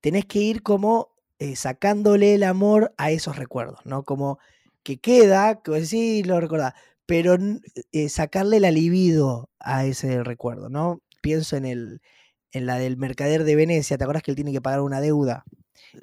tenés 0.00 0.26
que 0.26 0.40
ir 0.40 0.62
como 0.62 1.10
eh, 1.38 1.56
sacándole 1.56 2.34
el 2.34 2.42
amor 2.44 2.94
a 2.98 3.10
esos 3.10 3.36
recuerdos, 3.36 3.80
¿no? 3.84 4.04
Como 4.04 4.38
que 4.82 4.98
queda, 4.98 5.62
que 5.62 5.84
sí, 5.86 6.22
lo 6.24 6.40
recordás, 6.40 6.74
pero 7.06 7.36
eh, 7.92 8.08
sacarle 8.08 8.60
la 8.60 8.70
libido 8.70 9.50
a 9.58 9.84
ese 9.84 10.22
recuerdo, 10.22 10.68
¿no? 10.68 11.00
Pienso 11.22 11.56
en 11.56 11.64
el 11.66 12.00
en 12.52 12.66
la 12.66 12.78
del 12.78 12.96
mercader 12.96 13.44
de 13.44 13.54
Venecia, 13.54 13.96
¿te 13.96 14.02
acuerdas 14.04 14.24
que 14.24 14.32
él 14.32 14.34
tiene 14.34 14.50
que 14.52 14.60
pagar 14.60 14.80
una 14.80 15.00
deuda? 15.00 15.44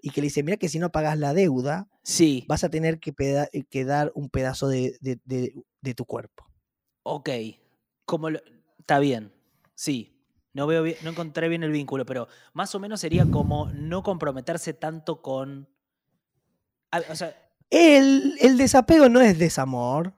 Y 0.01 0.11
que 0.11 0.21
le 0.21 0.27
dice, 0.27 0.43
mira 0.43 0.57
que 0.57 0.69
si 0.69 0.79
no 0.79 0.91
pagas 0.91 1.17
la 1.19 1.33
deuda, 1.33 1.87
Sí, 2.03 2.45
vas 2.47 2.63
a 2.63 2.69
tener 2.69 2.99
que, 2.99 3.13
eh, 3.19 3.63
que 3.69 3.83
dar 3.85 4.11
un 4.15 4.29
pedazo 4.29 4.69
de, 4.69 4.97
de- 5.01 5.19
de- 5.25 5.53
de 5.81 5.93
tu 5.93 6.05
cuerpo. 6.05 6.45
ok. 7.03 7.29
Como 8.05 8.29
lo- 8.29 8.39
Está 8.79 8.99
bien, 8.99 9.33
sí. 9.75 10.16
No, 10.53 10.65
veo 10.67 10.83
bien- 10.83 10.97
no 11.03 11.11
encontré 11.11 11.49
bien 11.49 11.63
el 11.63 11.71
vínculo, 11.71 12.05
pero 12.05 12.27
más 12.53 12.73
o 12.75 12.79
menos 12.79 12.99
sería 13.01 13.25
como 13.29 13.69
no 13.73 14.03
comprometerse 14.03 14.73
tanto 14.73 15.21
con... 15.21 15.69
O 17.11 17.15
sea, 17.15 17.35
El, 17.69 18.35
el 18.39 18.57
desapego 18.57 19.09
no 19.09 19.19
es 19.21 19.37
desamor. 19.37 20.13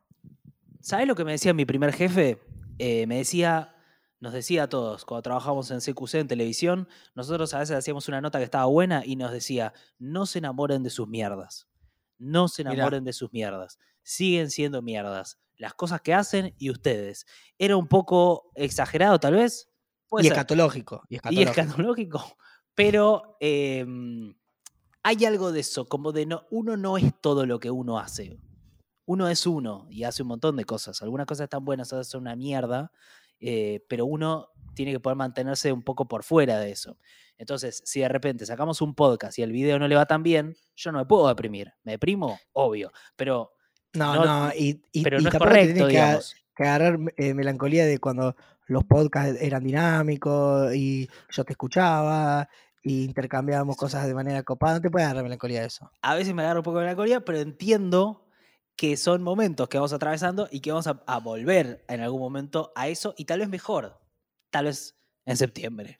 ¿sabes 0.81 1.07
lo 1.07 1.15
que 1.15 1.25
me 1.25 1.33
decía 1.33 1.53
mi 1.53 1.65
primer 1.65 1.91
jefe? 1.93 2.39
Eh, 2.77 3.05
me 3.05 3.17
decía, 3.17 3.75
nos 4.21 4.31
decía 4.33 4.63
a 4.63 4.69
todos, 4.69 5.03
cuando 5.03 5.23
trabajábamos 5.23 5.69
en 5.71 5.81
CQC 5.81 6.15
en 6.15 6.27
televisión, 6.27 6.87
nosotros 7.15 7.53
a 7.53 7.59
veces 7.59 7.75
hacíamos 7.75 8.07
una 8.07 8.21
nota 8.21 8.37
que 8.39 8.45
estaba 8.45 8.65
buena 8.65 9.03
y 9.05 9.15
nos 9.17 9.31
decía, 9.31 9.73
no 9.97 10.25
se 10.25 10.39
enamoren 10.39 10.81
de 10.83 10.89
sus 10.89 11.07
mierdas. 11.07 11.67
No 12.17 12.47
se 12.47 12.63
Mirá. 12.63 12.73
enamoren 12.75 13.03
de 13.03 13.13
sus 13.13 13.31
mierdas. 13.33 13.77
Siguen 14.03 14.49
siendo 14.49 14.81
mierdas. 14.81 15.39
Las 15.57 15.73
cosas 15.73 16.01
que 16.01 16.13
hacen 16.13 16.55
y 16.57 16.69
ustedes. 16.69 17.25
Era 17.57 17.75
un 17.75 17.87
poco 17.87 18.51
exagerado, 18.55 19.19
tal 19.19 19.33
vez. 19.35 19.69
Y 20.19 20.27
escatológico. 20.27 21.03
Y 21.09 21.15
y 21.15 21.17
escatológico. 21.17 21.49
escatológico. 21.61 22.37
Pero 22.75 23.37
em, 23.39 24.33
hay 25.03 25.25
algo 25.25 25.51
de 25.51 25.59
eso, 25.61 25.85
como 25.85 26.11
de 26.11 26.25
no, 26.25 26.45
uno 26.49 26.77
no 26.77 26.97
es 26.97 27.13
todo 27.21 27.45
lo 27.45 27.59
que 27.59 27.71
uno 27.71 27.99
hace. 27.99 28.39
uno 29.05 29.27
es 29.27 29.45
uno 29.47 29.87
y 29.89 30.03
hace 30.03 30.21
un 30.21 30.29
montón 30.29 30.55
de 30.55 30.65
cosas. 30.65 31.01
Algunas 31.01 31.25
cosas 31.25 31.45
están 31.45 31.65
buenas, 31.65 31.91
otras 31.91 32.07
son 32.07 32.21
una 32.21 32.35
mierda, 32.35 32.91
eh, 33.39 33.83
pero 33.89 34.05
uno 34.05 34.49
tiene 34.75 34.91
que 34.91 34.99
poder 34.99 35.17
mantenerse 35.17 35.71
un 35.71 35.81
poco 35.81 36.07
por 36.07 36.23
fuera 36.23 36.59
de 36.59 36.71
eso. 36.71 36.97
Entonces, 37.37 37.81
si 37.85 38.01
de 38.01 38.07
repente 38.07 38.45
sacamos 38.45 38.81
un 38.81 38.93
podcast 38.93 39.39
y 39.39 39.41
el 39.41 39.51
video 39.51 39.79
no 39.79 39.87
le 39.87 39.95
va 39.95 40.05
tan 40.05 40.21
bien, 40.23 40.55
yo 40.75 40.91
no 40.91 40.99
me 40.99 41.05
puedo 41.05 41.27
deprimir. 41.27 41.73
¿Me 41.83 41.93
deprimo? 41.93 42.39
Obvio. 42.53 42.91
Pero 43.15 43.53
No, 43.93 44.13
No, 44.13 44.25
no, 44.25 44.51
y, 44.53 44.81
y, 44.91 45.03
pero 45.03 45.19
y 45.19 45.23
no 45.23 45.29
es 45.29 45.37
correcto, 45.37 45.87
digamos. 45.87 46.35
que 46.55 46.63
agarrar 46.63 46.99
eh, 47.17 47.33
melancolía 47.33 47.85
de 47.85 47.97
cuando 47.99 48.35
los 48.69 48.83
podcasts 48.85 49.37
eran 49.41 49.63
dinámicos 49.63 50.73
y 50.75 51.09
yo 51.29 51.43
te 51.43 51.53
escuchaba 51.53 52.47
y 52.81 53.03
intercambiábamos 53.03 53.75
cosas 53.75 54.07
de 54.07 54.13
manera 54.13 54.41
copada. 54.43 54.75
No 54.75 54.81
te 54.81 54.89
puede 54.89 55.05
agarrar 55.05 55.23
melancolía 55.23 55.63
eso. 55.65 55.91
A 56.01 56.15
veces 56.15 56.33
me 56.33 56.43
agarro 56.43 56.59
un 56.61 56.63
poco 56.63 56.77
de 56.77 56.85
melancolía, 56.85 57.19
pero 57.25 57.39
entiendo 57.39 58.25
que 58.75 58.95
son 58.95 59.21
momentos 59.23 59.67
que 59.67 59.77
vamos 59.77 59.91
atravesando 59.91 60.47
y 60.51 60.61
que 60.61 60.71
vamos 60.71 60.87
a, 60.87 61.03
a 61.05 61.19
volver 61.19 61.83
en 61.89 61.99
algún 62.01 62.21
momento 62.21 62.71
a 62.75 62.87
eso 62.87 63.13
y 63.17 63.25
tal 63.25 63.39
vez 63.39 63.49
mejor. 63.49 63.99
Tal 64.51 64.65
vez 64.65 64.95
en 65.25 65.35
septiembre. 65.35 65.97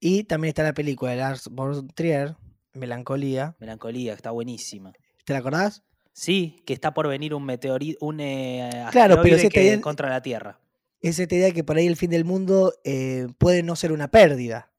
Y 0.00 0.24
también 0.24 0.48
está 0.50 0.62
la 0.62 0.72
película 0.72 1.10
de 1.10 1.18
Lars 1.18 1.48
von 1.50 1.88
Trier, 1.88 2.36
Melancolía. 2.72 3.56
Melancolía, 3.58 4.12
que 4.12 4.16
está 4.16 4.30
buenísima. 4.30 4.92
¿Te 5.24 5.32
la 5.32 5.40
acordás? 5.40 5.82
Sí, 6.12 6.62
que 6.66 6.72
está 6.72 6.94
por 6.94 7.06
venir 7.08 7.34
un 7.34 7.44
meteorito, 7.44 8.04
un 8.04 8.20
eh, 8.20 8.70
Claro, 8.90 9.16
pero 9.22 9.34
asteroide 9.36 9.38
si 9.42 9.48
que 9.50 9.60
bien- 9.60 9.80
contra 9.80 10.08
la 10.08 10.22
Tierra. 10.22 10.58
Es 11.00 11.18
esta 11.18 11.34
idea 11.34 11.46
de 11.46 11.54
que 11.54 11.64
por 11.64 11.76
ahí 11.76 11.86
el 11.86 11.96
fin 11.96 12.10
del 12.10 12.24
mundo 12.24 12.74
eh, 12.84 13.28
puede 13.38 13.62
no 13.62 13.76
ser 13.76 13.92
una 13.92 14.10
pérdida. 14.10 14.72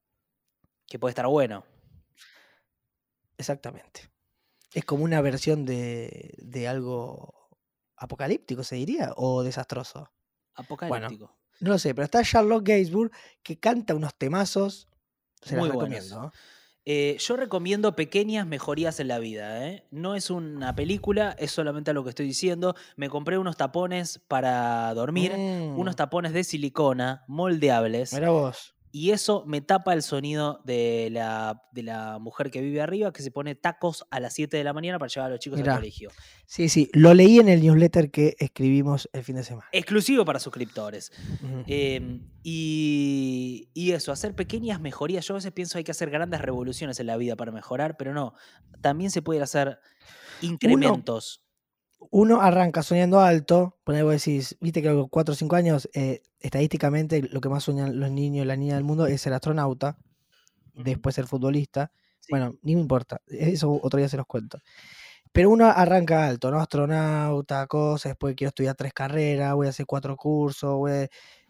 Que 0.88 1.00
puede 1.00 1.12
estar 1.12 1.28
bueno. 1.28 1.64
Exactamente. 3.38 4.10
Es 4.74 4.86
como 4.86 5.04
una 5.04 5.22
versión 5.22 5.66
de, 5.66 6.36
de 6.38 6.68
algo 6.68 7.50
apocalíptico, 7.96 8.64
se 8.64 8.76
diría, 8.76 9.14
o 9.16 9.44
desastroso. 9.44 10.12
Apocalíptico. 10.56 11.38
No 11.62 11.72
lo 11.72 11.80
sé, 11.80 11.94
pero 11.94 12.06
está 12.06 12.24
Charlotte 12.24 12.66
Gainsbourg 12.66 13.12
que 13.44 13.60
canta 13.60 13.96
unos 13.96 14.16
temazos. 14.16 14.88
Se 15.42 15.56
Muy 15.56 15.70
buenos. 15.70 15.84
recomiendo. 15.90 16.34
Eh, 16.86 17.18
yo 17.20 17.36
recomiendo 17.36 17.96
pequeñas 17.96 18.48
mejorías 18.48 19.00
en 19.00 19.10
la 19.10 19.20
vida. 19.20 19.68
¿eh? 19.68 19.86
No 19.92 20.16
es 20.16 20.30
una 20.30 20.76
película, 20.76 21.36
es 21.38 21.52
solamente 21.52 21.94
lo 21.94 22.04
que 22.04 22.10
estoy 22.10 22.26
diciendo. 22.26 22.76
Me 22.96 23.10
compré 23.10 23.38
unos 23.38 23.58
tapones 23.58 24.20
para 24.28 24.94
dormir, 24.94 25.34
unos 25.34 25.94
Mm, 25.94 25.98
tapones 25.98 26.34
de 26.34 26.44
silicona 26.44 27.24
moldeables. 27.28 28.14
Mirá 28.14 28.30
vos. 28.32 28.76
Y 28.92 29.12
eso 29.12 29.44
me 29.46 29.62
tapa 29.62 29.94
el 29.94 30.02
sonido 30.02 30.62
de 30.66 31.10
la, 31.12 31.64
de 31.72 31.84
la 31.84 32.18
mujer 32.20 32.50
que 32.50 32.60
vive 32.62 32.82
arriba, 32.82 33.14
que 33.14 33.22
se 33.22 33.30
pone 33.30 33.54
tacos 33.56 34.06
a 34.10 34.20
las 34.20 34.34
7 34.34 34.58
de 34.58 34.64
la 34.64 34.74
mañana 34.74 34.98
para 34.98 35.10
llevar 35.10 35.28
a 35.28 35.34
los 35.34 35.40
chicos 35.40 35.60
Mirá. 35.60 35.74
al 35.74 35.80
colegio. 35.80 36.10
Sí, 36.46 36.70
sí, 36.70 36.90
lo 36.94 37.14
leí 37.14 37.40
en 37.40 37.50
el 37.50 37.62
newsletter 37.62 38.10
que 38.10 38.36
escribimos 38.40 39.08
el 39.14 39.24
fin 39.24 39.36
de 39.36 39.44
semana. 39.44 39.68
Exclusivo 39.72 40.26
para 40.26 40.40
suscriptores. 40.40 41.12
Eh, 41.68 42.20
y, 42.42 43.70
y 43.74 43.92
eso, 43.92 44.12
hacer 44.12 44.34
pequeñas 44.34 44.82
mejorías. 44.82 45.28
Yo 45.28 45.36
a 45.36 45.38
veces 45.38 45.52
pienso 45.52 45.78
hay 45.78 45.84
que 45.84 45.92
hacer 45.92 46.10
grandes 46.10 46.42
revoluciones 46.42 47.00
en 47.00 47.08
la 47.08 47.18
vida 47.18 47.36
para 47.36 47.52
mejorar, 47.52 47.96
pero 47.98 48.14
no. 48.14 48.34
También 48.82 49.12
se 49.12 49.22
puede 49.22 49.42
hacer 49.42 49.80
incrementos. 50.42 51.42
Uno 51.44 51.49
arranca 52.42 52.84
soñando 52.84 53.20
alto, 53.20 53.78
poner 53.84 54.04
vos 54.04 54.14
decís, 54.14 54.58
viste 54.62 54.82
que 54.82 54.90
a 54.90 54.94
los 54.94 55.08
4 55.10 55.34
o 55.34 55.36
5 55.36 55.56
años, 55.56 55.90
eh, 55.94 56.22
estadísticamente 56.40 57.22
lo 57.22 57.42
que 57.42 57.50
más 57.50 57.64
sueñan 57.64 58.00
los 58.00 58.12
niños 58.12 58.46
y 58.46 58.48
las 58.48 58.58
niñas 58.58 58.76
del 58.78 58.84
mundo 58.86 59.06
es 59.08 59.22
ser 59.22 59.34
astronauta, 59.34 59.98
después 60.76 61.16
ser 61.16 61.28
futbolista. 61.28 61.92
Sí. 62.22 62.28
Bueno, 62.32 62.56
ni 62.64 62.76
me 62.76 62.82
importa, 62.82 63.22
eso 63.28 63.80
otro 63.84 64.00
día 64.00 64.10
se 64.10 64.18
los 64.18 64.28
cuento. 64.28 64.60
Pero 65.34 65.50
uno 65.52 65.68
arranca 65.68 66.28
alto, 66.28 66.52
¿no? 66.52 66.60
Astronauta, 66.62 67.68
cosas, 67.68 68.12
después 68.12 68.36
quiero 68.36 68.50
estudiar 68.50 68.76
tres 68.76 68.94
carreras, 68.94 69.56
voy 69.56 69.68
a 69.68 69.72
hacer 69.72 69.86
cuatro 69.88 70.18
cursos, 70.18 70.76
voy 70.78 70.92
a- 70.94 71.10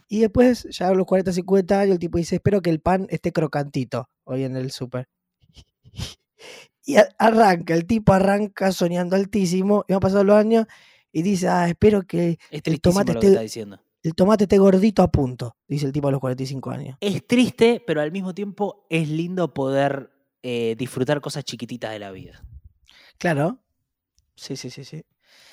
y 0.10 0.22
después, 0.22 0.68
ya 0.72 0.90
a 0.90 0.94
los 0.96 1.06
40, 1.08 1.34
50 1.34 1.80
años, 1.82 1.94
el 1.94 2.00
tipo 2.00 2.18
dice, 2.20 2.38
espero 2.38 2.62
que 2.62 2.70
el 2.72 2.82
pan 2.82 3.08
esté 3.12 3.32
crocantito 3.34 4.10
hoy 4.26 4.44
en 4.46 4.58
el 4.58 4.72
súper. 4.72 5.08
Y 6.89 6.95
arranca, 7.19 7.73
el 7.75 7.86
tipo 7.86 8.13
arranca 8.13 8.71
soñando 8.71 9.15
altísimo, 9.15 9.86
y 9.88 9.93
van 9.93 9.99
pasando 9.99 10.23
los 10.23 10.36
años, 10.38 10.65
y 11.12 11.21
dice, 11.21 11.47
ah, 11.47 11.67
espero 11.69 12.02
que 12.04 12.39
Es 12.49 12.62
el 12.65 12.82
tomate 12.82 13.13
lo 13.13 13.19
que 13.19 13.28
esté- 13.28 13.34
está 13.34 13.41
diciendo. 13.43 13.80
el 14.02 14.15
tomate 14.15 14.45
esté 14.45 14.58
gordito 14.58 15.04
a 15.04 15.12
punto, 15.12 15.56
dice 15.67 15.86
el 15.86 15.91
tipo 15.91 16.08
a 16.08 16.12
los 16.12 16.19
45 16.19 16.71
años. 16.71 16.97
Es 16.99 17.28
triste, 17.28 17.84
pero 17.86 18.02
al 18.02 18.12
mismo 18.12 18.34
tiempo 18.34 18.88
es 18.89 19.08
lindo 19.08 19.54
poder 19.54 20.10
eh, 20.41 20.75
disfrutar 20.80 21.19
cosas 21.21 21.43
chiquititas 21.43 21.91
de 21.91 21.99
la 21.99 22.12
vida. 22.12 22.43
Claro. 23.17 23.60
Sí, 24.36 24.56
sí, 24.56 24.69
sí, 24.69 24.84
sí. 24.86 25.04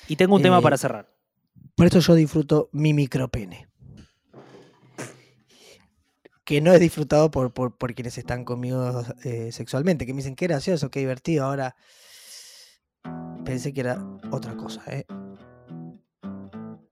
Y 0.07 0.15
tengo 0.15 0.35
un 0.37 0.41
tema 0.41 0.57
Eh, 0.59 0.61
para 0.61 0.77
cerrar. 0.77 1.13
Por 1.75 1.85
eso 1.87 1.99
yo 1.99 2.15
disfruto 2.15 2.69
mi 2.71 2.93
micropene. 2.93 3.67
Que 6.47 6.61
no 6.61 6.71
es 6.71 6.79
disfrutado 6.79 7.29
por, 7.29 7.51
por, 7.51 7.75
por 7.75 7.93
quienes 7.93 8.17
están 8.17 8.45
conmigo 8.45 9.03
eh, 9.25 9.51
sexualmente, 9.51 10.05
que 10.05 10.13
me 10.13 10.19
dicen 10.19 10.37
qué 10.37 10.47
gracioso, 10.47 10.89
qué 10.89 11.01
divertido. 11.01 11.43
Ahora 11.43 11.75
pensé 13.43 13.73
que 13.73 13.81
era 13.81 14.01
otra 14.31 14.55
cosa, 14.55 14.81
¿eh? 14.87 15.05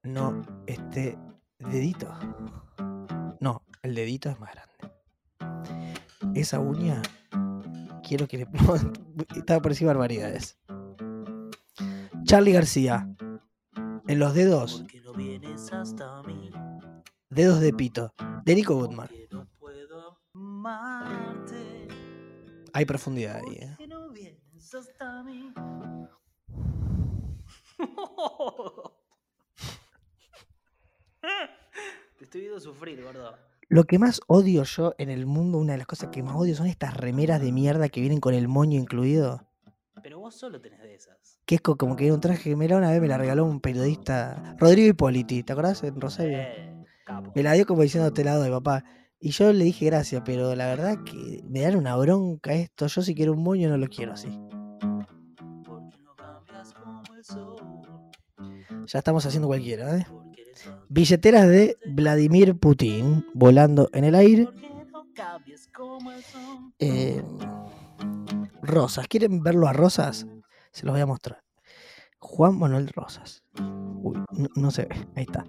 No 0.04 0.42
este 0.68 1.18
dedito. 1.60 2.14
No, 3.40 3.64
el 3.82 3.96
dedito 3.96 4.30
es 4.30 4.38
más 4.42 4.52
grande. 4.52 4.74
Esa 6.38 6.60
uña, 6.60 7.02
quiero 8.06 8.28
que 8.28 8.40
le. 8.40 8.48
Estaba 9.38 9.62
por 9.62 9.72
decir 9.72 9.88
barbaridades. 9.88 10.58
Charlie 12.26 12.52
García. 12.52 13.08
En 14.10 14.20
los 14.20 14.34
dedos, 14.34 14.84
dedos 17.30 17.60
de 17.62 17.72
pito. 17.72 18.14
De 18.44 18.54
Nico 18.54 18.76
Goodman. 18.76 19.08
Hay 22.76 22.84
profundidad 22.84 23.38
ahí, 23.38 23.56
¿eh? 23.56 23.78
Te 32.18 32.24
estoy 32.26 32.42
viendo 32.42 32.60
sufrir, 32.60 33.04
gordo. 33.04 33.36
Lo 33.68 33.84
que 33.86 33.98
más 34.00 34.22
odio 34.28 34.64
yo 34.64 34.94
en 34.98 35.10
el 35.10 35.26
mundo, 35.26 35.58
una 35.58 35.74
de 35.74 35.80
las 35.80 35.88
cosas 35.88 36.10
que 36.12 36.22
más 36.22 36.36
odio 36.36 36.56
son 36.56 36.68
estas 36.68 36.96
remeras 36.96 37.42
de 37.42 37.52
mierda 37.52 37.90
que 37.90 38.00
vienen 38.00 38.20
con 38.20 38.34
el 38.34 38.48
moño 38.48 38.80
incluido. 38.80 39.42
Pero 40.04 40.20
vos 40.20 40.36
solo 40.36 40.62
tenés 40.62 40.82
de 40.82 40.94
esas. 40.94 41.40
Que 41.46 41.56
es 41.56 41.62
co- 41.62 41.76
como 41.78 41.96
que 41.96 42.06
era 42.06 42.14
un 42.14 42.20
traje 42.22 42.44
que 42.50 42.56
mira 42.56 42.78
una 42.78 42.92
vez 42.92 43.02
me 43.02 43.08
la 43.08 43.18
regaló 43.18 43.46
un 43.46 43.60
periodista, 43.60 44.56
Rodrigo 44.60 44.90
Hipóliti, 44.90 45.44
¿te 45.44 45.54
acordás? 45.54 45.84
En 45.84 46.00
Rosario. 46.00 46.38
Eh, 46.40 46.86
capo. 47.06 47.32
Me 47.36 47.42
la 47.44 47.54
dio 47.54 47.66
como 47.66 47.82
diciendo 47.82 48.14
te 48.14 48.24
la 48.24 48.36
doy, 48.36 48.50
papá. 48.52 48.84
Y 49.26 49.32
yo 49.32 49.52
le 49.52 49.66
dije 49.66 49.88
gracias, 49.88 50.22
pero 50.24 50.54
la 50.54 50.68
verdad 50.68 51.04
que 51.04 51.44
me 51.50 51.62
dan 51.62 51.78
una 51.78 51.96
bronca 51.96 52.54
esto. 52.54 52.86
Yo 52.86 53.02
si 53.02 53.16
quiero 53.16 53.34
un 53.34 53.42
moño 53.42 53.70
no 53.70 53.76
lo 53.76 53.88
quiero 53.88 54.14
así. 54.14 54.30
Ya 58.86 59.00
estamos 59.00 59.26
haciendo 59.26 59.48
cualquiera, 59.48 59.98
¿eh? 59.98 60.06
Billeteras 60.90 61.48
de 61.48 61.76
Vladimir 61.88 62.56
Putin 62.56 63.26
volando 63.34 63.90
en 63.94 64.04
el 64.04 64.14
aire. 64.14 64.48
Eh, 66.78 67.24
Rosas. 68.62 69.08
¿Quieren 69.08 69.42
verlo 69.42 69.68
a 69.68 69.74
Rosas? 69.74 70.28
Se 70.72 70.86
los 70.86 70.94
voy 70.94 71.02
a 71.02 71.08
mostrar. 71.08 71.42
Juan 72.20 72.60
Manuel 72.60 72.90
Rosas. 72.90 73.44
Uy, 74.04 74.20
no 74.56 74.70
se 74.70 74.84
ve. 74.84 75.08
Ahí 75.16 75.24
está. 75.24 75.44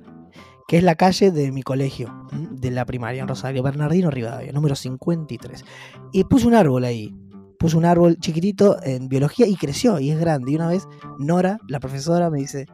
Que 0.69 0.79
es 0.79 0.83
la 0.83 0.97
calle 0.97 1.31
de 1.31 1.53
mi 1.53 1.63
colegio, 1.63 2.13
de 2.33 2.71
la 2.71 2.85
primaria 2.85 3.23
en 3.23 3.29
Rosario, 3.29 3.63
Bernardino 3.63 4.11
Rivadavia, 4.11 4.53
número 4.53 4.75
53. 4.75 5.65
Y 6.13 6.25
puse 6.25 6.47
un 6.47 6.55
árbol 6.55 6.85
ahí. 6.85 7.15
Puse 7.59 7.77
un 7.77 7.85
árbol 7.85 8.19
chiquitito 8.19 8.77
en 8.83 9.09
biología 9.09 9.47
y 9.47 9.57
creció 9.57 9.99
y 10.01 10.11
es 10.11 10.19
grande. 10.19 10.53
Y 10.53 10.57
una 10.57 10.69
vez 10.69 10.87
Nora, 11.19 11.59
la 11.69 11.81
profesora, 11.81 12.31
me 12.31 12.39
dice, 12.39 12.67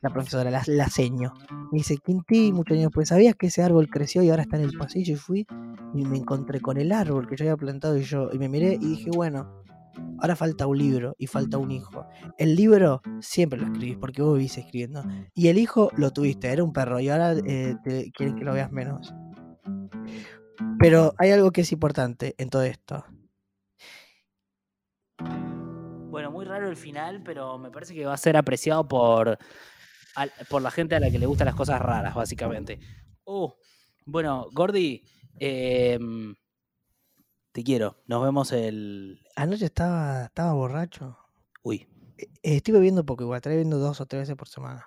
la 0.00 0.10
profesora, 0.10 0.50
la, 0.50 0.88
seño, 0.88 1.34
me 1.70 1.78
dice, 1.78 1.98
Quinti, 1.98 2.52
muchos 2.52 2.74
años 2.74 2.86
después, 2.86 3.08
¿sabías 3.08 3.34
que 3.34 3.48
ese 3.48 3.62
árbol 3.62 3.88
creció 3.90 4.22
y 4.22 4.30
ahora 4.30 4.42
está 4.42 4.56
en 4.56 4.62
el 4.62 4.76
pasillo? 4.78 5.14
Y 5.14 5.16
fui 5.16 5.46
y 5.94 6.04
me 6.04 6.16
encontré 6.16 6.60
con 6.60 6.78
el 6.78 6.92
árbol 6.92 7.28
que 7.28 7.36
yo 7.36 7.44
había 7.44 7.56
plantado 7.56 7.98
y 7.98 8.02
yo 8.02 8.30
y 8.32 8.38
me 8.38 8.48
miré 8.48 8.78
y 8.80 8.86
dije, 8.86 9.10
bueno, 9.14 9.60
ahora 10.18 10.36
falta 10.36 10.66
un 10.66 10.78
libro 10.78 11.14
y 11.18 11.26
falta 11.26 11.58
un 11.58 11.70
hijo. 11.70 12.06
El 12.38 12.56
libro 12.56 13.02
siempre 13.20 13.58
lo 13.58 13.66
escribís 13.66 13.96
porque 13.98 14.22
vos 14.22 14.36
vivís 14.36 14.58
escribiendo. 14.58 15.04
Y 15.34 15.48
el 15.48 15.58
hijo 15.58 15.90
lo 15.96 16.10
tuviste, 16.10 16.48
era 16.48 16.62
un 16.62 16.72
perro 16.72 17.00
y 17.00 17.08
ahora 17.08 17.34
eh, 17.46 17.76
quieren 18.14 18.36
que 18.36 18.44
lo 18.44 18.52
veas 18.52 18.70
menos. 18.72 19.14
Pero 20.78 21.14
hay 21.18 21.30
algo 21.30 21.50
que 21.50 21.62
es 21.62 21.72
importante 21.72 22.34
en 22.38 22.50
todo 22.50 22.62
esto. 22.62 23.04
Bueno, 26.10 26.30
muy 26.30 26.44
raro 26.44 26.68
el 26.68 26.76
final, 26.76 27.22
pero 27.22 27.58
me 27.58 27.70
parece 27.70 27.94
que 27.94 28.04
va 28.04 28.14
a 28.14 28.18
ser 28.18 28.36
apreciado 28.36 28.88
por, 28.88 29.38
por 30.48 30.62
la 30.62 30.70
gente 30.70 30.94
a 30.94 31.00
la 31.00 31.10
que 31.10 31.18
le 31.18 31.26
gustan 31.26 31.46
las 31.46 31.54
cosas 31.54 31.80
raras, 31.80 32.14
básicamente. 32.14 32.80
Oh, 33.24 33.56
bueno, 34.06 34.46
Gordy, 34.52 35.02
em, 35.38 36.34
te 37.52 37.62
quiero. 37.64 37.96
Nos 38.06 38.22
vemos 38.22 38.52
el. 38.52 39.20
Anoche 39.36 39.64
estaba, 39.66 40.24
estaba 40.26 40.52
borracho. 40.52 41.16
Uy, 41.62 41.86
Eh, 42.18 42.28
estoy 42.42 42.72
bebiendo 42.74 43.04
poco 43.06 43.22
igual, 43.24 43.38
estaré 43.38 43.56
bebiendo 43.56 43.78
dos 43.78 44.00
o 44.00 44.06
tres 44.06 44.22
veces 44.22 44.36
por 44.36 44.48
semana. 44.48 44.86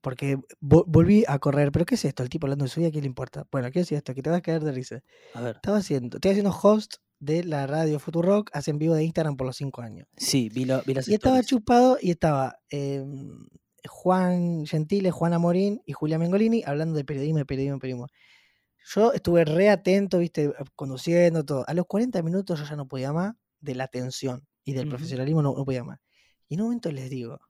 porque 0.00 0.36
vo- 0.60 0.84
volví 0.86 1.24
a 1.26 1.38
correr. 1.38 1.72
¿Pero 1.72 1.84
qué 1.84 1.94
es 1.96 2.04
esto? 2.04 2.22
El 2.22 2.28
tipo 2.28 2.46
hablando 2.46 2.64
de 2.64 2.68
su 2.68 2.80
vida, 2.80 2.90
¿qué 2.90 3.00
le 3.00 3.06
importa? 3.06 3.46
Bueno, 3.50 3.68
quiero 3.70 3.82
decir 3.82 3.98
esto, 3.98 4.14
que 4.14 4.22
te 4.22 4.30
vas 4.30 4.38
a 4.38 4.42
caer 4.42 4.62
de 4.62 4.72
risa. 4.72 5.02
A 5.34 5.40
ver. 5.40 5.56
Estaba 5.56 5.78
haciendo, 5.78 6.16
estoy 6.18 6.30
haciendo 6.32 6.50
host 6.62 6.94
de 7.18 7.42
la 7.44 7.66
radio 7.66 7.98
Futurock, 7.98 8.50
hacen 8.52 8.78
vivo 8.78 8.94
de 8.94 9.04
Instagram 9.04 9.36
por 9.36 9.46
los 9.46 9.56
cinco 9.56 9.82
años. 9.82 10.06
Sí, 10.16 10.48
vi, 10.52 10.64
lo- 10.64 10.82
vi 10.82 10.94
las 10.94 11.08
Y 11.08 11.14
estaba 11.14 11.38
stories. 11.40 11.48
chupado 11.48 11.98
y 12.00 12.10
estaba 12.10 12.58
em, 12.70 13.46
Juan 13.88 14.66
Gentile, 14.66 15.10
Juana 15.10 15.38
Morín 15.38 15.80
y 15.86 15.92
Julia 15.92 16.18
Mengolini 16.18 16.62
hablando 16.66 16.96
de 16.96 17.04
periodismo, 17.04 17.38
de 17.38 17.46
periodismo, 17.46 17.76
de 17.76 17.80
periodismo. 17.80 18.06
Yo 18.94 19.12
estuve 19.12 19.44
re 19.44 19.68
atento, 19.68 20.18
viste, 20.18 20.52
conduciendo 20.76 21.44
todo. 21.44 21.64
A 21.66 21.74
los 21.74 21.86
40 21.86 22.22
minutos 22.22 22.60
yo 22.60 22.64
ya 22.66 22.76
no 22.76 22.86
podía 22.86 23.12
más 23.12 23.34
de 23.60 23.74
la 23.74 23.88
tensión 23.88 24.46
y 24.64 24.72
del 24.74 24.84
profesionalismo 24.90 25.42
no, 25.42 25.54
no 25.56 25.64
podía 25.64 25.82
más. 25.84 25.98
Y 26.48 26.54
en 26.54 26.60
un 26.60 26.66
momento 26.68 26.92
les 26.92 27.10
digo, 27.10 27.40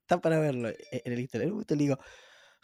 está 0.00 0.20
para 0.20 0.38
verlo 0.40 0.68
e- 0.68 0.76
en 1.04 1.12
el 1.12 1.20
Instagram, 1.20 1.46
en 1.46 1.50
un 1.52 1.54
momento 1.56 1.74
les 1.74 1.80
digo, 1.80 1.98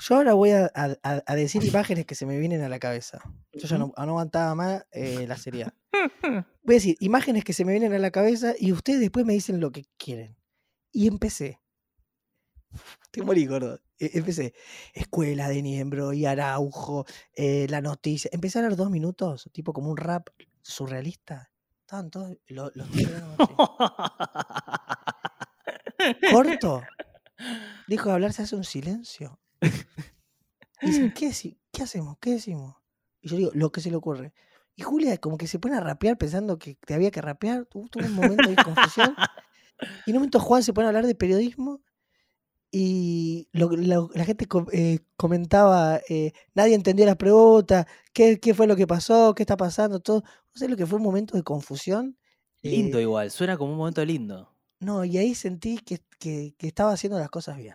yo 0.00 0.14
ahora 0.16 0.34
voy 0.34 0.50
a, 0.50 0.70
a- 0.74 0.96
a- 1.02 1.22
a 1.26 1.34
decir 1.36 1.62
imágenes 1.64 2.04
que 2.06 2.14
se 2.14 2.26
me 2.26 2.38
vienen 2.38 2.62
a 2.62 2.68
la 2.68 2.78
cabeza. 2.78 3.20
Yo 3.52 3.66
ya 3.68 3.78
no, 3.78 3.92
aguantaba 3.96 4.54
más 4.54 4.86
eh, 4.92 5.26
la 5.26 5.36
seriedad. 5.36 5.72
Voy 6.62 6.74
a 6.74 6.78
decir 6.78 6.96
imágenes 7.00 7.44
que 7.44 7.52
se 7.52 7.64
me 7.64 7.72
vienen 7.72 7.92
a 7.94 7.98
la 7.98 8.10
cabeza 8.10 8.54
y 8.58 8.72
ustedes 8.72 9.00
después 9.00 9.24
me 9.24 9.32
dicen 9.32 9.58
lo 9.60 9.72
que 9.72 9.84
quieren. 9.96 10.36
Y 10.92 11.06
empecé. 11.08 11.60
Te 13.10 13.22
morí, 13.22 13.46
gordo. 13.46 13.80
Empecé. 13.98 14.54
Escuela 14.94 15.48
de 15.48 15.62
Niembro 15.62 16.12
y 16.12 16.24
Araujo, 16.26 17.04
eh, 17.34 17.66
la 17.68 17.80
noticia. 17.80 18.30
Empecé 18.32 18.58
a 18.58 18.62
hablar 18.62 18.76
dos 18.76 18.90
minutos, 18.90 19.48
tipo 19.52 19.72
como 19.72 19.90
un 19.90 19.96
rap 19.96 20.28
surrealista. 20.62 21.50
Estaban 21.80 22.10
todos 22.10 22.36
lo- 22.48 22.70
los 22.74 22.88
así. 22.88 23.06
Corto. 26.32 26.82
Dijo 27.86 28.08
de 28.08 28.14
hablar, 28.14 28.32
se 28.32 28.42
hace 28.42 28.56
un 28.56 28.64
silencio. 28.64 29.40
Dicen, 30.82 31.12
¿qué, 31.12 31.32
¿qué 31.72 31.82
hacemos? 31.82 32.18
¿Qué 32.20 32.32
decimos? 32.32 32.76
Y 33.20 33.28
yo 33.28 33.36
digo, 33.36 33.50
lo 33.54 33.72
que 33.72 33.80
se 33.80 33.90
le 33.90 33.96
ocurre. 33.96 34.32
Y 34.76 34.82
Julia 34.82 35.16
como 35.18 35.38
que 35.38 35.48
se 35.48 35.58
pone 35.58 35.76
a 35.76 35.80
rapear 35.80 36.16
pensando 36.18 36.56
que 36.58 36.76
te 36.86 36.94
había 36.94 37.10
que 37.10 37.20
rapear. 37.20 37.66
Tuvo 37.66 37.88
un 37.96 38.12
momento 38.14 38.48
de 38.48 38.56
confusión. 38.56 39.14
Y 40.06 40.10
en 40.10 40.16
un 40.16 40.20
momento 40.20 40.38
Juan 40.40 40.62
se 40.62 40.72
pone 40.72 40.86
a 40.86 40.88
hablar 40.88 41.06
de 41.06 41.14
periodismo 41.14 41.80
y 42.70 43.48
lo- 43.52 43.70
lo- 43.70 44.10
la 44.14 44.24
gente 44.24 44.46
eh, 44.72 44.98
comentaba, 45.16 46.00
eh, 46.08 46.32
nadie 46.54 46.74
entendió 46.74 47.06
las 47.06 47.16
preguntas, 47.16 47.86
¿qué, 48.12 48.38
qué 48.40 48.54
fue 48.54 48.66
lo 48.66 48.76
que 48.76 48.86
pasó, 48.86 49.34
qué 49.34 49.42
está 49.42 49.56
pasando, 49.56 50.00
todo. 50.00 50.20
No 50.22 50.52
sé 50.54 50.68
lo 50.68 50.76
que 50.76 50.86
fue 50.86 50.98
un 50.98 51.04
momento 51.04 51.36
de 51.36 51.42
confusión. 51.42 52.18
Lindo 52.62 52.98
eh, 52.98 53.02
igual, 53.02 53.30
suena 53.30 53.56
como 53.56 53.72
un 53.72 53.78
momento 53.78 54.04
lindo. 54.04 54.54
no, 54.80 55.04
y 55.04 55.16
ahí 55.18 55.34
sentí 55.34 55.78
que, 55.78 56.00
que- 56.18 56.54
que 56.58 56.66
estaba 56.68 56.92
haciendo 56.92 57.18
las 57.18 57.30
cosas 57.30 57.56
bien. 57.56 57.74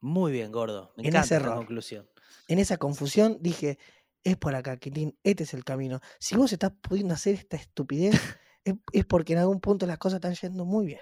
Muy 0.00 0.32
bien, 0.32 0.52
gordo. 0.52 0.92
Me 0.96 1.02
En 1.04 1.08
encanta 1.08 1.26
ese 1.26 1.34
esta 1.36 1.46
error. 1.46 1.58
conclusión. 1.58 2.08
En 2.48 2.58
esa 2.58 2.76
confusión 2.76 3.38
dije, 3.40 3.78
es 4.22 4.36
por 4.36 4.54
acá, 4.54 4.76
Quintín, 4.76 5.16
este 5.22 5.44
es 5.44 5.54
el 5.54 5.64
camino. 5.64 6.00
Si 6.18 6.36
vos 6.36 6.52
estás 6.52 6.72
pudiendo 6.82 7.14
hacer 7.14 7.34
esta 7.34 7.56
estupidez, 7.56 8.10
es, 8.64 8.74
es 8.92 9.04
porque 9.06 9.32
en 9.32 9.38
algún 9.40 9.60
punto 9.60 9.86
las 9.86 9.98
cosas 9.98 10.16
están 10.18 10.34
yendo 10.34 10.64
muy 10.66 10.84
bien. 10.86 11.00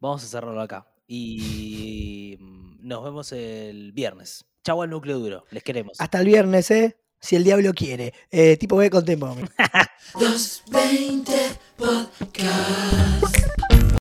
Vamos 0.00 0.24
a 0.24 0.26
cerrarlo 0.26 0.60
acá. 0.60 0.86
Y 1.06 2.36
mm, 2.40 2.86
nos 2.86 3.04
vemos 3.04 3.32
el 3.32 3.92
viernes. 3.92 4.44
Chau 4.64 4.82
al 4.82 4.90
núcleo 4.90 5.18
duro. 5.18 5.44
Les 5.50 5.62
queremos. 5.62 6.00
Hasta 6.00 6.20
el 6.20 6.26
viernes, 6.26 6.70
¿eh? 6.70 6.96
Si 7.20 7.36
el 7.36 7.44
diablo 7.44 7.72
quiere. 7.74 8.12
Eh, 8.30 8.56
tipo, 8.56 8.76
ve 8.76 8.90
con 8.90 9.04
tempo. 9.04 9.34
220 10.14 11.32
Podcast. 11.76 13.73